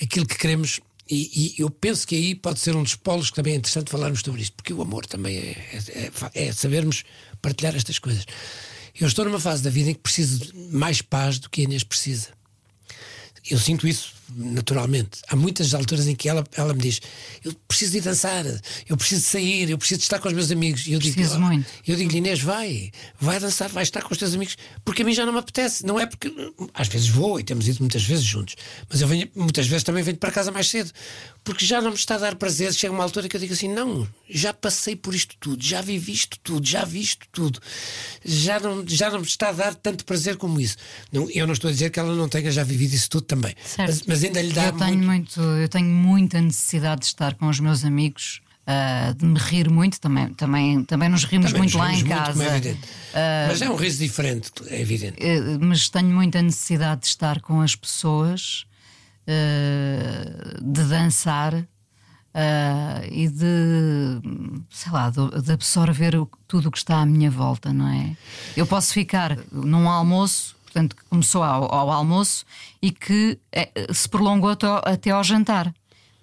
aquilo 0.00 0.26
que 0.26 0.36
queremos 0.38 0.80
e, 1.10 1.54
e 1.58 1.62
eu 1.62 1.70
penso 1.70 2.06
que 2.06 2.14
aí 2.14 2.34
pode 2.34 2.60
ser 2.60 2.76
um 2.76 2.82
dos 2.82 2.94
polos 2.94 3.30
que 3.30 3.36
também 3.36 3.54
é 3.54 3.56
interessante 3.56 3.90
falarmos 3.90 4.20
sobre 4.20 4.42
isto, 4.42 4.52
porque 4.54 4.74
o 4.74 4.82
amor 4.82 5.06
também 5.06 5.38
é, 5.38 5.50
é, 5.72 6.10
é- 6.34 6.48
é 6.48 6.52
sabermos 6.52 7.02
partilhar 7.40 7.74
estas 7.74 7.98
coisas. 7.98 8.26
Eu 9.00 9.06
estou 9.08 9.24
numa 9.24 9.40
fase 9.40 9.62
da 9.62 9.70
vida 9.70 9.90
em 9.90 9.94
que 9.94 10.00
preciso 10.00 10.52
de 10.52 10.52
mais 10.76 11.00
paz 11.00 11.38
do 11.38 11.48
que 11.48 11.62
a 11.62 11.64
Inês 11.64 11.82
precisa. 11.82 12.28
Eu 13.48 13.58
sinto 13.58 13.88
isso 13.88 14.12
naturalmente. 14.36 15.20
Há 15.28 15.36
muitas 15.36 15.74
alturas 15.74 16.06
em 16.06 16.14
que 16.14 16.28
ela, 16.28 16.44
ela 16.56 16.74
me 16.74 16.80
diz: 16.80 17.00
Eu 17.44 17.52
preciso 17.66 17.92
de 17.92 18.00
dançar, 18.00 18.44
eu 18.88 18.96
preciso 18.96 19.22
de 19.22 19.26
sair, 19.26 19.70
eu 19.70 19.78
preciso 19.78 19.98
de 19.98 20.04
estar 20.04 20.18
com 20.18 20.28
os 20.28 20.34
meus 20.34 20.50
amigos. 20.50 20.86
E 20.86 20.92
eu 20.92 20.98
digo, 20.98 21.14
Preciso 21.16 21.36
"Oh", 21.36 21.40
muito. 21.40 21.66
Eu 21.86 21.96
digo-lhe, 21.96 22.18
Inês, 22.18 22.40
vai, 22.40 22.90
vai 23.20 23.40
dançar, 23.40 23.68
vai 23.68 23.82
estar 23.82 24.02
com 24.02 24.12
os 24.12 24.18
teus 24.18 24.34
amigos, 24.34 24.56
porque 24.84 25.02
a 25.02 25.04
mim 25.04 25.14
já 25.14 25.24
não 25.26 25.32
me 25.32 25.38
apetece. 25.38 25.84
Não 25.86 25.98
é 25.98 26.06
porque. 26.06 26.32
Às 26.74 26.88
vezes 26.88 27.08
vou 27.08 27.38
e 27.40 27.44
temos 27.44 27.66
ido 27.68 27.78
muitas 27.80 28.02
vezes 28.04 28.24
juntos, 28.24 28.54
mas 28.88 29.00
eu 29.00 29.08
venho, 29.08 29.28
muitas 29.34 29.66
vezes 29.66 29.84
também 29.84 30.02
venho 30.02 30.16
para 30.16 30.30
casa 30.30 30.50
mais 30.50 30.68
cedo, 30.68 30.90
porque 31.44 31.64
já 31.64 31.80
não 31.80 31.90
me 31.90 31.96
está 31.96 32.16
a 32.16 32.18
dar 32.18 32.34
prazer. 32.36 32.72
Chega 32.74 32.92
uma 32.92 33.02
altura 33.04 33.28
que 33.28 33.36
eu 33.36 33.40
digo 33.40 33.52
assim: 33.54 33.68
Não, 33.68 34.06
já 34.28 34.52
passei 34.52 34.94
por 34.96 35.14
isto 35.14 35.34
tudo, 35.40 35.62
já 35.64 35.80
vivi 35.80 36.12
isto 36.12 36.38
tudo, 36.42 36.66
já 36.66 36.84
vi 36.84 37.00
isto 37.00 37.26
tudo, 37.32 37.60
já 38.24 38.60
não, 38.60 38.84
já 38.86 39.10
não 39.10 39.20
me 39.20 39.26
está 39.26 39.48
a 39.48 39.52
dar 39.52 39.74
tanto 39.74 40.04
prazer 40.04 40.36
como 40.36 40.60
isso. 40.60 40.76
Não, 41.12 41.30
eu 41.30 41.46
não 41.46 41.54
estou 41.54 41.68
a 41.68 41.72
dizer 41.72 41.90
que 41.90 41.98
ela 41.98 42.14
não 42.14 42.28
tenha 42.28 42.50
já 42.50 42.62
vivido 42.64 42.94
isso 42.94 43.08
tudo 43.08 43.22
também, 43.24 43.54
Certo. 43.64 43.88
mas, 43.88 44.02
mas 44.06 44.17
ainda 44.24 44.40
lhe 44.42 44.52
dá 44.52 44.66
Eu 44.66 44.72
tenho, 44.72 44.90
muito. 44.98 45.06
muito, 45.06 45.40
eu 45.40 45.68
tenho 45.68 45.86
muita 45.88 46.40
necessidade 46.40 47.00
de 47.02 47.06
estar 47.06 47.34
com 47.34 47.48
os 47.48 47.58
meus 47.60 47.84
amigos, 47.84 48.40
ah, 48.66 49.14
de 49.16 49.24
me 49.24 49.38
rir 49.38 49.70
muito. 49.70 50.00
Também, 50.00 50.32
também, 50.34 50.84
também 50.84 51.08
nos 51.08 51.24
rimos 51.24 51.46
Também 51.46 51.62
muito 51.62 51.72
nos 51.72 51.80
lá 51.80 51.92
em 51.92 51.96
rimos 51.96 52.08
muito, 52.08 52.18
casa. 52.24 52.32
como 52.32 52.42
é 52.44 52.56
evidente. 52.56 52.80
Mas 53.48 53.62
é 53.62 53.70
um 53.70 53.76
riso 53.76 53.98
diferente, 53.98 54.50
é 54.68 54.80
evidente. 54.80 55.16
Eh, 55.18 55.58
mas 55.60 55.88
tenho 55.88 56.08
muita 56.14 56.40
necessidade 56.42 57.00
de 57.02 57.06
estar 57.08 57.40
com 57.40 57.60
as 57.60 57.74
pessoas, 57.74 58.66
eh, 59.26 60.56
de 60.62 60.84
dançar 60.84 61.64
e 63.10 63.28
de, 63.28 64.20
sei 64.70 64.92
lá, 64.92 65.10
de, 65.10 65.42
de 65.42 65.52
absorver 65.52 66.14
o- 66.16 66.30
tudo 66.46 66.68
o 66.68 66.70
que 66.70 66.78
está 66.78 66.98
à 66.98 67.06
minha 67.06 67.30
volta, 67.30 67.72
não 67.72 67.88
é? 67.88 68.16
Eu 68.56 68.64
posso 68.66 68.92
ficar 68.92 69.36
num 69.50 69.88
almoço, 69.88 70.54
portanto, 70.78 70.96
começou 71.10 71.42
ao, 71.42 71.72
ao 71.74 71.90
almoço 71.90 72.44
e 72.80 72.90
que 72.90 73.38
eh, 73.52 73.70
se 73.92 74.08
prolongou 74.08 74.50
até 74.50 74.66
ao, 74.66 74.82
até 74.84 75.10
ao 75.10 75.24
jantar. 75.24 75.72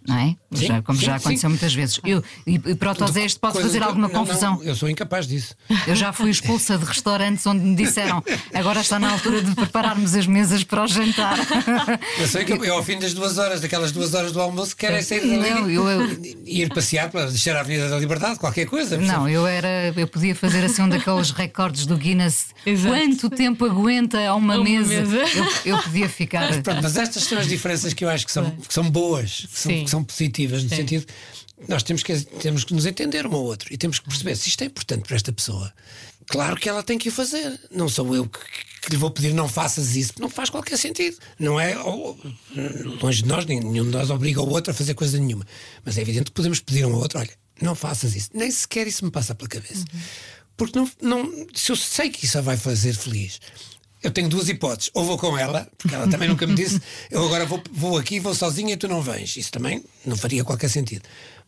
Não 0.08 0.18
é? 0.18 0.36
Sim, 0.53 0.68
Já- 0.68 0.82
como 0.82 0.99
sim, 0.99 1.06
já 1.06 1.18
sim. 1.20 1.26
aconteceu 1.26 1.49
muitas 1.49 1.74
vezes. 1.74 1.99
Eu, 2.06 2.24
e, 2.45 2.56
e 2.56 2.76
para 2.76 2.91
o 2.91 2.95
Tosé 2.95 3.26
isto 3.26 3.39
pode 3.39 3.60
fazer 3.62 3.80
que- 3.80 3.84
alguma 3.84 4.08
não, 4.08 4.14
não, 4.14 4.26
confusão. 4.26 4.62
eu 4.64 4.76
sou 4.76 4.89
incapaz 4.89 5.28
disso. 5.28 5.56
Eu 5.88 5.95
já 5.95 6.14
fui 6.14 6.30
expulsa 6.30 6.78
de 6.78 6.86
restaurantes 6.86 7.45
onde 7.47 7.62
me 7.64 7.76
disseram 7.76 8.24
agora 8.53 8.82
está 8.82 8.99
na 8.99 9.12
altura 9.12 9.41
de 9.41 9.53
prepararmos 9.56 10.14
as 10.16 10.28
mesas 10.28 10.64
para 10.64 10.84
o 10.84 10.88
jantar. 10.88 11.38
Eu 12.20 12.28
sei 12.28 12.45
que 12.45 12.53
eu, 12.53 12.64
eu, 12.64 12.76
ao 12.76 12.84
fim 12.84 12.99
das 12.99 13.14
duas 13.14 13.38
horas, 13.38 13.62
daquelas 13.62 13.91
duas 13.91 14.14
horas 14.14 14.32
do 14.32 14.39
almoço, 14.39 14.76
quero 14.76 14.95
é 14.95 15.01
sair 15.01 15.22
dali 15.22 15.38
Não, 15.49 15.70
eu- 15.70 15.89
eu- 15.89 16.20
e 16.45 16.62
ir 16.62 16.70
passear 16.74 17.10
para 17.10 17.26
deixar 17.26 17.56
a 17.56 17.62
Avenida 17.62 17.89
da 17.89 17.97
Liberdade, 17.97 18.39
qualquer 18.39 18.66
coisa. 18.66 18.97
Não, 18.97 19.28
eu 19.28 19.45
era, 19.47 19.93
eu 19.95 20.08
podia 20.08 20.36
fazer 20.36 20.64
assim 20.64 20.82
um 20.84 20.89
daqueles 20.89 21.32
recordes 21.32 21.86
do 21.86 21.97
Guinness. 21.97 22.47
Exato. 22.66 22.93
Quanto 22.95 23.30
tempo 23.30 23.66
aguenta 23.66 24.20
a 24.28 24.36
uma, 24.36 24.56
Uma 24.56 24.64
mesa? 24.64 25.01
mesa. 25.01 25.18
Eu, 25.66 25.76
eu 25.76 25.78
podia 25.82 26.08
ficar. 26.10 26.47
Pronto, 26.62 26.80
mas 26.84 26.95
estas 26.97 27.24
são 27.24 27.38
as 27.39 27.47
diferenças 27.47 27.93
que 27.93 28.03
eu 28.06 28.10
acho 28.10 28.26
que 28.26 28.32
são, 28.32 28.49
que 28.51 28.74
são 28.74 28.89
boas, 28.89 29.47
que 29.51 29.60
são, 29.60 29.72
Sim. 29.72 29.84
que 29.84 29.89
são 29.89 29.95
positivas, 30.04 30.64
no 30.64 30.70
Sim. 30.70 30.76
sentido 30.78 31.06
nós 31.70 31.84
temos 31.84 32.04
que, 32.04 32.14
temos 32.41 32.64
que 32.66 32.74
nos 32.74 32.86
entender 32.86 33.26
um 33.26 33.34
ao 33.34 33.43
outro 33.43 33.74
e 33.74 33.78
temos 33.78 33.98
que 34.00 34.06
perceber 34.08 34.36
se 34.36 34.50
isto 34.50 34.62
é 34.62 34.66
importante 34.66 35.04
para 35.08 35.16
esta 35.16 35.32
pessoa. 35.32 35.72
Claro 36.28 36.58
que 36.58 36.68
ela 36.68 36.84
tem 36.84 36.98
que 36.98 37.08
o 37.08 37.12
fazer. 37.12 37.58
Não 37.72 37.88
sou 37.88 38.14
eu 38.16 38.28
que, 38.28 38.39
que 38.82 38.89
lhe 38.91 38.98
vou 38.98 39.10
pedir 39.12 39.34
não 39.34 39.48
faças 39.48 39.96
isso, 39.96 40.10
porque 40.14 40.22
não 40.24 40.30
faz 40.30 40.50
qualquer 40.50 40.78
sentido. 40.78 41.18
Não 41.39 41.60
é 41.60 41.78
ou- 41.80 42.20
longe 43.02 43.22
de 43.22 43.30
nós, 43.30 43.46
nenhum 43.46 43.72
de 43.86 43.91
nós 43.91 44.10
obriga 44.10 44.41
o 44.41 44.50
outro 44.50 44.72
a 44.72 44.74
fazer 44.74 44.96
coisa 44.96 45.18
nenhuma. 45.18 45.46
Mas 45.86 45.98
é 45.98 46.02
evidente 46.02 46.26
que 46.26 46.32
podemos 46.32 46.60
pedir 46.60 46.86
um 46.86 46.93
ao 46.93 47.00
outro: 47.00 47.20
olha, 47.20 47.30
não 47.62 47.74
faças 47.76 48.16
isso. 48.16 48.30
Nem 48.34 48.50
sequer 48.52 48.88
isso 48.88 49.06
me 49.06 49.12
passa 49.12 49.34
pela 49.36 49.48
cabeça. 49.48 49.86
Porque 50.58 50.78
não, 50.78 50.89
não, 51.02 51.48
se 51.54 51.72
eu 51.72 51.76
sei 51.76 52.10
que 52.10 52.26
isso 52.26 52.38
a 52.38 52.41
vai 52.41 52.58
fazer 52.58 52.96
feliz, 52.96 53.39
eu 54.06 54.12
tenho 54.12 54.30
duas 54.30 54.49
hipóteses. 54.49 54.91
Ou 54.93 55.03
vou 55.03 55.18
com 55.18 55.38
ela, 55.38 55.68
porque 55.78 55.95
ela 55.95 56.08
também 56.08 56.28
nunca 56.28 56.45
me 56.45 56.56
disse, 56.56 56.82
eu 57.10 57.26
agora 57.26 57.45
vou, 57.45 57.62
vou 57.72 57.97
aqui, 57.97 58.20
vou 58.20 58.36
sozinha 58.36 58.74
e 58.74 58.78
tu 58.78 58.88
não 58.88 59.01
vens. 59.01 59.36
Isso 59.36 59.51
também 59.51 59.84
não 60.06 60.16
faria 60.16 60.43
qualquer 60.43 60.70
sentido. 60.70 61.03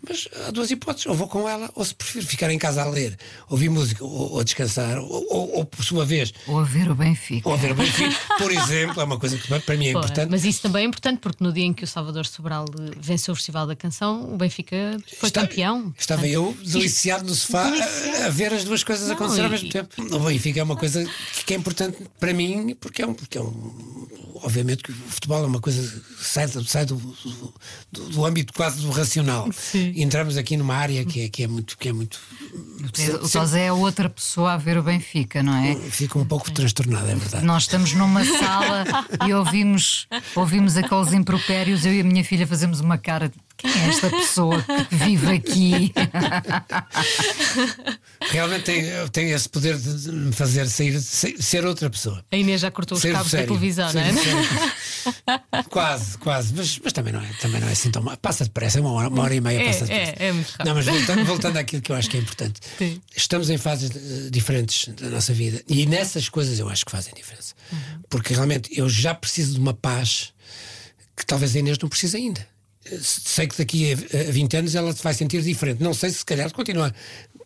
Mas 0.08 0.28
há 0.48 0.52
duas 0.52 0.70
hipóteses, 0.70 1.08
ou 1.08 1.16
vou 1.16 1.28
com 1.28 1.50
ela, 1.50 1.70
ou 1.74 1.84
se 1.84 1.94
prefiro 1.94 2.26
ficar 2.26 2.52
em 2.52 2.58
casa 2.60 2.84
a 2.84 2.86
ler, 2.88 3.18
ouvir 3.50 3.68
música, 3.70 4.04
ou, 4.06 4.34
ou 4.34 4.44
descansar, 4.44 5.00
ou, 5.00 5.10
ou, 5.30 5.56
ou, 5.58 5.66
por 5.66 5.84
sua 5.84 6.06
vez, 6.06 6.32
Ou 6.46 6.60
a 6.60 6.64
ver 6.64 6.90
o 6.92 6.96
Benfica. 6.96 7.50
ou 7.50 7.56
a 7.56 7.58
ver 7.58 7.72
o 7.72 7.76
Benfica, 7.76 8.16
por 8.38 8.52
exemplo, 8.52 9.02
é 9.02 9.04
uma 9.04 9.18
coisa 9.20 9.38
que 9.38 9.48
para 9.60 9.76
mim 9.76 9.88
é 9.88 9.94
Pô, 9.94 10.00
importante. 10.00 10.30
Mas 10.30 10.46
isso 10.46 10.62
também 10.62 10.84
é 10.86 10.88
importante 10.88 11.20
porque 11.20 11.44
no 11.44 11.52
dia 11.52 11.66
em 11.66 11.74
que 11.74 11.84
o 11.84 11.88
Salvador 11.88 12.26
Sobral 12.28 12.66
venceu 13.00 13.32
o 13.34 13.36
Festival 13.36 13.66
da 13.66 13.76
Canção, 13.76 14.34
o 14.34 14.38
Benfica 14.38 14.98
foi 15.18 15.30
Está- 15.30 15.42
campeão. 15.42 15.94
Estava 15.98 16.28
eu 16.28 16.56
deliciado 16.64 17.26
no 17.26 17.34
sofá 17.34 17.64
a, 17.68 18.26
a 18.28 18.30
ver 18.30 18.54
as 18.54 18.64
duas 18.64 18.84
coisas 18.84 19.08
Não, 19.08 19.16
acontecer 19.16 19.42
ao 19.42 19.48
e- 19.48 19.52
mesmo 19.52 19.70
tempo. 19.70 19.96
O 20.16 20.20
Benfica 20.20 20.60
é 20.60 20.64
uma 20.64 20.76
coisa 20.78 21.04
que 21.46 21.54
é 21.54 21.58
importante 21.58 21.98
para 22.20 22.34
mim, 22.34 22.76
porque 22.80 23.02
é 23.02 23.08
um. 23.08 23.14
Porque 23.16 23.38
é 23.38 23.42
um 23.42 24.08
obviamente 24.44 24.84
que 24.84 24.92
o 24.92 24.96
futebol 24.96 25.44
é 25.44 25.48
uma 25.48 25.60
coisa 25.60 25.82
que 25.82 26.24
sai, 26.24 26.48
sai 26.48 26.86
do, 26.86 26.96
do, 27.92 28.10
do 28.10 28.24
âmbito 28.26 28.54
quase 28.54 28.82
do 28.82 28.92
racional. 28.92 29.50
Sim. 29.52 29.87
E 29.94 30.04
entramos 30.04 30.38
aqui 30.38 30.58
numa 30.58 30.76
área 30.76 31.04
que 31.06 31.22
é, 31.22 31.30
que 31.30 31.44
é 31.44 31.48
muito. 31.48 31.78
Que 31.78 31.90
é 31.90 31.94
muito 31.94 32.20
O 33.22 33.30
Tosé 33.30 33.66
é 33.66 33.72
outra 33.72 34.10
pessoa 34.10 34.54
a 34.54 34.58
ver 34.58 34.78
o 34.78 34.84
Benfica, 34.84 35.42
não 35.42 35.56
é? 35.56 35.76
fica 35.76 36.18
um 36.18 36.26
pouco 36.26 36.52
transtornado, 36.52 37.10
é 37.10 37.16
verdade. 37.16 37.46
Nós 37.46 37.64
estamos 37.64 37.94
numa 37.94 38.24
sala 38.24 38.86
e 39.28 39.34
ouvimos, 39.34 40.08
ouvimos 40.36 40.78
aqueles 40.78 41.14
impropérios. 41.14 41.86
Eu 41.86 41.94
e 41.94 42.02
a 42.02 42.04
minha 42.04 42.24
filha 42.24 42.46
fazemos 42.46 42.80
uma 42.80 42.98
cara 42.98 43.30
de 43.30 43.47
Quem 43.58 43.72
é 43.72 43.88
esta 43.90 44.10
pessoa 44.10 44.64
que 44.90 44.96
vive 44.96 45.28
aqui? 45.36 45.94
Realmente 48.30 48.64
tem, 48.64 48.84
tem 49.12 49.32
esse 49.32 49.50
poder 49.50 49.78
de 49.78 50.12
me 50.12 50.32
fazer 50.32 50.68
sair, 50.70 51.00
ser 51.02 51.66
outra 51.66 51.90
pessoa. 51.90 52.24
A 52.32 52.38
Inês 52.38 52.62
já 52.62 52.70
cortou 52.72 52.96
os 52.96 53.02
Ser 53.02 53.14
cabos 53.14 53.32
da 53.32 53.38
sério. 53.40 53.48
televisão, 53.48 53.90
não 53.94 54.02
é? 54.02 55.64
Quase, 55.70 56.18
quase. 56.18 56.54
Mas, 56.56 56.80
mas 56.84 56.94
também, 56.94 57.14
não 57.14 57.22
é, 57.22 57.28
também 57.42 57.60
não 57.62 57.68
é 57.68 57.72
assim 57.72 57.90
tão 57.92 58.02
mal. 58.04 58.16
Passa 58.18 58.44
depressa, 58.44 58.78
é 58.80 58.82
uma 58.82 58.92
hora, 58.92 59.10
uma 59.10 59.24
hora 59.24 59.34
e 59.36 59.42
meia 59.42 59.60
É, 59.62 59.66
passa 59.66 59.86
depressa. 59.86 60.14
é, 60.20 60.28
é 60.28 60.32
muito 60.32 60.50
rápido. 60.52 60.66
Não, 60.68 60.76
mas 60.76 60.86
voltando, 60.86 61.26
voltando 61.26 61.58
àquilo 61.58 61.82
que 61.82 61.92
eu 61.92 61.96
acho 61.96 62.10
que 62.10 62.18
é 62.18 62.20
importante. 62.20 62.60
Sim. 62.78 63.02
Estamos 63.16 63.50
em 63.50 63.58
fases 63.58 63.90
eh, 63.92 64.30
diferentes 64.30 64.90
da 64.90 65.10
nossa 65.10 65.34
vida 65.34 65.64
e 65.68 65.86
nessas 65.86 66.30
coisas 66.30 66.60
eu 66.60 66.70
acho 66.70 66.86
que 66.86 66.92
fazem 66.92 67.14
diferença. 67.14 67.54
Uhum. 67.72 67.80
Porque 68.10 68.34
realmente 68.34 68.70
eu 68.78 68.88
já 68.90 69.14
preciso 69.16 69.54
de 69.54 69.60
uma 69.60 69.74
paz 69.74 70.34
que 71.16 71.26
talvez 71.26 71.56
a 71.56 71.60
Inês 71.60 71.78
não 71.80 71.90
precise 71.90 72.18
ainda. 72.18 72.46
Sei 73.02 73.48
que 73.48 73.58
daqui 73.58 73.92
a 73.94 74.30
a 74.30 74.32
20 74.32 74.58
anos 74.58 74.76
ela 74.76 74.94
se 74.94 75.04
vai 75.04 75.14
sentir 75.14 75.42
diferente. 75.42 75.82
Não 75.84 75.94
sei 75.94 76.10
se 76.10 76.18
se 76.20 76.26
calhar 76.26 76.52
continua, 76.52 76.94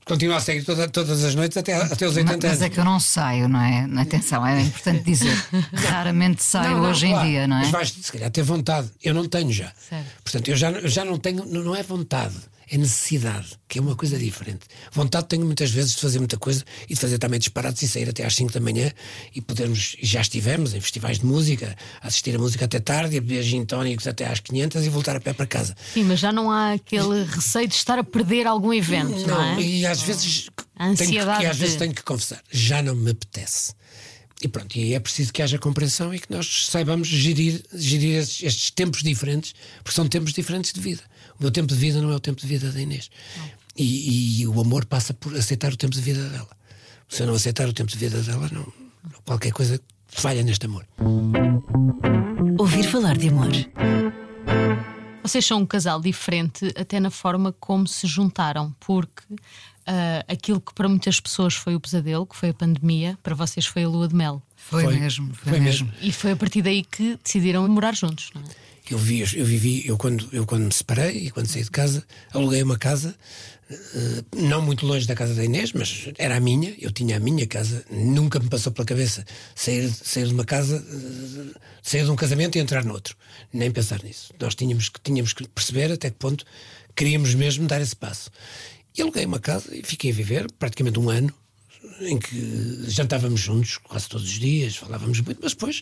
continua 0.06 0.38
a 0.38 0.40
sair 0.40 0.64
toda- 0.64 0.88
todas 0.88 1.24
as 1.24 1.36
noites 1.36 1.58
até, 1.58 1.74
até 1.76 2.08
os 2.08 2.16
80 2.16 2.38
Mas 2.38 2.46
anos. 2.46 2.62
é 2.62 2.70
que 2.70 2.80
eu 2.80 2.86
não 2.86 3.00
saio, 3.00 3.48
não 3.48 3.62
é? 3.62 3.88
Atenção, 4.02 4.46
é 4.46 4.62
importante 4.62 5.04
dizer. 5.04 5.36
Raramente 5.74 6.44
saio 6.44 6.72
Não, 6.72 6.82
não, 6.84 6.90
hoje 6.90 7.08
claro. 7.08 7.28
em 7.28 7.32
dia, 7.32 7.48
não 7.48 7.58
é? 7.58 7.60
Mas 7.62 7.70
vais, 7.72 7.90
se 8.02 8.12
calhar, 8.12 8.30
ter 8.32 8.44
vontade. 8.44 8.90
Eu 9.04 9.14
não 9.14 9.28
tenho 9.28 9.52
já. 9.52 9.72
Certo. 9.90 10.06
Portanto, 10.24 10.48
eu 10.50 10.56
já, 10.56 10.72
já 10.88 11.06
não 11.06 11.18
tenho, 11.18 11.46
não 11.46 11.64
não 11.64 11.76
é 11.76 11.84
vontade, 11.84 12.36
é 12.74 12.78
necessidade, 12.78 13.50
que 13.68 13.78
é 13.80 13.82
uma 13.82 13.96
coisa 13.98 14.18
diferente. 14.18 14.62
Vontade 14.94 15.28
tenho 15.28 15.46
muitas 15.46 15.70
vezes 15.72 15.94
de 15.96 16.00
fazer 16.02 16.20
muita 16.20 16.38
coisa 16.38 16.64
e 16.90 16.94
de 16.94 17.00
fazer 17.00 17.18
também 17.18 17.38
disparates 17.38 17.82
e 17.82 17.88
sair 17.88 18.08
até 18.10 18.26
às 18.26 18.34
5 18.34 18.54
da 18.54 18.62
manhã 18.62 18.90
e 19.36 19.42
podermos, 19.42 19.98
já 20.02 20.22
estivemos 20.22 20.74
em 20.74 20.80
festivais 20.80 21.20
de 21.20 21.26
música, 21.26 21.76
assistir 22.02 22.34
a 22.36 22.40
música 22.40 22.64
até 22.66 22.80
tarde, 22.80 23.18
a 23.18 23.22
beber 23.22 23.44
gin 23.44 23.66
tónicos 23.66 24.08
até 24.08 24.26
às 24.26 24.40
500 24.40 24.86
e 24.86 24.90
voltar 24.90 25.18
a 25.18 25.20
pé 25.20 25.34
para 25.34 25.46
casa. 25.46 25.76
Sim, 25.94 26.06
mas 26.06 26.20
já 26.20 26.32
não 26.32 26.50
há 26.50 26.72
aquele 26.74 27.24
receio 27.26 27.68
de 27.68 27.76
estar 27.76 28.00
a 28.00 28.04
perder 28.06 28.48
algum 28.48 28.74
evento, 28.74 29.28
não, 29.28 29.42
é? 29.58 29.62
e 29.62 29.86
às 29.86 30.02
vezes 30.02 30.50
A 30.78 30.86
tenho 30.86 30.96
que, 30.98 31.04
ansiedade 31.04 31.44
e 31.44 31.48
às 31.48 31.58
vezes 31.58 31.74
de- 31.74 31.80
tenho 31.80 31.94
que 31.94 32.04
confessar, 32.04 32.42
já 32.50 32.82
não 32.82 32.96
me 32.96 33.12
apetece. 33.12 33.74
E 34.44 34.48
pronto, 34.48 34.76
e 34.76 34.96
é 34.96 35.00
preciso 35.00 35.32
que 35.32 35.42
haja 35.44 35.60
compreensão 35.60 36.12
e 36.12 36.20
que 36.20 36.32
nós 36.32 36.66
saibamos 36.72 37.08
gerir, 37.08 37.62
gerir 37.76 38.18
estes, 38.18 38.42
estes 38.44 38.72
tempos 38.72 39.04
diferentes, 39.04 39.54
porque 39.84 39.96
são 39.96 40.08
tempos 40.08 40.34
diferentes 40.34 40.74
de 40.74 40.80
vida. 40.82 41.04
O 41.42 41.44
meu 41.44 41.52
tempo 41.52 41.68
de 41.70 41.74
vida 41.74 42.00
não 42.00 42.12
é 42.12 42.16
o 42.16 42.20
tempo 42.20 42.40
de 42.40 42.46
vida 42.46 42.72
da 42.72 42.80
Inês. 42.80 43.10
E, 43.76 44.42
e 44.42 44.48
o 44.48 44.62
amor 44.62 44.86
passa 44.86 45.12
por 45.12 45.36
aceitar 45.36 45.74
o 45.74 45.76
tempo 45.76 45.92
de 45.92 46.00
vida 46.00 46.30
dela. 46.30 46.48
Se 47.10 47.24
eu 47.24 47.28
não 47.28 47.34
aceitar 47.34 47.68
o 47.68 47.74
tempo 47.74 47.90
de 47.90 47.98
vida 47.98 48.22
dela, 48.22 48.48
não, 48.52 48.72
qualquer 49.26 49.52
coisa 49.52 49.82
falha 50.08 50.44
neste 50.44 50.68
amor. 50.68 50.86
Ouvir 52.60 52.84
falar 52.84 53.18
de 53.18 53.30
amor. 53.30 53.48
Vocês 55.24 55.44
são 55.44 55.62
um 55.62 55.66
casal 55.66 56.00
diferente 56.00 56.72
até 56.78 57.00
na 57.00 57.10
forma 57.10 57.52
como 57.60 57.88
se 57.88 58.06
juntaram, 58.06 58.76
porque 58.80 59.24
ah, 59.88 60.24
aquilo 60.28 60.62
que 60.62 60.76
para 60.76 60.88
muitas 60.88 61.20
pessoas 61.20 61.56
foi 61.56 61.74
o 61.74 61.80
pesadelo, 61.80 62.28
que 62.28 62.36
foi 62.36 62.50
a 62.50 62.54
pandemia, 62.54 63.18
para 63.24 63.34
vocês 63.34 63.66
foi 63.66 63.84
a 63.84 63.90
lua 63.90 64.08
de 64.08 64.14
mel. 64.14 64.44
Foi, 64.56 64.84
Foi. 64.84 64.96
mesmo, 65.00 65.34
foi, 65.34 65.54
Foi 65.54 65.60
mesmo. 65.60 65.88
mesmo. 65.88 66.08
E 66.08 66.12
foi 66.12 66.34
a 66.34 66.36
partir 66.36 66.62
daí 66.62 66.84
que 66.84 67.18
decidiram 67.24 67.68
morar 67.68 67.96
juntos, 67.96 68.30
não 68.36 68.44
é? 68.44 68.71
Eu, 68.90 68.98
vi, 68.98 69.22
eu 69.22 69.46
vivi, 69.46 69.88
eu 69.88 69.98
quando, 69.98 70.28
eu 70.34 70.46
quando 70.46 70.66
me 70.66 70.74
separei 70.74 71.28
e 71.28 71.32
quando 71.32 71.48
saí 71.48 71.64
de 71.64 71.72
casa, 71.72 72.04
aluguei 72.34 72.62
uma 72.64 72.78
casa, 72.78 73.16
eh, 73.70 74.24
não 74.36 74.62
muito 74.62 74.86
longe 74.86 75.08
da 75.08 75.16
casa 75.16 75.34
da 75.34 75.46
Inês, 75.46 75.72
mas 75.72 76.10
era 76.18 76.36
a 76.36 76.40
minha, 76.40 76.76
eu 76.80 76.92
tinha 76.92 77.18
a 77.18 77.20
minha 77.20 77.48
casa, 77.48 77.86
nunca 77.90 78.40
me 78.40 78.50
passou 78.50 78.72
pela 78.72 78.86
cabeça 78.86 79.26
sair, 79.56 79.90
sair 79.90 80.28
de 80.28 80.34
uma 80.34 80.44
casa, 80.44 80.76
eh, 80.78 81.60
sair 81.82 82.04
de 82.04 82.12
um 82.12 82.16
casamento 82.16 82.58
e 82.58 82.60
entrar 82.62 82.84
noutro. 82.84 83.16
Nem 83.54 83.72
pensar 83.72 84.04
nisso. 84.04 84.34
Nós 84.40 84.56
tínhamos 84.56 84.90
que, 84.90 85.00
tínhamos 85.00 85.32
que 85.32 85.48
perceber 85.48 85.92
até 85.92 86.10
que 86.10 86.18
ponto 86.18 86.46
queríamos 86.96 87.34
mesmo 87.34 87.68
dar 87.68 87.82
esse 87.82 87.96
passo. 87.96 88.30
E 88.98 89.02
aluguei 89.02 89.26
uma 89.26 89.40
casa 89.40 89.74
e 89.74 89.84
fiquei 89.84 90.12
a 90.12 90.14
viver 90.14 90.52
praticamente 90.60 91.00
um 91.00 91.10
ano, 91.10 91.34
em 92.02 92.20
que 92.20 92.84
jantávamos 92.88 93.40
juntos 93.40 93.78
quase 93.78 94.10
todos 94.10 94.28
os 94.28 94.40
dias, 94.40 94.76
falávamos 94.76 95.20
muito, 95.22 95.40
mas 95.42 95.54
depois, 95.54 95.82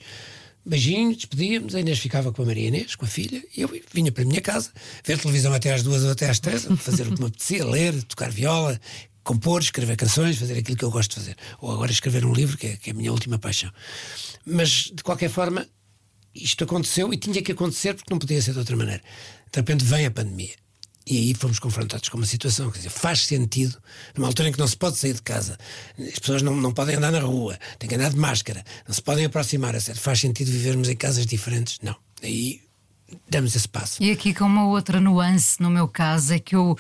beijinhos, 0.66 1.18
despedíamos, 1.18 1.76
a 1.76 1.80
Inês 1.80 2.00
ficava 2.00 2.32
com 2.32 2.42
a 2.42 2.46
Maria 2.46 2.68
Inês, 2.68 2.96
com 2.96 3.06
a 3.06 3.08
filha, 3.08 3.44
e 3.56 3.62
eu 3.62 3.70
vinha 3.94 4.12
para 4.12 4.24
a 4.24 4.26
minha 4.26 4.42
casa, 4.42 4.72
ver 5.04 5.18
televisão 5.18 5.54
até 5.54 5.74
às 5.74 5.84
duas 5.84 6.04
ou 6.04 6.12
até 6.12 6.30
às 6.30 6.40
três, 6.40 6.66
fazer 6.80 7.08
o 7.08 7.16
que 7.16 7.22
me 7.22 7.28
apetecia, 7.28 7.66
ler, 7.68 8.04
tocar 8.04 8.30
viola, 8.30 8.80
compor, 9.24 9.62
escrever 9.62 9.96
canções, 9.96 10.38
fazer 10.38 10.58
aquilo 10.58 10.78
que 10.78 10.84
eu 10.84 10.92
gosto 10.92 11.12
de 11.12 11.16
fazer. 11.18 11.38
Ou 11.62 11.72
agora 11.72 11.92
escrever 11.92 12.26
um 12.26 12.34
livro, 12.34 12.58
que 12.58 12.68
é, 12.68 12.78
que 12.78 12.90
é 12.90 12.94
a 12.94 12.96
minha 12.96 13.12
última 13.12 13.38
paixão. 13.38 13.72
Mas, 14.46 14.92
de 14.94 15.04
qualquer 15.04 15.30
forma, 15.30 15.68
isto 16.34 16.64
aconteceu 16.64 17.14
e 17.14 17.18
tinha 17.18 17.42
que 17.42 17.52
acontecer 17.52 17.94
porque 17.94 18.12
não 18.12 18.20
podia 18.20 18.42
ser 18.42 18.54
de 18.54 18.60
outra 18.60 18.76
maneira. 18.76 19.02
De 19.52 19.60
repente 19.60 19.84
vem 19.84 20.06
a 20.06 20.12
pandemia. 20.12 20.56
E 21.10 21.18
aí 21.18 21.34
fomos 21.34 21.58
confrontados 21.58 22.08
com 22.08 22.18
uma 22.18 22.26
situação, 22.28 22.70
quer 22.70 22.78
dizer, 22.78 22.92
faz 22.92 23.26
sentido, 23.26 23.76
numa 24.16 24.28
altura 24.28 24.50
em 24.50 24.52
que 24.52 24.60
não 24.60 24.68
se 24.68 24.78
pode 24.78 24.96
sair 24.96 25.14
de 25.14 25.24
casa, 25.24 25.58
as 25.98 26.20
pessoas 26.20 26.44
não, 26.44 26.56
não 26.56 26.72
podem 26.72 26.98
andar 26.98 27.12
na 27.12 27.20
rua, 27.20 27.58
têm 27.80 27.90
que 27.90 27.96
andar 27.96 28.12
de 28.12 28.16
máscara, 28.18 28.64
não 28.88 28.94
se 28.94 29.02
podem 29.02 29.26
aproximar, 29.26 29.74
etc. 29.74 29.96
Faz 29.96 30.20
sentido 30.20 30.52
vivermos 30.52 30.88
em 30.88 30.96
casas 30.96 31.26
diferentes? 31.26 31.80
Não. 31.82 31.96
Aí 32.22 32.62
damos 33.28 33.56
esse 33.56 33.68
passo. 33.68 34.04
E 34.04 34.12
aqui 34.12 34.36
com 34.36 34.46
uma 34.46 34.68
outra 34.68 35.00
nuance 35.02 35.60
no 35.60 35.72
meu 35.72 35.88
caso 35.88 36.32
é 36.32 36.38
que 36.38 36.56
eu, 36.56 36.78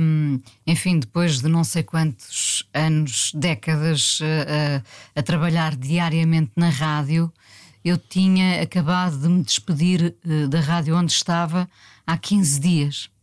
hum, 0.00 0.38
enfim, 0.66 0.98
depois 0.98 1.40
de 1.40 1.48
não 1.48 1.64
sei 1.64 1.82
quantos 1.82 2.68
anos, 2.74 3.32
décadas 3.34 4.18
eh, 4.22 4.82
a, 5.14 5.22
trabalhar 5.22 5.74
diariamente 5.76 6.50
na 6.56 6.68
rádio, 6.68 7.32
eu 7.82 7.96
tinha 7.96 8.60
acabado 8.60 9.18
de 9.18 9.28
me 9.28 9.42
despedir 9.42 10.14
eh, 10.28 10.46
da 10.46 10.60
rádio 10.60 10.94
onde 10.94 11.12
estava 11.12 11.66
há 12.06 12.18
15 12.18 12.60
dias. 12.60 13.15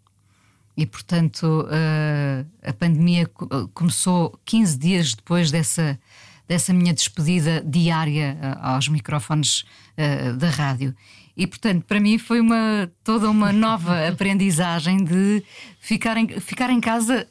E, 0.75 0.85
portanto, 0.85 1.67
eh, 1.71 2.45
a 2.63 2.73
pandemia 2.73 3.27
co- 3.27 3.67
começou 3.73 4.39
15 4.43 4.77
dias 4.77 5.13
depois 5.13 5.51
dessa, 5.51 5.99
dessa 6.47 6.73
minha 6.73 6.93
despedida 6.93 7.61
diária 7.65 8.37
eh, 8.41 8.57
aos 8.61 8.87
microfones 8.87 9.65
eh, 9.95 10.31
da 10.33 10.49
rádio. 10.49 10.95
E, 11.37 11.45
portanto, 11.45 11.83
para 11.85 11.99
mim 11.99 12.17
foi 12.17 12.39
uma, 12.39 12.91
toda 13.03 13.29
uma 13.29 13.51
nova 13.53 14.05
aprendizagem 14.09 15.03
de 15.03 15.43
ficar 15.79 16.17
em, 16.17 16.27
ficar 16.39 16.69
em 16.71 16.79
casa 16.81 17.27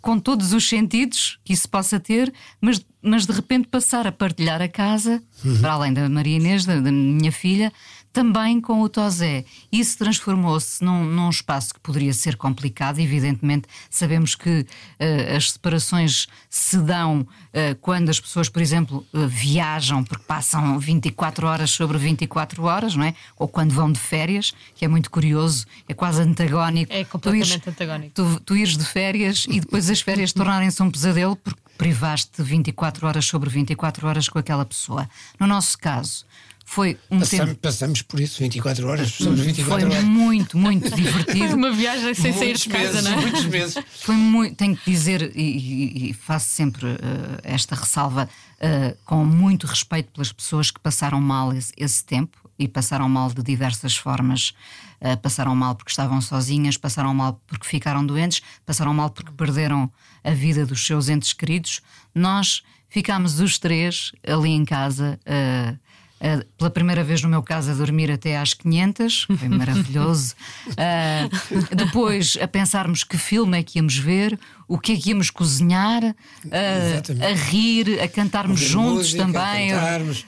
com 0.00 0.18
todos 0.18 0.54
os 0.54 0.66
sentidos 0.66 1.38
que 1.44 1.52
isso 1.52 1.68
possa 1.68 2.00
ter, 2.00 2.32
mas, 2.60 2.82
mas 3.02 3.26
de 3.26 3.32
repente 3.32 3.68
passar 3.68 4.06
a 4.06 4.12
partilhar 4.12 4.62
a 4.62 4.68
casa, 4.68 5.22
para 5.60 5.72
além 5.72 5.92
da 5.92 6.08
Maria 6.08 6.36
Inês, 6.36 6.64
da, 6.64 6.80
da 6.80 6.90
minha 6.90 7.30
filha, 7.30 7.70
também 8.16 8.62
com 8.62 8.80
o 8.80 8.88
Tosé. 8.88 9.44
Isso 9.70 9.98
transformou-se 9.98 10.82
num, 10.82 11.04
num 11.04 11.28
espaço 11.28 11.74
que 11.74 11.80
poderia 11.80 12.14
ser 12.14 12.34
complicado, 12.34 12.98
evidentemente. 12.98 13.68
Sabemos 13.90 14.34
que 14.34 14.64
eh, 14.98 15.36
as 15.36 15.50
separações 15.50 16.26
se 16.48 16.78
dão 16.78 17.28
eh, 17.52 17.74
quando 17.78 18.08
as 18.08 18.18
pessoas, 18.18 18.48
por 18.48 18.62
exemplo, 18.62 19.06
eh, 19.12 19.26
viajam, 19.26 20.02
porque 20.02 20.24
passam 20.24 20.78
24 20.78 21.46
horas 21.46 21.70
sobre 21.72 21.98
24 21.98 22.62
horas, 22.64 22.96
não 22.96 23.04
é? 23.04 23.14
Ou 23.38 23.46
quando 23.46 23.72
vão 23.72 23.92
de 23.92 24.00
férias, 24.00 24.54
que 24.74 24.86
é 24.86 24.88
muito 24.88 25.10
curioso, 25.10 25.66
é 25.86 25.92
quase 25.92 26.22
antagónico. 26.22 26.90
É 26.94 27.04
Tu 27.04 27.10
completamente 27.10 27.50
ires- 27.52 27.68
antagónico. 27.68 28.14
Tu, 28.14 28.40
tu 28.40 28.56
ires 28.56 28.78
de 28.78 28.84
férias 28.86 29.44
e 29.46 29.60
depois 29.60 29.90
as 29.90 30.00
férias 30.00 30.32
tornarem-se 30.32 30.82
um 30.82 30.90
pesadelo 30.90 31.36
porque 31.36 31.60
privaste 31.76 32.42
24 32.42 33.06
horas 33.06 33.26
sobre 33.26 33.50
24 33.50 34.08
horas 34.08 34.26
com 34.26 34.38
aquela 34.38 34.64
pessoa. 34.64 35.06
No 35.38 35.46
nosso 35.46 35.76
caso, 35.76 36.24
foi 36.68 36.98
um 37.08 37.20
Passamos, 37.20 37.46
tempo. 37.50 37.60
passamos 37.60 38.02
por 38.02 38.18
isso 38.18 38.40
24 38.40 38.88
horas, 38.88 39.12
somos 39.12 39.38
24 39.40 39.86
Foi 39.86 39.90
horas. 39.96 40.04
muito, 40.04 40.58
muito 40.58 40.90
divertido. 40.94 41.54
Uma 41.54 41.70
viagem 41.70 42.12
sem 42.12 42.32
sair 42.32 42.44
Muitos 42.46 42.62
de 42.62 42.68
casa, 42.68 42.84
meses, 42.92 43.04
não 43.04 43.12
é? 43.12 43.16
muitos 43.20 43.44
meses. 43.46 43.84
Foi 44.02 44.14
muito, 44.16 44.56
tenho 44.56 44.76
que 44.76 44.90
dizer, 44.90 45.32
e, 45.36 46.10
e- 46.10 46.12
faço 46.12 46.48
sempre 46.48 46.86
eh, 46.88 47.40
esta 47.44 47.76
ressalva, 47.76 48.28
eh, 48.60 48.96
com 49.04 49.24
muito 49.24 49.64
respeito 49.66 50.10
pelas 50.12 50.32
pessoas 50.32 50.70
que 50.72 50.80
passaram 50.80 51.20
mal 51.20 51.52
esse, 51.52 51.72
esse 51.76 52.04
tempo 52.04 52.36
e 52.58 52.66
passaram 52.66 53.08
mal 53.08 53.32
de 53.32 53.42
diversas 53.44 53.96
formas. 53.96 54.52
Eh, 55.00 55.14
passaram 55.14 55.54
mal 55.54 55.76
porque 55.76 55.90
estavam 55.92 56.20
sozinhas, 56.20 56.76
passaram 56.76 57.14
mal 57.14 57.40
porque 57.46 57.66
ficaram 57.66 58.04
doentes, 58.04 58.42
passaram 58.66 58.92
mal 58.92 59.08
porque 59.10 59.30
perderam 59.30 59.88
a 60.24 60.32
vida 60.32 60.66
dos 60.66 60.84
seus 60.84 61.08
entes 61.08 61.32
queridos. 61.32 61.80
Nós 62.12 62.62
ficámos 62.88 63.38
os 63.38 63.56
três 63.58 64.10
ali 64.26 64.50
em 64.50 64.64
casa. 64.64 65.18
eh, 65.24 65.76
Uh, 66.18 66.42
pela 66.56 66.70
primeira 66.70 67.04
vez 67.04 67.20
no 67.22 67.28
meu 67.28 67.42
caso 67.42 67.70
a 67.70 67.74
dormir 67.74 68.10
até 68.10 68.38
às 68.38 68.54
500, 68.54 69.26
foi 69.38 69.48
maravilhoso. 69.48 70.34
Uh, 70.68 71.74
depois 71.76 72.38
a 72.40 72.48
pensarmos 72.48 73.04
que 73.04 73.18
filme 73.18 73.58
é 73.58 73.62
que 73.62 73.78
íamos 73.78 73.98
ver, 73.98 74.38
o 74.66 74.78
que 74.78 74.92
é 74.92 74.96
que 74.96 75.10
íamos 75.10 75.28
cozinhar, 75.28 76.02
uh, 76.02 77.22
a 77.22 77.34
rir, 77.50 78.00
a 78.00 78.08
cantarmos 78.08 78.62
Ouvir 78.62 78.72
juntos 78.72 78.96
música, 79.14 79.24
também. 79.24 79.70
cantarmos. 79.70 80.26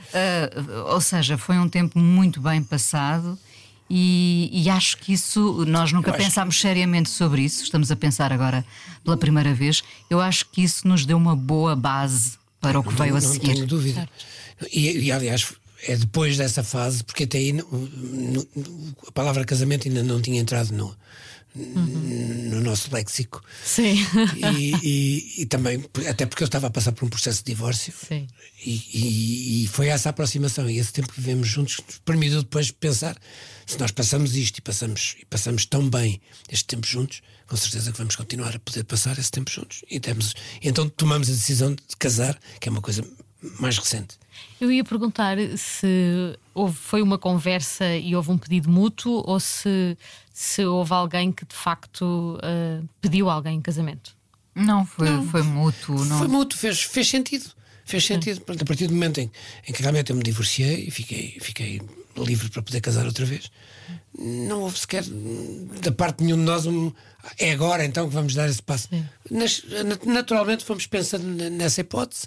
Ou 0.90 1.00
seja, 1.00 1.38
foi 1.38 1.58
um 1.58 1.68
tempo 1.68 1.98
muito 1.98 2.40
bem 2.40 2.62
passado. 2.62 3.38
E, 3.90 4.50
e 4.52 4.68
acho 4.68 4.98
que 4.98 5.14
isso, 5.14 5.64
nós 5.66 5.92
nunca 5.92 6.12
pensámos 6.12 6.60
seriamente 6.60 7.08
sobre 7.08 7.40
isso, 7.42 7.62
estamos 7.62 7.90
a 7.90 7.96
pensar 7.96 8.30
agora 8.30 8.62
pela 9.02 9.16
primeira 9.16 9.54
vez. 9.54 9.82
Eu 10.10 10.20
acho 10.20 10.44
que 10.50 10.62
isso 10.62 10.86
nos 10.86 11.06
deu 11.06 11.16
uma 11.16 11.34
boa 11.34 11.74
base 11.74 12.36
para 12.60 12.78
o 12.78 12.82
que 12.82 12.92
veio 12.92 13.16
a 13.16 13.20
não 13.20 13.32
seguir. 13.32 13.54
tenho 13.54 13.66
dúvida. 13.66 14.06
E, 14.70 15.06
e, 15.06 15.12
aliás, 15.12 15.54
é 15.86 15.96
depois 15.96 16.36
dessa 16.36 16.62
fase, 16.62 17.04
porque 17.04 17.24
até 17.24 17.38
aí 17.38 17.54
a 19.06 19.12
palavra 19.12 19.44
casamento 19.44 19.86
ainda 19.86 20.02
não 20.02 20.20
tinha 20.20 20.40
entrado 20.40 20.72
no, 20.72 20.96
uhum. 21.54 22.50
no 22.50 22.60
nosso 22.60 22.92
léxico. 22.92 23.42
Sim. 23.64 23.96
E, 24.36 24.74
e, 24.82 25.42
e, 25.42 25.46
também, 25.46 25.84
até 26.08 26.26
porque 26.26 26.42
eu 26.42 26.46
estava 26.46 26.66
a 26.66 26.70
passar 26.70 26.92
por 26.92 27.04
um 27.04 27.08
processo 27.08 27.38
de 27.38 27.52
divórcio. 27.52 27.92
Sim. 27.92 28.26
E, 28.64 29.64
e 29.64 29.68
foi 29.68 29.88
essa 29.88 30.10
aproximação 30.10 30.68
e 30.68 30.78
esse 30.78 30.92
tempo 30.92 31.12
que 31.12 31.20
vivemos 31.20 31.48
juntos 31.48 31.76
que 31.76 31.84
nos 31.86 31.98
permitiu 31.98 32.42
depois 32.42 32.70
pensar 32.70 33.16
se 33.66 33.78
nós 33.78 33.90
passamos 33.90 34.34
isto 34.34 34.58
e 34.58 34.62
passamos, 34.62 35.16
e 35.20 35.26
passamos 35.26 35.66
tão 35.66 35.88
bem 35.88 36.20
este 36.50 36.64
tempo 36.64 36.86
juntos, 36.86 37.20
com 37.46 37.56
certeza 37.56 37.92
que 37.92 37.98
vamos 37.98 38.16
continuar 38.16 38.56
a 38.56 38.58
poder 38.58 38.82
passar 38.84 39.18
esse 39.18 39.30
tempo 39.30 39.50
juntos. 39.50 39.84
E 39.90 40.00
temos, 40.00 40.34
então 40.62 40.88
tomamos 40.88 41.28
a 41.28 41.32
decisão 41.32 41.74
de 41.74 41.96
casar, 41.98 42.38
que 42.60 42.68
é 42.68 42.72
uma 42.72 42.80
coisa 42.80 43.04
mais 43.58 43.78
recente. 43.78 44.18
Eu 44.60 44.70
ia 44.72 44.84
perguntar 44.84 45.36
se 45.56 46.36
houve, 46.54 46.76
foi 46.76 47.02
uma 47.02 47.18
conversa 47.18 47.96
e 47.96 48.14
houve 48.14 48.30
um 48.30 48.38
pedido 48.38 48.68
mútuo 48.68 49.22
ou 49.26 49.38
se, 49.38 49.96
se 50.32 50.64
houve 50.64 50.92
alguém 50.92 51.30
que 51.30 51.44
de 51.44 51.54
facto 51.54 52.38
uh, 52.38 52.88
pediu 53.00 53.30
alguém 53.30 53.56
em 53.56 53.60
casamento. 53.60 54.16
Não, 54.54 54.84
foi, 54.84 55.08
não. 55.08 55.26
foi 55.26 55.42
mútuo. 55.42 56.04
Não. 56.04 56.18
Foi 56.18 56.28
mútuo, 56.28 56.58
fez, 56.58 56.82
fez 56.82 57.08
sentido. 57.08 57.50
Fez 57.84 58.04
sentido. 58.04 58.40
Pronto, 58.40 58.62
a 58.62 58.66
partir 58.66 58.86
do 58.86 58.92
momento 58.92 59.18
em, 59.18 59.30
em, 59.66 59.72
que 59.72 59.80
realmente 59.80 60.10
eu 60.10 60.16
me 60.16 60.22
divorciei 60.22 60.86
e 60.88 60.90
fiquei, 60.90 61.38
fiquei 61.40 61.80
livre 62.16 62.50
para 62.50 62.62
poder 62.62 62.80
casar 62.80 63.06
outra 63.06 63.24
vez, 63.24 63.50
não 64.18 64.62
houve 64.62 64.78
sequer 64.78 65.04
da 65.80 65.92
parte 65.92 66.18
de 66.18 66.24
nenhum 66.24 66.38
de 66.38 66.42
nós 66.42 66.66
um, 66.66 66.92
é 67.38 67.52
agora 67.52 67.84
então 67.84 68.08
que 68.08 68.14
vamos 68.14 68.34
dar 68.34 68.48
esse 68.48 68.62
passo. 68.62 68.88
Nas, 69.30 69.62
naturalmente 70.06 70.64
fomos 70.64 70.86
pensando 70.86 71.24
nessa 71.50 71.80
hipótese 71.80 72.26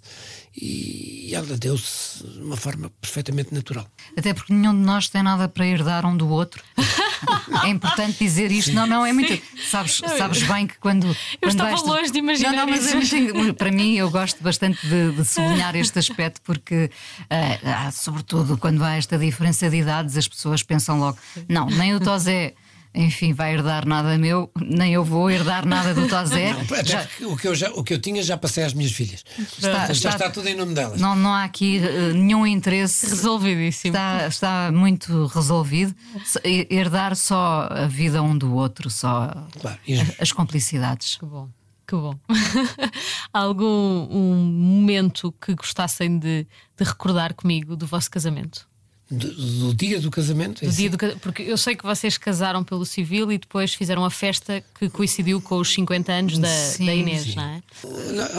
e 0.56 1.32
ela 1.34 1.58
deu-se 1.58 2.28
de 2.28 2.40
uma 2.40 2.58
forma 2.58 2.92
perfeitamente 3.00 3.54
natural. 3.54 3.88
Até 4.18 4.34
porque 4.34 4.54
nenhum 4.54 4.74
de 4.74 4.86
nós 4.86 5.08
tem 5.08 5.24
nada 5.24 5.48
para 5.48 5.66
herdar 5.66 6.06
um 6.06 6.16
do 6.16 6.28
outro. 6.28 6.62
é 7.64 7.70
importante 7.70 8.18
dizer 8.20 8.52
isto. 8.52 8.70
Sim. 8.70 8.76
Não, 8.76 8.86
não, 8.86 9.06
é 9.06 9.14
muito. 9.14 9.42
Sabes, 9.70 10.02
sabes 10.18 10.44
bem 10.44 10.68
que 10.68 10.78
quando. 10.78 11.08
Eu 11.08 11.16
quando 11.42 11.52
estava 11.52 11.70
vais... 11.70 11.84
longe 11.84 12.12
de 12.12 12.20
imaginar. 12.20 12.52
Não, 12.52 12.66
não, 12.66 12.68
mas 12.68 13.14
é 13.14 13.34
muito... 13.34 13.54
para 13.54 13.72
mim 13.72 13.96
eu 13.96 14.12
gosto 14.12 14.44
bastante 14.44 14.86
de, 14.86 15.14
de 15.14 15.26
sublinhar 15.26 15.76
este 15.76 16.00
aspecto 16.00 16.42
porque, 16.42 16.92
uh, 17.22 17.92
sobretudo, 17.94 18.58
quando 18.58 18.84
há 18.84 18.98
esta 18.98 19.18
diferença 19.18 19.70
de 19.70 19.78
idades, 19.78 20.18
as 20.18 20.28
pessoas 20.28 20.62
pensam 20.62 21.00
logo: 21.00 21.18
não, 21.48 21.68
nem 21.68 21.96
o 21.96 22.00
Tosé 22.00 22.54
enfim, 22.94 23.34
vai 23.34 23.54
herdar 23.54 23.88
nada 23.88 24.18
meu, 24.18 24.52
nem 24.60 24.94
eu 24.94 25.04
vou 25.04 25.30
herdar 25.30 25.66
nada 25.66 25.94
do 25.94 26.08
Tozé. 26.08 26.54
já... 26.84 27.08
o, 27.22 27.38
que 27.38 27.48
eu 27.48 27.56
já, 27.56 27.70
o 27.72 27.84
que 27.84 27.94
eu 27.94 28.00
tinha 28.00 28.22
já 28.22 28.38
passei 28.38 28.64
às 28.64 28.74
minhas 28.74 28.92
filhas. 28.92 29.24
Está, 29.40 29.88
já 29.88 29.94
está, 29.94 30.10
está 30.10 30.30
tudo 30.30 30.48
em 30.48 30.56
nome 30.56 30.74
delas. 30.74 31.00
Não, 31.00 31.16
não 31.16 31.34
há 31.34 31.44
aqui 31.44 31.80
uh, 31.80 32.14
nenhum 32.14 32.46
interesse. 32.46 33.08
Resolvidíssimo. 33.08 33.96
Está, 33.96 34.28
está 34.28 34.72
muito 34.74 35.28
resolvido. 35.28 35.96
Herdar 36.44 37.16
só 37.16 37.68
a 37.70 37.88
vida 37.88 38.22
um 38.22 38.38
do 38.38 38.54
outro, 38.54 38.90
só 38.90 39.32
claro, 39.60 39.80
as 40.20 40.32
cumplicidades. 40.32 41.16
Que 41.16 41.26
bom. 41.26 41.50
Que 41.88 41.96
bom. 41.96 42.18
Algum 43.34 44.08
um 44.10 44.36
momento 44.36 45.34
que 45.42 45.54
gostassem 45.54 46.18
de, 46.18 46.48
de 46.78 46.84
recordar 46.84 47.34
comigo 47.34 47.76
do 47.76 47.86
vosso 47.86 48.10
casamento? 48.10 48.71
Do, 49.12 49.30
do, 49.30 49.74
dia 49.74 50.00
do 50.00 50.10
casamento? 50.10 50.66
Do 50.66 50.72
dia 50.72 50.90
do, 50.90 50.98
porque 51.20 51.42
eu 51.42 51.58
sei 51.58 51.76
que 51.76 51.84
vocês 51.84 52.18
casaram 52.18 52.64
pelo 52.64 52.86
civil 52.86 53.30
e 53.30 53.38
depois 53.38 53.74
fizeram 53.74 54.06
a 54.06 54.10
festa 54.10 54.64
que 54.80 54.90
coincidiu 54.90 55.42
com 55.42 55.58
os 55.58 55.74
50 55.74 56.12
anos 56.14 56.38
da, 56.38 56.48
sim, 56.48 56.86
da 56.86 56.96
Inês, 56.96 57.24
sim. 57.24 57.36
não 57.36 57.44
é? 57.44 57.62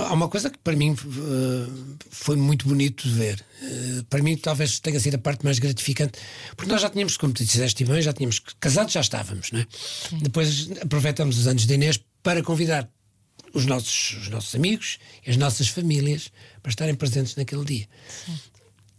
Há 0.09 0.15
uma 0.15 0.29
coisa 0.29 0.49
que 0.49 0.57
para 0.57 0.75
mim 0.75 0.93
uh, 0.93 1.97
foi 2.11 2.37
muito 2.37 2.67
bonito 2.67 3.07
de 3.07 3.15
ver. 3.15 3.45
Uh, 3.63 4.05
para 4.05 4.23
mim, 4.23 4.35
talvez 4.35 4.81
tenha 4.81 4.99
sido 4.99 5.17
a 5.17 5.19
parte 5.19 5.45
mais 5.45 5.59
gratificante, 5.59 6.19
porque 6.57 6.73
nós 6.73 6.81
já 6.81 6.89
tínhamos, 6.89 7.19
como 7.19 7.35
tu 7.35 7.45
disseste 7.45 7.85
bem, 7.85 8.01
já 8.01 8.15
tínhamos 8.15 8.41
casados, 8.59 8.95
já 8.95 9.01
estávamos, 9.03 9.53
não 9.53 9.61
é? 9.61 9.67
Sim. 9.71 10.21
Depois 10.23 10.71
aproveitamos 10.81 11.39
os 11.39 11.47
anos 11.47 11.67
da 11.67 11.75
Inês 11.75 12.01
para 12.23 12.43
convidar 12.43 12.89
os 13.53 13.67
nossos, 13.67 14.17
os 14.23 14.29
nossos 14.31 14.55
amigos 14.55 14.99
e 15.27 15.31
as 15.31 15.37
nossas 15.37 15.69
famílias 15.69 16.33
para 16.63 16.71
estarem 16.71 16.95
presentes 16.95 17.37
naquele 17.37 17.65
dia. 17.65 17.87
Sim. 18.25 18.39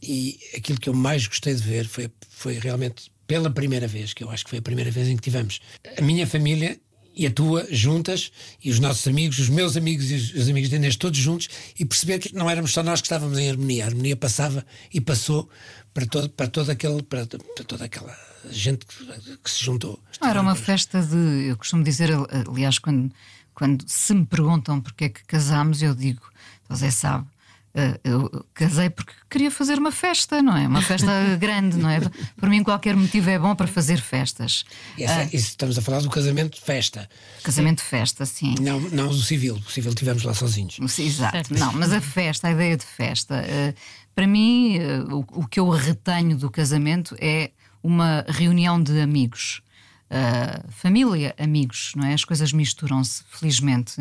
E 0.05 0.37
aquilo 0.57 0.79
que 0.79 0.89
eu 0.89 0.93
mais 0.93 1.25
gostei 1.25 1.55
de 1.55 1.61
ver 1.61 1.87
foi, 1.87 2.11
foi 2.29 2.59
realmente 2.59 3.09
pela 3.25 3.49
primeira 3.49 3.87
vez, 3.87 4.13
que 4.13 4.23
eu 4.23 4.29
acho 4.29 4.43
que 4.43 4.49
foi 4.49 4.59
a 4.59 4.61
primeira 4.61 4.91
vez 4.91 5.07
em 5.07 5.15
que 5.15 5.21
tivemos 5.21 5.61
a 5.97 6.01
minha 6.01 6.27
família 6.27 6.77
e 7.15 7.25
a 7.27 7.31
tua 7.31 7.65
juntas, 7.69 8.31
e 8.63 8.71
os 8.71 8.79
nossos 8.79 9.07
amigos, 9.07 9.37
os 9.39 9.49
meus 9.49 9.77
amigos 9.77 10.09
e 10.11 10.15
os, 10.15 10.33
os 10.33 10.49
amigos 10.49 10.69
de 10.69 10.75
Inês 10.75 10.95
todos 10.95 11.17
juntos, 11.17 11.47
e 11.79 11.85
perceber 11.85 12.19
que 12.19 12.33
não 12.33 12.49
éramos 12.49 12.73
só 12.73 12.81
nós 12.81 13.01
que 13.01 13.05
estávamos 13.05 13.37
em 13.37 13.49
harmonia. 13.49 13.85
A 13.85 13.87
harmonia 13.87 14.15
passava 14.17 14.65
e 14.91 14.99
passou 14.99 15.47
para, 15.93 16.05
todo, 16.05 16.29
para, 16.29 16.47
todo 16.47 16.69
aquele, 16.71 17.03
para, 17.03 17.25
para 17.27 17.65
toda 17.65 17.85
aquela 17.85 18.17
gente 18.49 18.85
que, 18.85 19.49
se 19.49 19.63
juntou. 19.63 19.99
Não, 20.19 20.27
era 20.27 20.41
uma 20.41 20.55
festa 20.55 21.01
de. 21.01 21.47
Eu 21.49 21.57
costumo 21.57 21.83
dizer, 21.83 22.09
aliás, 22.49 22.79
quando, 22.79 23.11
quando 23.53 23.85
se 23.87 24.13
me 24.13 24.25
perguntam 24.25 24.81
porque 24.81 25.05
é 25.05 25.09
que 25.09 25.23
casámos, 25.25 25.81
eu 25.81 25.93
digo, 25.93 26.21
você 26.67 26.89
sabe, 26.89 27.27
eu 28.03 28.45
casei 28.53 28.89
porque 28.89 29.13
queria 29.30 29.49
fazer 29.49 29.80
uma 29.80 29.91
festa, 29.91 30.41
não 30.41 30.55
é? 30.55 30.67
Uma 30.67 30.82
festa 30.82 31.11
grande, 31.39 31.78
não 31.78 31.89
é? 31.89 31.99
Por 32.38 32.47
mim, 32.47 32.63
qualquer 32.63 32.95
motivo 32.95 33.30
é 33.30 33.39
bom 33.39 33.55
para 33.55 33.65
fazer 33.65 33.99
festas. 33.99 34.63
Essa, 34.99 35.24
uh, 35.24 35.30
estamos 35.36 35.78
a 35.78 35.82
falar 35.82 36.01
do 36.01 36.09
casamento 36.09 36.55
de 36.55 36.61
festa. 36.61 37.09
Casamento 37.43 37.80
de 37.80 37.86
festa, 37.86 38.26
sim. 38.26 38.55
Não, 38.61 38.80
não 38.80 39.07
do 39.07 39.21
civil. 39.21 39.55
O 39.55 39.71
civil 39.71 39.93
tivemos 39.95 40.24
lá 40.24 40.34
sozinhos. 40.34 40.78
Exato. 40.99 41.32
Certo. 41.36 41.53
Não, 41.57 41.74
mas 41.74 41.91
a 41.91 41.99
festa, 41.99 42.47
a 42.47 42.51
ideia 42.51 42.78
de 42.78 42.86
festa. 42.86 43.43
Uh, 43.43 43.74
para 44.13 44.28
mim, 44.28 44.78
uh, 44.78 45.15
o, 45.15 45.41
o 45.41 45.47
que 45.47 45.59
eu 45.59 45.67
retenho 45.69 46.38
do 46.38 46.51
casamento 46.51 47.15
é 47.19 47.49
uma 47.82 48.24
reunião 48.30 48.82
de 48.82 49.01
amigos 49.01 49.61
uh, 50.09 50.71
família, 50.71 51.35
amigos, 51.37 51.93
não 51.95 52.05
é? 52.05 52.13
As 52.13 52.23
coisas 52.23 52.53
misturam-se, 52.53 53.23
felizmente, 53.29 53.95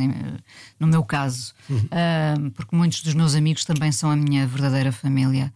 no 0.78 0.86
meu 0.86 1.04
caso, 1.04 1.54
uh, 1.70 2.50
porque 2.52 2.74
muitos 2.76 3.02
dos 3.02 3.14
meus 3.14 3.34
amigos 3.34 3.64
também 3.64 3.92
são 3.92 4.10
a 4.10 4.16
minha 4.16 4.46
verdadeira 4.46 4.92
família. 4.92 5.52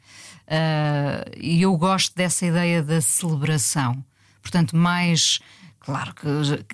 Uh, 0.46 1.30
e 1.36 1.62
eu 1.62 1.76
gosto 1.76 2.14
dessa 2.14 2.46
ideia 2.46 2.82
da 2.82 3.00
celebração. 3.00 4.04
Portanto, 4.40 4.76
mais. 4.76 5.40
Claro 5.80 6.14
que 6.14 6.28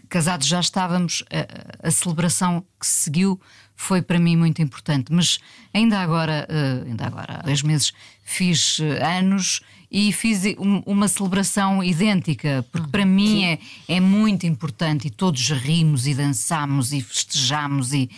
casados 0.08 0.46
já 0.46 0.58
estávamos, 0.58 1.22
a, 1.30 1.88
a 1.88 1.90
celebração 1.90 2.64
que 2.80 2.86
seguiu 2.86 3.38
foi 3.76 4.00
para 4.00 4.18
mim 4.18 4.36
muito 4.36 4.62
importante. 4.62 5.12
Mas 5.12 5.38
ainda 5.74 6.00
agora, 6.00 6.48
ainda 6.86 7.06
agora 7.08 7.40
há 7.40 7.42
dois 7.42 7.62
meses, 7.62 7.92
fiz 8.24 8.78
anos 9.18 9.60
e 9.93 10.11
fiz 10.11 10.43
uma 10.86 11.07
celebração 11.07 11.84
idêntica, 11.84 12.64
porque 12.72 12.88
para 12.88 13.05
mim 13.05 13.45
é, 13.45 13.59
é 13.86 14.01
muito 14.01 14.47
importante 14.47 15.09
e 15.09 15.11
todos 15.11 15.51
rimos 15.51 16.07
e 16.07 16.14
dançamos 16.14 16.95
e 16.95 17.03
festejamos 17.03 17.93
e, 17.93 18.09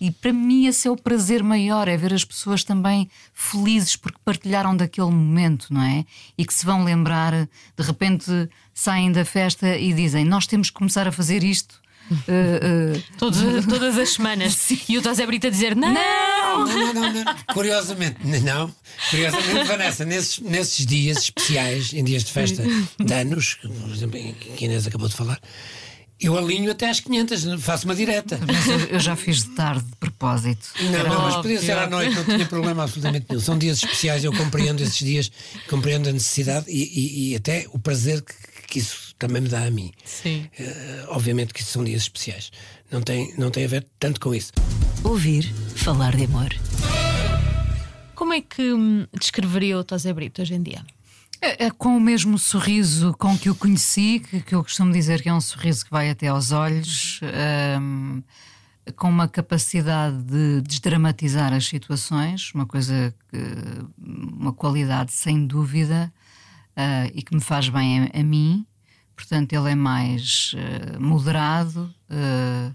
e 0.00 0.12
para 0.12 0.32
mim 0.32 0.66
esse 0.66 0.86
é 0.86 0.90
o 0.92 0.96
prazer 0.96 1.42
maior, 1.42 1.88
é 1.88 1.96
ver 1.96 2.14
as 2.14 2.24
pessoas 2.24 2.62
também 2.62 3.10
felizes 3.32 3.96
porque 3.96 4.18
partilharam 4.24 4.76
daquele 4.76 5.10
momento, 5.10 5.74
não 5.74 5.82
é? 5.82 6.04
E 6.38 6.44
que 6.44 6.54
se 6.54 6.64
vão 6.64 6.84
lembrar, 6.84 7.32
de 7.32 7.82
repente 7.82 8.30
saem 8.72 9.10
da 9.10 9.24
festa 9.24 9.76
e 9.76 9.92
dizem: 9.92 10.24
Nós 10.24 10.46
temos 10.46 10.70
que 10.70 10.76
começar 10.76 11.08
a 11.08 11.12
fazer 11.12 11.42
isto. 11.42 11.82
Uh, 12.10 12.96
uh, 12.96 13.02
todas, 13.18 13.66
todas 13.66 13.98
as 13.98 14.10
semanas. 14.10 14.54
Sim. 14.54 14.78
E 14.88 14.98
o 14.98 15.02
José 15.02 15.26
Brito 15.26 15.46
a 15.46 15.50
dizer: 15.50 15.74
Não! 15.74 15.92
Não, 15.92 16.66
não, 16.66 16.94
não, 16.94 17.12
não. 17.12 17.24
Curiosamente, 17.52 18.18
não. 18.42 18.74
Curiosamente, 19.10 19.64
Vanessa, 19.64 20.04
nesses, 20.04 20.38
nesses 20.40 20.86
dias 20.86 21.18
especiais, 21.18 21.92
em 21.92 22.04
dias 22.04 22.24
de 22.24 22.32
festa 22.32 22.62
de 22.98 23.12
anos, 23.14 23.58
por 23.62 23.90
exemplo, 23.90 24.20
que 24.20 24.64
a 24.64 24.66
Inês 24.66 24.86
acabou 24.86 25.08
de 25.08 25.14
falar, 25.14 25.40
eu 26.20 26.38
alinho 26.38 26.70
até 26.70 26.88
às 26.88 27.00
500, 27.00 27.60
faço 27.62 27.84
uma 27.86 27.94
direta. 27.94 28.38
Mas 28.46 28.90
eu, 28.90 29.00
já 29.00 29.16
fiz 29.16 29.44
de 29.44 29.50
tarde, 29.50 29.84
de 29.84 29.96
propósito. 29.96 30.68
Não, 30.80 31.02
não, 31.02 31.22
mas 31.22 31.36
podia 31.36 31.60
ser 31.60 31.72
à 31.72 31.88
noite, 31.88 32.14
não 32.14 32.24
tinha 32.24 32.46
problema 32.46 32.84
absolutamente 32.84 33.26
nenhum. 33.28 33.40
São 33.40 33.58
dias 33.58 33.78
especiais, 33.78 34.24
eu 34.24 34.32
compreendo 34.32 34.82
esses 34.82 34.98
dias, 34.98 35.30
compreendo 35.68 36.08
a 36.08 36.12
necessidade 36.12 36.66
e, 36.68 36.82
e, 36.82 37.32
e 37.32 37.36
até 37.36 37.66
o 37.72 37.78
prazer 37.78 38.22
que, 38.22 38.34
que, 38.68 38.78
isso 38.78 39.03
também 39.18 39.42
me 39.42 39.48
dá 39.48 39.64
a 39.64 39.70
mim. 39.70 39.92
Sim. 40.04 40.48
Uh, 40.58 41.06
obviamente 41.08 41.52
que 41.52 41.62
são 41.62 41.84
dias 41.84 42.02
especiais. 42.02 42.50
Não 42.90 43.00
tem, 43.00 43.34
não 43.36 43.50
tem 43.50 43.64
a 43.64 43.68
ver 43.68 43.86
tanto 43.98 44.20
com 44.20 44.34
isso. 44.34 44.52
Ouvir 45.02 45.52
falar 45.76 46.16
de 46.16 46.24
amor. 46.24 46.50
Como 48.14 48.32
é 48.32 48.40
que 48.40 48.72
hum, 48.72 49.06
descreveria 49.18 49.78
o 49.78 49.84
Tosé 49.84 50.12
Brito 50.12 50.42
hoje 50.42 50.54
em 50.54 50.62
dia? 50.62 50.84
É, 51.40 51.66
é, 51.66 51.70
com 51.70 51.96
o 51.96 52.00
mesmo 52.00 52.38
sorriso 52.38 53.14
com 53.18 53.36
que 53.36 53.50
o 53.50 53.54
conheci, 53.54 54.20
que, 54.20 54.40
que, 54.40 54.54
eu 54.54 54.62
costumo 54.62 54.90
dizer 54.90 55.20
que 55.20 55.28
é 55.28 55.34
um 55.34 55.42
sorriso 55.42 55.84
que 55.84 55.90
vai 55.90 56.08
até 56.08 56.28
aos 56.28 56.52
olhos, 56.52 57.20
um, 57.78 58.22
com 58.96 59.10
uma 59.10 59.28
capacidade 59.28 60.22
de 60.22 60.62
desdramatizar 60.62 61.52
as 61.52 61.66
situações, 61.66 62.50
uma 62.54 62.64
coisa, 62.64 63.14
que, 63.30 63.38
uma 64.02 64.54
qualidade 64.54 65.12
sem 65.12 65.46
dúvida 65.46 66.10
uh, 66.76 67.10
e 67.14 67.22
que 67.22 67.34
me 67.34 67.42
faz 67.42 67.68
bem 67.68 68.04
a, 68.04 68.20
a, 68.20 68.22
mim. 68.22 68.66
Portanto, 69.14 69.52
ele 69.52 69.70
é 69.70 69.74
mais 69.74 70.54
uh, 70.54 71.00
moderado. 71.00 71.92
Uh, 72.10 72.74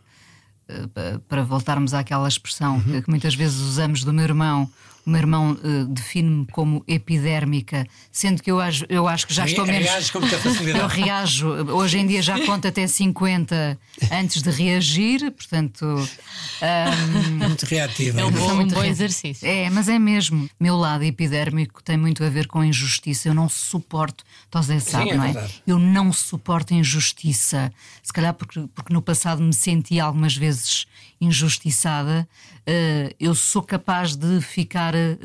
para 1.27 1.43
voltarmos 1.43 1.95
àquela 1.95 2.27
expressão 2.27 2.75
uhum. 2.75 2.83
que, 2.83 3.01
que, 3.01 3.09
muitas 3.09 3.33
vezes 3.33 3.59
usamos 3.59 4.03
do 4.03 4.13
meu 4.13 4.23
irmão, 4.23 4.69
O 5.10 5.12
meu 5.12 5.22
irmão 5.22 5.53
uh, 5.53 5.86
define-me 5.88 6.45
como 6.51 6.84
epidérmica, 6.88 7.84
sendo 8.12 8.43
que 8.43 8.51
eu 8.51 8.60
acho, 8.60 8.86
eu 8.89 9.07
acho 9.07 9.26
que 9.26 9.34
já 9.34 9.43
estou 9.43 9.66
menos. 9.66 9.89
Reages 9.89 10.12
com 10.12 10.20
muita 10.20 10.38
facilidade. 10.38 10.78
Eu 10.80 10.88
reajo, 10.88 11.47
hoje 11.74 11.97
em 11.97 12.05
dia 12.05 12.22
já 12.22 12.45
conto 12.45 12.68
até 12.68 12.86
50 12.86 13.76
antes 14.12 14.43
de 14.43 14.51
reagir, 14.51 15.32
portanto. 15.32 15.86
Um, 16.62 17.41
é 17.41 17.47
muito 17.47 17.66
reativa. 17.66 18.20
É 18.20 18.26
um 18.26 18.32
bom, 18.32 18.51
um 18.51 18.55
muito 18.55 18.76
bom 18.76 18.84
exercício. 18.84 19.47
É, 19.47 19.70
mas 19.70 19.88
é 19.88 19.97
mesmo. 19.97 20.49
Meu 20.60 20.76
lado 20.76 21.05
epidérmico 21.05 21.82
tem 21.82 21.95
muito 21.95 22.22
a 22.22 22.30
ver 22.30 22.47
com 22.47 22.62
injustiça. 22.62 23.30
Eu 23.30 23.34
não 23.34 23.47
suporto, 23.47 24.26
Tosé 24.51 24.78
sabe, 24.82 25.12
é 25.12 25.16
não 25.16 25.24
é? 25.24 25.32
verdade. 25.32 25.64
Eu 25.66 25.80
não 25.80 26.12
suporto 26.12 26.74
injustiça. 26.74 27.72
Se 28.03 28.12
calhar 28.12 28.34
porque, 28.34 28.60
porque 28.76 28.93
no 28.93 29.01
passado 29.01 29.41
me 29.41 29.53
senti 29.53 30.01
algumas 30.01 30.36
vezes 30.36 30.86
injustiçada. 31.20 32.28
eh, 32.65 33.15
eu 33.20 33.36
sou 33.36 33.61
capaz 33.61 34.15
de 34.15 34.41
ficar 34.41 34.95
eh, 34.95 35.17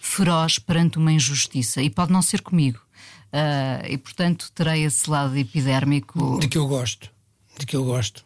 feroz 0.00 0.58
perante 0.58 0.98
uma 0.98 1.12
injustiça. 1.12 1.80
E 1.82 1.88
pode 1.90 2.12
não 2.12 2.22
ser 2.22 2.40
comigo. 2.42 2.80
Eh, 3.32 3.88
e 3.90 3.98
portanto 3.98 4.50
terei 4.54 4.84
esse 4.84 5.08
lado 5.08 5.36
epidérmico. 5.36 6.38
De 6.40 6.48
que 6.48 6.58
eu 6.58 6.66
gosto. 6.66 7.10
De 7.58 7.66
que 7.66 7.76
eu 7.76 7.84
gosto. 7.84 8.24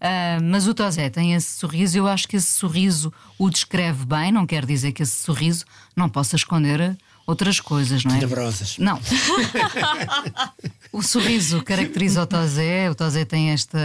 Ah, 0.00 0.38
mas 0.42 0.66
o 0.68 0.74
Tosé 0.74 1.08
tem 1.08 1.32
esse 1.32 1.58
sorriso, 1.58 1.96
eu 1.96 2.06
acho 2.06 2.28
que 2.28 2.36
esse 2.36 2.52
sorriso 2.52 3.10
o 3.38 3.48
descreve 3.48 4.04
bem, 4.04 4.30
não 4.30 4.46
quer 4.46 4.66
dizer 4.66 4.92
que 4.92 5.02
esse 5.02 5.24
sorriso 5.24 5.64
não 5.96 6.10
possa 6.10 6.36
esconder 6.36 6.94
outras 7.26 7.58
coisas, 7.58 8.04
não 8.04 8.14
é? 8.14 8.18
Tenebrosas. 8.18 8.76
Não. 8.76 9.00
o 10.92 11.02
sorriso 11.02 11.62
caracteriza 11.62 12.22
o 12.22 12.26
Tosé, 12.26 12.90
o 12.90 12.94
Tosé 12.94 13.24
tem 13.24 13.50
esta. 13.50 13.78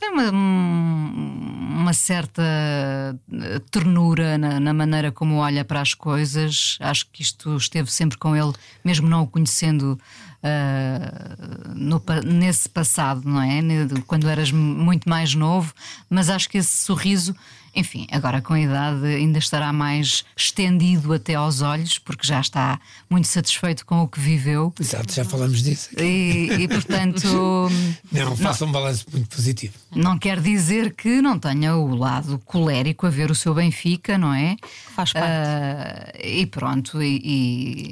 Tem 0.00 0.10
uma, 0.10 0.30
uma 0.30 1.92
certa 1.92 2.42
eh, 2.42 3.58
ternura 3.68 4.38
na, 4.38 4.60
na 4.60 4.72
maneira 4.72 5.10
como 5.10 5.38
olha 5.38 5.64
para 5.64 5.80
as 5.80 5.92
coisas. 5.92 6.78
Acho 6.80 7.06
que 7.10 7.20
isto 7.20 7.56
esteve 7.56 7.90
sempre 7.90 8.16
com 8.16 8.36
ele, 8.36 8.52
mesmo 8.84 9.08
não 9.08 9.22
o 9.22 9.26
conhecendo 9.26 9.98
ah, 10.42 11.36
no 11.74 12.02
nesse 12.24 12.68
passado, 12.68 13.22
não 13.28 13.40
é? 13.42 13.60
Quando 14.06 14.28
eras 14.28 14.50
muito 14.50 15.08
mais 15.08 15.34
novo. 15.34 15.72
Mas 16.08 16.28
acho 16.30 16.48
que 16.48 16.58
esse 16.58 16.76
sorriso, 16.84 17.34
enfim, 17.74 18.06
agora 18.10 18.40
com 18.40 18.54
a 18.54 18.60
idade 18.60 19.04
ainda 19.06 19.38
estará 19.38 19.72
mais 19.72 20.24
estendido 20.36 21.12
até 21.12 21.34
aos 21.34 21.60
olhos, 21.60 21.98
porque 21.98 22.26
já 22.26 22.40
está 22.40 22.80
muito 23.10 23.26
satisfeito 23.28 23.84
com 23.84 24.02
o 24.02 24.08
que 24.08 24.18
viveu. 24.20 24.72
Exato, 24.80 25.12
já 25.12 25.24
falamos 25.24 25.62
disso. 25.62 25.88
E, 26.00 26.48
e, 26.60 26.68
portanto, 26.68 27.68
Não, 28.10 28.36
faça 28.36 28.64
um 28.64 28.72
balanço 28.72 29.06
muito 29.12 29.28
positivo. 29.34 29.74
não 29.94 30.18
quer 30.18 30.40
dizer 30.40 30.94
que 30.94 31.20
não 31.20 31.38
tenha 31.38 31.76
o 31.76 31.94
lado 31.94 32.38
colérico 32.44 33.06
a 33.06 33.10
ver 33.10 33.30
o 33.30 33.34
seu 33.34 33.54
Benfica, 33.54 34.16
não 34.16 34.32
é? 34.32 34.56
Faz 34.94 35.12
parte. 35.12 35.26
Ah, 35.28 36.12
e 36.22 36.46
pronto, 36.46 37.02
e, 37.02 37.16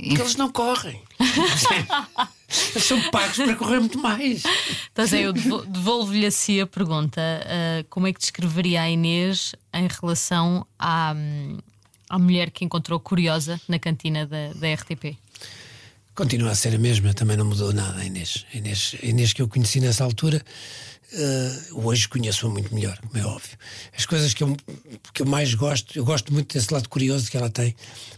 e- 0.05 0.09
Porque 0.09 0.22
eles 0.22 0.36
não 0.36 0.51
correm. 0.51 1.01
eles 2.49 2.84
são 2.84 3.01
pagos 3.11 3.36
para 3.36 3.55
correr 3.57 3.80
muito 3.80 3.99
mais. 3.99 4.42
Então, 4.92 5.05
Zé, 5.07 5.22
eu 5.26 5.32
devo- 5.32 5.64
devolvo-lhe 5.66 6.26
assim 6.26 6.61
a 6.61 6.66
pergunta: 6.66 7.20
ah, 7.20 7.84
como 7.90 8.07
é 8.07 8.12
que 8.12 8.20
descreveria 8.20 8.82
a 8.82 8.90
Inês 8.90 9.55
em 9.74 9.88
relação 9.88 10.66
à, 10.78 11.12
hum, 11.16 11.59
à 12.09 12.18
mulher 12.18 12.51
que 12.51 12.64
encontrou 12.64 13.01
curiosa 13.01 13.61
na 13.68 13.78
cantina 13.78 14.26
da, 14.26 14.53
da 14.55 14.72
RTP? 14.74 15.16
Continua 16.14 16.53
a 16.53 16.55
ser 16.55 16.74
a 16.74 16.78
mesma, 16.78 17.12
também 17.12 17.36
não 17.36 17.44
mudou 17.44 17.72
nada 17.74 17.99
a 18.01 18.05
Inês. 18.05 18.47
A 18.55 18.57
Inês, 18.57 18.94
a 19.03 19.07
Inês 19.07 19.32
que 19.34 19.42
eu 19.42 19.49
conheci 19.49 19.80
nessa 19.80 20.03
altura, 20.03 20.42
eh, 21.13 21.59
hoje 21.73 22.09
conheço-a 22.09 22.51
muito 22.51 22.75
melhor, 22.75 22.99
como 22.99 23.17
é 23.17 23.27
óbvio. 23.27 23.57
As 23.97 24.07
coisas 24.07 24.35
que 24.35 24.43
eu, 24.43 24.57
que 25.13 25.23
eu 25.23 25.27
mais 25.27 25.55
gosto, 25.55 25.97
eu 25.97 26.05
gosto 26.05 26.33
muito 26.33 26.53
desse 26.53 26.73
lado 26.73 26.89
curioso 26.89 27.31
que 27.31 27.37
ela 27.37 27.51
tem, 27.51 27.75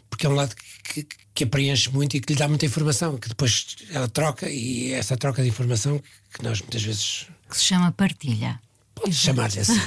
porque 0.09 0.27
é 0.27 0.29
um 0.29 0.35
lado 0.35 0.55
que, 0.55 1.05
que, 1.05 1.17
que 1.35 1.47
preenche 1.47 1.91
muito 1.91 2.17
e 2.17 2.21
que 2.21 2.33
lhe 2.33 2.39
dá 2.39 2.49
muita 2.49 2.67
informação, 2.67 3.17
que 3.17 3.29
depois 3.29 3.77
ela 3.91 4.09
troca 4.09 4.49
e 4.49 4.93
é 4.93 4.99
essa 4.99 5.17
troca 5.17 5.43
de 5.43 5.49
informação 5.49 6.01
que 6.33 6.43
nós 6.43 6.61
muitas 6.61 6.83
vezes 6.83 7.27
que 7.49 7.57
se 7.57 7.65
chama 7.65 7.91
partilha. 7.93 8.61
Pode 8.95 9.15
chamar-lhe 9.15 9.61
assim. 9.61 9.79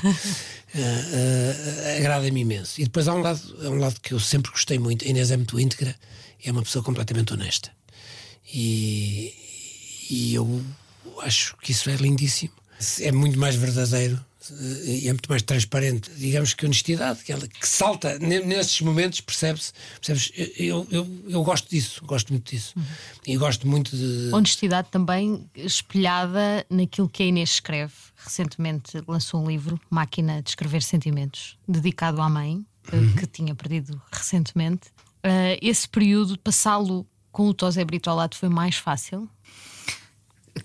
Eh, 0.74 0.80
eh, 1.84 1.98
Agrada-me 2.00 2.42
imenso. 2.42 2.80
E 2.80 2.86
depois 2.86 3.08
há 3.08 3.14
um, 3.14 3.22
lado, 3.22 3.42
há 3.62 3.70
um 3.70 3.78
lado 3.78 4.00
que 4.00 4.14
eu 4.14 4.20
sempre 4.20 4.52
gostei 4.52 4.80
muito. 4.80 5.06
A 5.06 5.08
Inês 5.08 5.32
é 5.32 5.38
muito 5.38 5.60
íntegra 5.60 5.96
e 6.44 6.50
é 6.50 6.52
uma 6.52 6.64
pessoa 6.64 6.84
completamente 6.84 7.34
honesta. 7.34 7.72
E, 8.54 9.34
e 10.10 10.34
eu 10.34 10.64
acho 11.22 11.56
que 11.58 11.72
isso 11.72 11.90
é 11.90 11.96
lindíssimo. 11.96 12.54
É 13.02 13.12
muito 13.12 13.38
mais 13.40 13.56
verdadeiro 13.56 14.20
eh, 14.52 14.86
e 15.04 15.08
é 15.08 15.12
muito 15.14 15.30
mais 15.30 15.42
transparente. 15.42 16.10
Digamos 16.18 16.54
que 16.54 16.66
honestidade, 16.66 17.24
que, 17.24 17.32
ela, 17.32 17.48
que 17.48 17.68
salta 17.68 18.18
ne- 18.20 18.40
nesses 18.42 18.82
momentos, 18.82 19.22
percebe-se. 19.22 19.72
Percebes? 20.00 20.32
Eu, 20.58 20.88
eu, 20.90 21.08
eu 21.30 21.44
gosto 21.44 21.70
disso, 21.70 22.04
gosto 22.06 22.32
muito 22.34 22.52
disso. 22.52 22.74
E 23.26 23.38
gosto 23.38 23.68
muito 23.68 23.96
de. 23.96 24.30
Honestidade 24.34 24.88
também 24.90 25.46
espelhada 25.56 26.66
naquilo 26.70 27.10
que 27.10 27.24
a 27.24 27.26
Inês 27.26 27.52
escreve. 27.52 27.94
Recentemente 28.16 29.02
lançou 29.08 29.44
um 29.44 29.48
livro, 29.50 29.80
Máquina 29.90 30.42
de 30.42 30.50
Escrever 30.50 30.82
Sentimentos, 30.84 31.58
dedicado 31.68 32.22
à 32.22 32.30
mãe, 32.30 32.64
eh, 32.92 33.20
que 33.20 33.26
tinha 33.28 33.54
perdido 33.56 34.00
recentemente. 34.12 34.90
Eh, 35.24 35.60
esse 35.62 35.88
período, 35.90 36.38
passá-lo 36.40 37.06
com 37.32 37.48
o 37.48 37.54
Tosé 37.54 37.84
Brito 37.86 38.10
ao 38.10 38.16
lado 38.16 38.36
foi 38.36 38.50
mais 38.50 38.76
fácil. 38.76 39.30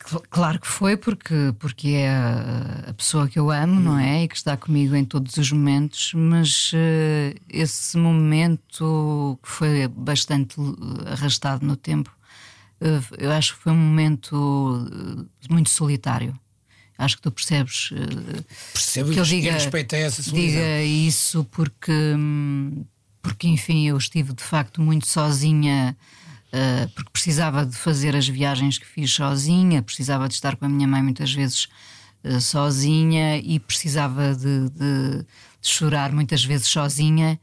Cl- 0.05 0.23
Claro 0.31 0.61
que 0.61 0.67
foi, 0.67 0.97
porque, 0.97 1.55
porque 1.59 1.89
é 1.91 2.11
a, 2.89 2.93
pessoa 2.95 3.29
que 3.29 3.39
eu 3.39 3.51
amo, 3.51 3.81
não 3.81 3.99
é? 3.99 4.25
E 4.25 4.29
que 4.29 4.37
está 4.37 4.57
comigo 4.57 4.95
em 4.95 5.05
todos 5.05 5.37
os 5.37 5.51
momentos, 5.53 6.13
mas 6.15 6.71
eh, 6.75 7.35
esse 7.49 7.97
momento 7.97 9.39
que 9.43 9.49
foi 9.49 9.89
bastante 9.89 10.57
arrastado 11.07 11.65
no 11.67 11.77
tempo, 11.77 12.11
eh, 12.81 13.01
eu 13.19 13.33
acho 13.33 13.55
que 13.57 13.63
foi 13.63 13.73
um 13.73 13.77
momento 13.77 14.87
eh, 15.51 15.53
muito 15.53 15.71
solitário. 15.71 16.39
Acho 16.99 17.17
que 17.17 17.23
tu 17.23 17.31
percebes. 17.31 17.91
eh, 17.93 18.43
Percebo 18.73 19.11
que 19.13 19.19
eu 19.21 19.25
e 19.25 19.27
diga, 19.29 19.51
essa 19.53 20.23
solidão. 20.23 20.51
diga 20.51 20.83
isso 20.83 21.45
porque, 21.51 21.93
hum, 21.93 22.85
porque, 23.21 23.49
enfim, 23.49 23.87
eu 23.89 23.97
estive 23.97 24.33
de 24.33 24.43
facto 24.43 24.81
muito 24.81 25.07
sozinha. 25.07 25.97
Uh, 26.57 26.89
porque 26.95 27.11
precisava 27.13 27.65
de 27.67 27.77
fazer 27.77 28.17
as 28.17 28.27
viagens 28.29 28.79
que 28.79 28.87
fiz 28.87 29.11
sozinha, 29.13 29.83
precisava 29.83 30.29
de 30.29 30.35
estar 30.35 30.57
com 30.57 30.65
a 30.65 30.69
minha 30.69 30.89
mãe 30.89 31.03
muitas 31.03 31.33
vezes 31.33 31.69
uh, 32.25 32.41
sozinha 32.41 33.39
e 33.39 33.59
precisava 33.61 34.35
de, 34.35 34.69
de- 34.71 35.25
de 35.63 35.69
chorar 35.69 36.13
muitas 36.13 36.45
vezes 36.45 36.67
sozinha. 36.69 37.39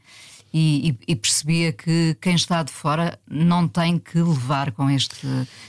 E, 0.56 0.90
e- 0.90 1.12
e 1.12 1.16
percebia 1.16 1.72
que 1.72 2.16
quem 2.20 2.36
está 2.36 2.62
de 2.62 2.70
fora 2.70 3.18
não 3.28 3.66
tem 3.66 3.98
que 3.98 4.18
levar 4.20 4.70
com 4.70 4.88
este, 4.88 5.26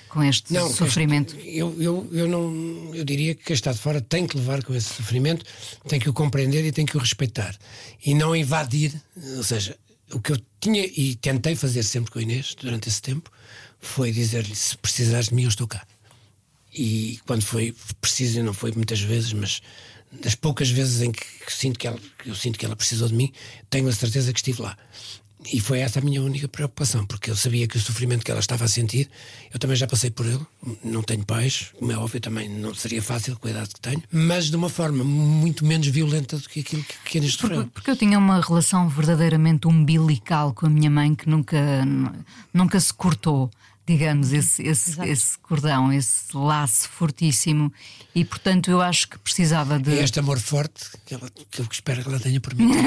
com 0.10 0.22
este 0.24 0.54
Não, 0.54 0.70
sofrimento. 0.70 1.36
este- 1.36 1.58
eu, 1.58 1.76
eu, 1.82 2.08
eu, 2.12 2.28
não, 2.28 2.94
eu 2.94 3.04
diria 3.04 3.34
que 3.34 3.44
quem 3.46 3.56
está 3.56 3.72
de 3.72 3.80
fora 3.80 4.00
tem 4.00 4.28
que 4.28 4.38
levar 4.38 4.64
com 4.64 4.76
esse 4.76 4.94
sofrimento, 4.94 5.44
tem 5.88 6.00
que 6.00 6.08
o 6.08 6.14
compreender 6.14 6.64
e 6.64 6.72
tem 6.72 6.86
que 6.86 6.96
o 6.96 7.00
respeitar. 7.00 7.56
E 8.06 8.14
não 8.14 8.36
invadir. 8.36 8.94
Ou 9.38 9.44
seja, 9.44 9.76
o 10.12 10.20
que 10.20 10.32
eu 10.32 10.42
tinha 10.60 10.86
e 10.86 11.16
tentei 11.16 11.56
fazer 11.56 11.84
sempre 11.84 12.12
com 12.12 12.20
a 12.20 12.22
Inês 12.22 12.56
durante 12.56 12.90
esse 12.90 13.02
tempo 13.02 13.32
foi 13.80 14.12
dizer-lhe: 14.12 14.56
se 14.56 14.78
precisares 14.78 15.30
de 15.30 15.36
mim, 15.36 15.44
eu 15.44 15.50
estou 15.50 15.68
cá. 15.68 15.86
E 16.74 17.20
quando 17.26 17.44
foi 17.44 17.74
preciso, 18.02 18.40
e 18.40 18.44
não 18.44 18.54
foi 18.54 18.72
muitas 18.74 19.00
vezes, 19.00 19.32
mas 19.34 19.62
das 20.12 20.36
poucas 20.36 20.70
vezes 20.70 21.02
em 21.02 21.12
que 21.12 21.26
sinto 21.48 21.80
que 21.80 21.88
ela, 21.88 22.00
que 22.18 22.30
eu 22.30 22.36
sinto 22.36 22.60
que 22.60 22.66
ela 22.66 22.76
precisou 22.76 23.08
de 23.08 23.14
mim, 23.14 23.32
tenho 23.70 23.88
a 23.88 23.94
certeza 23.94 24.32
que 24.34 24.40
estive 24.40 24.62
lá. 24.62 24.78
E 25.52 25.60
foi 25.60 25.80
essa 25.80 26.00
a 26.00 26.02
minha 26.02 26.22
única 26.22 26.48
preocupação, 26.48 27.06
porque 27.06 27.30
eu 27.32 27.36
sabia 27.36 27.68
que 27.68 27.78
o 27.78 27.80
sofrimento 27.80 28.24
que 28.26 28.32
ela 28.32 28.40
estava 28.40 28.66
a 28.66 28.68
sentir, 28.68 29.10
eu 29.54 29.60
também 29.60 29.76
já 29.76 29.88
passei 29.88 30.10
por 30.10 30.26
ele. 30.26 30.40
Não 30.84 31.04
tenho 31.04 31.24
pais, 31.24 31.72
como 31.78 31.92
é 31.92 31.98
óbvio, 31.98 32.20
também 32.20 32.50
não 32.50 32.74
seria 32.74 33.02
fácil 33.02 33.36
com 33.38 33.48
a 33.48 33.52
idade 33.52 33.70
que 33.70 33.80
tenho, 33.82 34.02
mas 34.12 34.46
de 34.50 34.56
uma 34.56 34.70
forma 34.70 35.04
muito 35.04 35.66
menos 35.66 35.88
violenta 35.88 36.38
do 36.38 36.50
que 36.50 36.62
aquilo 36.62 36.84
que, 36.84 36.94
que 37.06 37.18
a 37.18 37.22
Inês 37.22 37.36
Porque, 37.36 37.54
sofreu. 37.56 37.72
porque 37.74 37.92
eu 37.92 37.96
tinha 37.96 38.18
uma 38.18 38.42
relação 38.42 38.90
verdadeiramente 38.90 39.68
umbilical 39.68 40.54
com 40.54 40.66
a 40.66 40.70
minha 40.70 40.90
mãe 40.90 41.14
que 41.14 41.30
nunca, 41.30 41.58
nunca 42.54 42.80
se 42.80 42.94
cortou, 42.94 43.52
digamos, 43.86 44.34
esse, 44.34 44.64
esse, 44.64 45.00
esse 45.04 45.38
cordão, 45.38 45.94
esse 45.94 46.36
laço 46.36 46.90
fortíssimo. 46.90 47.72
E 48.14 48.26
portanto 48.26 48.72
eu 48.72 48.82
acho 48.82 49.10
que 49.10 49.18
precisava 49.20 49.78
de. 49.80 49.98
É 49.98 50.04
este 50.04 50.20
amor 50.20 50.40
forte 50.40 50.86
que, 51.06 51.14
ela, 51.14 51.30
que 51.52 51.62
eu 51.62 51.68
espero 51.72 52.02
que 52.02 52.10
ela 52.10 52.20
tenha 52.20 52.40
por 52.42 52.56
mim. 52.56 52.72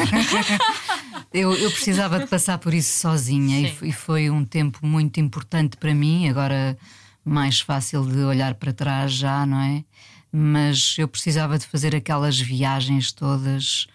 Eu, 1.30 1.52
eu 1.52 1.70
precisava 1.70 2.18
de 2.18 2.26
passar 2.26 2.56
por 2.56 2.72
isso 2.72 3.00
sozinha 3.00 3.60
e, 3.60 3.88
e 3.88 3.92
foi 3.92 4.30
um 4.30 4.46
tempo 4.46 4.78
muito 4.86 5.20
importante 5.20 5.76
para 5.76 5.94
mim. 5.94 6.26
Agora, 6.26 6.78
mais 7.22 7.60
fácil 7.60 8.02
de 8.06 8.20
olhar 8.20 8.54
para 8.54 8.72
trás 8.72 9.12
já, 9.12 9.44
não 9.44 9.60
é? 9.60 9.84
Mas 10.32 10.96
eu 10.98 11.06
precisava 11.06 11.58
de 11.58 11.66
fazer 11.66 11.94
aquelas 11.94 12.40
viagens 12.40 13.12
todas, 13.12 13.86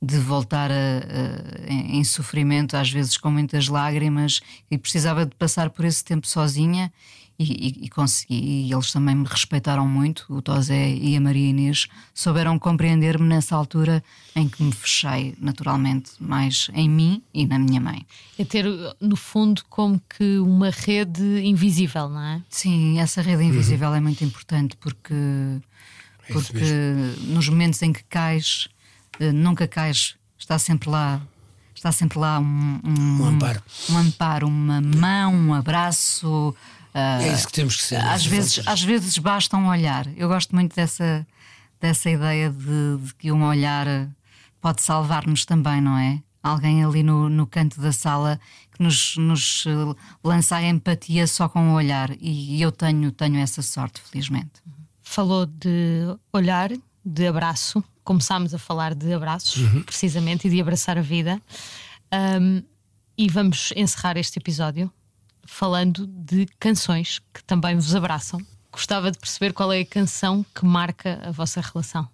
de 0.00 0.18
voltar 0.18 0.70
a- 0.70 0.74
a- 0.74 1.72
em, 1.72 2.04
sofrimento, 2.04 2.76
às 2.76 2.90
vezes 2.90 3.16
com 3.16 3.30
muitas 3.30 3.68
lágrimas, 3.68 4.40
e 4.70 4.76
precisava 4.78 5.24
de 5.26 5.34
passar 5.36 5.70
por 5.70 5.84
esse 5.84 6.04
tempo 6.04 6.26
sozinha. 6.26 6.92
e, 7.38 7.44
e, 7.82 7.84
e 7.84 7.88
consegui. 7.90 8.34
E 8.66 8.72
eles 8.72 8.90
também 8.90 9.14
me 9.14 9.26
respeitaram 9.26 9.86
muito, 9.86 10.24
o 10.30 10.40
Tosé 10.40 10.88
e 10.94 11.14
a 11.18 11.20
Maria 11.20 11.50
Inês, 11.50 11.86
souberam 12.14 12.58
compreender-me 12.58 13.28
nessa 13.28 13.54
altura 13.54 14.02
em 14.34 14.48
que 14.48 14.62
me 14.62 14.72
fechei 14.72 15.34
naturalmente 15.38 16.12
mais 16.18 16.70
em 16.72 16.88
mim 16.88 17.22
e 17.34 17.44
na 17.46 17.58
minha 17.58 17.78
mãe. 17.78 18.06
É 18.38 18.44
ter, 18.46 18.64
no 18.98 19.16
fundo, 19.16 19.62
como 19.68 20.00
que 20.08 20.38
uma 20.38 20.70
rede 20.70 21.22
invisível, 21.44 22.08
não 22.08 22.22
é? 22.22 22.42
Sim, 22.48 22.98
essa 23.00 23.20
rede 23.20 23.42
invisível 23.44 23.94
é 23.94 24.00
muito 24.00 24.24
importante 24.24 24.74
porque, 24.78 25.12
É 26.28 26.32
porque 26.32 26.64
nos 27.34 27.50
momentos 27.50 27.82
em 27.82 27.92
que 27.92 28.02
cais, 28.04 28.66
nunca 29.32 29.66
cais, 29.68 30.14
está 30.38 30.58
sempre 30.58 30.88
lá. 30.90 31.20
Está 31.74 31.92
sempre 31.92 32.18
lá 32.18 32.38
um, 32.40 32.80
um, 32.82 33.22
Um 33.22 33.24
amparo. 33.26 33.62
um 33.90 33.98
amparo, 33.98 34.46
uma 34.48 34.80
mão, 34.80 35.34
um 35.34 35.52
abraço. 35.54 36.54
ah, 36.94 37.22
É 37.22 37.32
isso 37.32 37.46
que 37.46 37.52
temos 37.52 37.76
que 37.76 37.82
ser. 37.82 37.96
às 37.96 38.24
vezes, 38.24 38.66
às 38.66 38.82
vezes 38.82 39.18
basta 39.18 39.56
um 39.58 39.68
olhar. 39.68 40.06
Eu 40.16 40.26
gosto 40.28 40.54
muito 40.54 40.74
dessa, 40.74 41.26
dessa 41.78 42.08
ideia 42.10 42.50
de, 42.50 42.96
de 43.06 43.14
que 43.14 43.30
um 43.30 43.44
olhar 43.44 43.86
pode 44.60 44.80
salvar-nos 44.82 45.44
também, 45.44 45.80
não 45.82 45.98
é? 45.98 46.20
Alguém 46.42 46.82
ali 46.82 47.02
no, 47.02 47.28
no 47.28 47.46
canto 47.46 47.78
da 47.80 47.92
sala 47.92 48.40
que 48.72 48.82
nos, 48.82 49.16
nos 49.18 49.64
eh, 49.66 49.96
lança 50.24 50.56
a 50.56 50.62
empatia 50.62 51.26
só 51.26 51.48
com 51.48 51.70
o 51.70 51.74
olhar. 51.74 52.10
E 52.20 52.60
eu 52.62 52.72
tenho, 52.72 53.10
tenho 53.12 53.36
essa 53.38 53.60
sorte, 53.62 54.00
felizmente. 54.00 54.62
Falou 55.02 55.44
de 55.44 56.04
olhar, 56.32 56.70
de 57.06 57.28
abraço. 57.28 57.82
Começámos 58.02 58.52
a 58.52 58.58
falar 58.58 58.94
de 58.94 59.12
abraços, 59.12 59.62
precisamente, 59.84 60.48
e 60.48 60.50
de 60.50 60.60
abraçar 60.60 60.98
a 60.98 61.02
vida. 61.02 61.40
Um, 62.40 62.62
e 63.16 63.28
vamos 63.28 63.72
encerrar 63.76 64.16
este 64.16 64.38
episódio 64.38 64.92
falando 65.44 66.06
de 66.06 66.46
canções 66.58 67.20
que 67.32 67.42
também 67.44 67.76
vos 67.76 67.94
abraçam. 67.94 68.40
Gostava 68.72 69.10
de 69.10 69.18
perceber 69.18 69.52
qual 69.52 69.72
é 69.72 69.80
a 69.80 69.86
canção 69.86 70.44
que 70.54 70.66
marca 70.66 71.20
a 71.24 71.30
vossa 71.30 71.60
relação. 71.60 72.08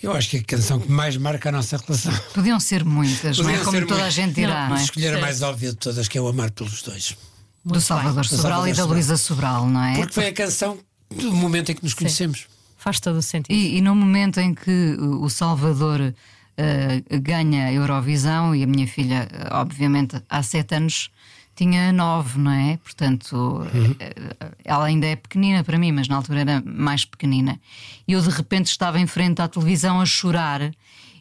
Eu 0.00 0.12
acho 0.12 0.30
que 0.30 0.36
é 0.36 0.40
a 0.40 0.44
canção 0.44 0.78
que 0.78 0.88
mais 0.90 1.16
marca 1.16 1.48
a 1.48 1.52
nossa 1.52 1.76
relação. 1.76 2.12
Podiam 2.32 2.60
ser 2.60 2.84
muitas, 2.84 3.38
não 3.38 3.50
é? 3.50 3.58
Podiam 3.58 3.72
Como 3.72 3.86
toda 3.86 4.04
a 4.04 4.10
gente 4.10 4.34
dirá, 4.34 4.60
não, 4.60 4.68
Vamos 4.68 4.82
é? 4.82 4.84
escolher 4.84 5.12
a 5.12 5.16
Sim. 5.16 5.20
mais 5.22 5.42
óbvia 5.42 5.70
de 5.70 5.76
todas, 5.76 6.06
que 6.06 6.16
é 6.16 6.20
o 6.20 6.28
Amar 6.28 6.52
pelos 6.52 6.82
Dois. 6.82 7.16
Do 7.64 7.80
Salvador 7.80 8.22
Do 8.22 8.28
Sobral 8.28 8.42
Salvador 8.42 8.68
e 8.68 8.72
da. 8.74 8.84
Luísa 8.84 9.16
Sobral, 9.16 9.68
não 9.68 9.82
é? 9.82 9.96
Porque 9.96 10.12
foi 10.12 10.28
a 10.28 10.32
canção 10.32 10.78
do 11.10 11.32
momento 11.32 11.72
em 11.72 11.74
que 11.74 11.82
nos 11.82 11.94
conhecemos. 11.94 12.46
Faz 12.88 13.00
todo 13.00 13.16
o 13.16 13.22
sentido. 13.22 13.54
E, 13.54 13.76
e 13.76 13.80
no 13.82 13.94
momento 13.94 14.40
em 14.40 14.54
que 14.54 14.96
o 14.98 15.28
Salvador 15.28 16.14
eh, 16.56 17.02
ganha 17.20 17.66
a 17.66 17.72
Eurovisão, 17.72 18.54
e 18.54 18.62
a 18.62 18.66
minha 18.66 18.86
filha, 18.86 19.28
obviamente, 19.50 20.16
há 20.26 20.42
sete 20.42 20.74
anos 20.74 21.10
tinha 21.54 21.92
nove, 21.92 22.38
não 22.38 22.50
é? 22.50 22.78
Portanto, 22.78 23.62
eh, 24.00 24.54
ela 24.64 24.86
ainda 24.86 25.06
é 25.06 25.16
pequenina 25.16 25.62
para 25.62 25.76
mim, 25.76 25.92
mas 25.92 26.08
na 26.08 26.16
altura 26.16 26.40
era 26.40 26.62
mais 26.64 27.04
pequenina. 27.04 27.60
E 28.06 28.12
eu 28.12 28.22
de 28.22 28.30
repente 28.30 28.68
estava 28.68 28.98
em 28.98 29.06
frente 29.06 29.42
à 29.42 29.48
televisão 29.48 30.00
a 30.00 30.06
chorar. 30.06 30.70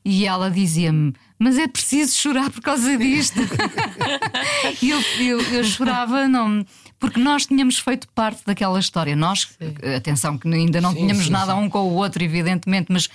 E 0.05 0.25
ela 0.25 0.49
dizia-me: 0.49 1.13
Mas 1.37 1.57
é 1.57 1.67
preciso 1.67 2.15
chorar 2.15 2.49
por 2.49 2.61
causa 2.61 2.97
disto. 2.97 3.41
e 4.81 4.89
eu, 4.89 5.01
eu, 5.19 5.41
eu 5.41 5.63
chorava, 5.65 6.29
não, 6.29 6.65
porque 6.99 7.19
nós 7.19 7.45
tínhamos 7.45 7.79
feito 7.79 8.07
parte 8.09 8.43
daquela 8.45 8.79
história. 8.79 9.15
Nós, 9.15 9.49
atenção, 9.95 10.37
que 10.37 10.47
ainda 10.47 10.81
não 10.81 10.91
Sim, 10.91 10.97
tínhamos 10.97 11.25
sim, 11.25 11.31
nada 11.31 11.53
sim. 11.53 11.59
um 11.59 11.69
com 11.69 11.79
o 11.79 11.93
outro, 11.93 12.23
evidentemente, 12.23 12.91
mas 12.91 13.09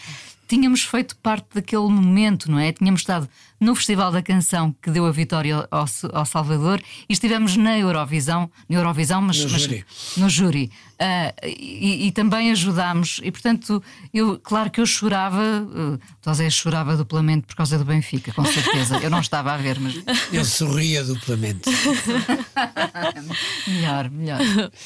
tínhamos 0.47 0.83
feito 0.83 1.17
parte 1.17 1.47
daquele 1.55 1.89
momento, 1.89 2.51
não 2.51 2.59
é? 2.59 2.73
Tínhamos 2.73 3.01
estado 3.01 3.29
no 3.63 3.77
Festival 3.77 4.11
da 4.11 4.21
Canção 4.21 4.75
que 4.83 4.91
deu 4.91 5.07
a 5.07 5.13
vitória 5.13 5.69
ao, 5.71 5.87
ao 6.13 6.27
Salvador 6.27 6.83
e 7.09 7.13
estivemos 7.13 7.57
na 7.57 7.79
Eurovisão, 7.79 8.51
na 8.69 8.77
Eurovisão, 8.77 9.23
mas 9.23 9.39
No 9.45 9.51
mas- 9.51 9.63
júri. 9.63 9.85
no 10.17 10.29
júri. 10.29 10.71
Ah, 10.99 11.33
e, 11.45 12.07
e 12.07 12.13
também 12.13 12.53
ajudámos, 12.53 13.21
e 13.25 13.31
portanto, 13.33 13.83
eu, 14.15 14.39
claro 14.39 14.71
que 14.71 14.81
eu 14.81 14.87
chorava, 14.87 15.43
uh, 15.43 15.99
José 16.25 16.49
chorava 16.49 16.97
duplamente 16.97 17.47
por 17.47 17.57
causa 17.57 17.77
do 17.77 17.85
Benfica, 17.85 18.33
com 18.33 18.45
certeza. 18.45 18.99
Eu 18.99 19.11
não 19.11 19.21
estava 19.21 19.53
a 19.53 19.57
ver, 19.57 19.81
mas 19.81 19.95
Eu 20.33 20.45
sorria 20.45 21.03
duplamente. 21.03 21.69
melhor, 23.67 24.11
melhor. 24.11 24.39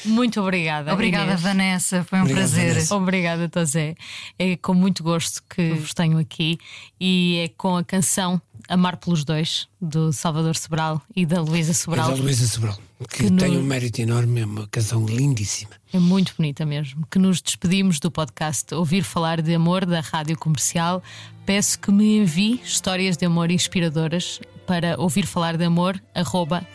Muito 0.05 0.41
obrigada. 0.41 0.93
Obrigada, 0.93 1.25
Inês. 1.25 1.41
Vanessa, 1.41 2.03
foi 2.03 2.19
um 2.19 2.21
Obrigado, 2.23 2.43
prazer. 2.45 2.69
Vanessa. 2.73 2.95
Obrigada, 2.95 3.49
Tozé. 3.49 3.95
É 4.39 4.55
com 4.57 4.73
muito 4.73 5.03
gosto 5.03 5.43
que 5.49 5.73
vos 5.73 5.93
tenho 5.93 6.17
aqui 6.17 6.57
e 6.99 7.43
é 7.45 7.47
com 7.55 7.77
a 7.77 7.83
canção 7.83 8.41
Amar 8.67 8.97
pelos 8.97 9.23
Dois, 9.23 9.67
do 9.81 10.11
Salvador 10.11 10.55
Sobral 10.55 11.01
e 11.15 11.25
da 11.25 11.41
Luísa 11.41 11.71
É 11.71 11.73
Sobral. 11.73 12.09
da 12.11 12.15
Luísa 12.15 12.45
Sobral, 12.47 12.77
que, 13.09 13.23
Que 13.23 13.29
no- 13.29 13.37
tem 13.37 13.57
um 13.57 13.63
mérito 13.63 14.01
enorme, 14.01 14.41
é 14.41 14.45
uma 14.45 14.67
canção 14.67 15.05
lindíssima. 15.05 15.71
É 15.93 15.99
muito 15.99 16.33
bonita 16.37 16.65
mesmo. 16.65 17.05
Que 17.09 17.17
nos 17.19 17.41
despedimos 17.41 17.99
do 17.99 18.11
podcast 18.11 18.73
Ouvir 18.75 19.03
Falar 19.03 19.41
de 19.41 19.53
Amor 19.55 19.85
da 19.85 20.01
Rádio 20.01 20.37
Comercial. 20.37 21.01
Peço 21.45 21.79
que 21.79 21.91
me 21.91 22.17
envie 22.17 22.59
histórias 22.63 23.15
de 23.15 23.25
amor 23.25 23.49
inspiradoras 23.51 24.39
para 24.65 24.99
ouvir 24.99 25.25
falar 25.25 25.55
de 25.55 25.63
amor 25.63 26.01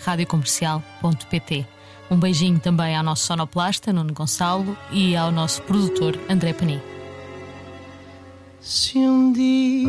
radiocomercial.pt. 0.01 1.67
Um 2.11 2.17
beijinho 2.19 2.59
também 2.59 2.97
ao 2.97 3.03
nosso 3.05 3.27
sonoplasta, 3.27 3.93
Nuno 3.93 4.13
Gonçalo, 4.15 4.77
e 4.91 5.15
ao 5.17 5.31
nosso 5.31 5.61
produtor, 5.63 6.19
André 6.29 6.53
Penin. 6.53 6.81
Se 8.61 8.97
um 8.99 9.33
dia 9.33 9.89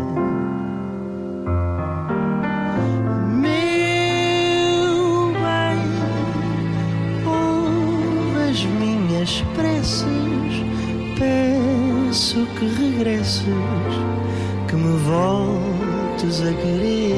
Minhas 9.21 9.41
preces, 9.55 10.05
peço 11.17 12.45
que 12.57 12.65
regresses, 12.65 13.43
que 14.67 14.75
me 14.75 14.97
voltes 14.97 16.41
a 16.41 16.51
querer. 16.53 17.15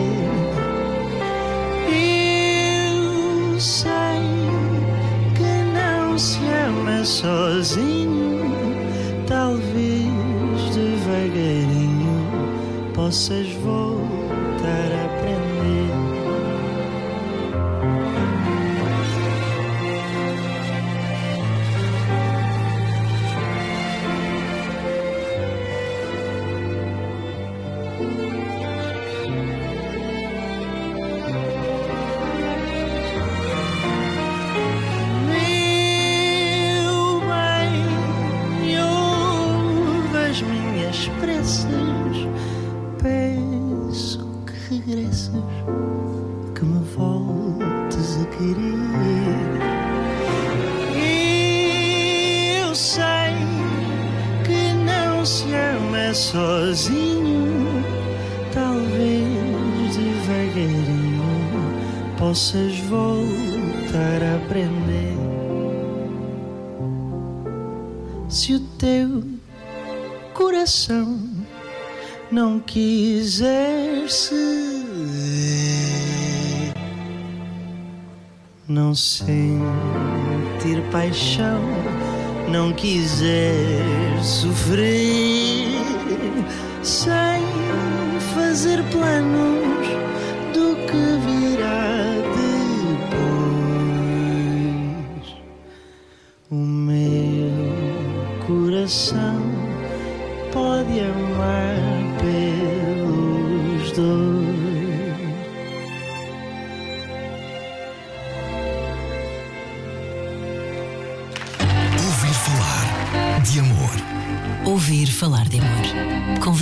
Eu 1.88 3.60
sei 3.60 3.88
que 5.36 5.64
não 5.74 6.18
se 6.18 6.40
ama 6.68 7.06
sozinho, 7.06 8.52
talvez 9.26 10.04
devagarinho 10.74 12.28
possas 12.94 13.48
voltar 13.64 14.92
a 15.06 15.13
sentir 78.96 80.82
paixão 80.92 81.62
não 82.50 82.72
quiser 82.74 83.84
sofrer 84.22 85.80
sem 86.84 87.42
fazer 88.36 88.84
planos 88.92 89.63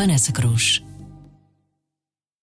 Vanessa 0.01 0.31
Cruz. 0.31 0.81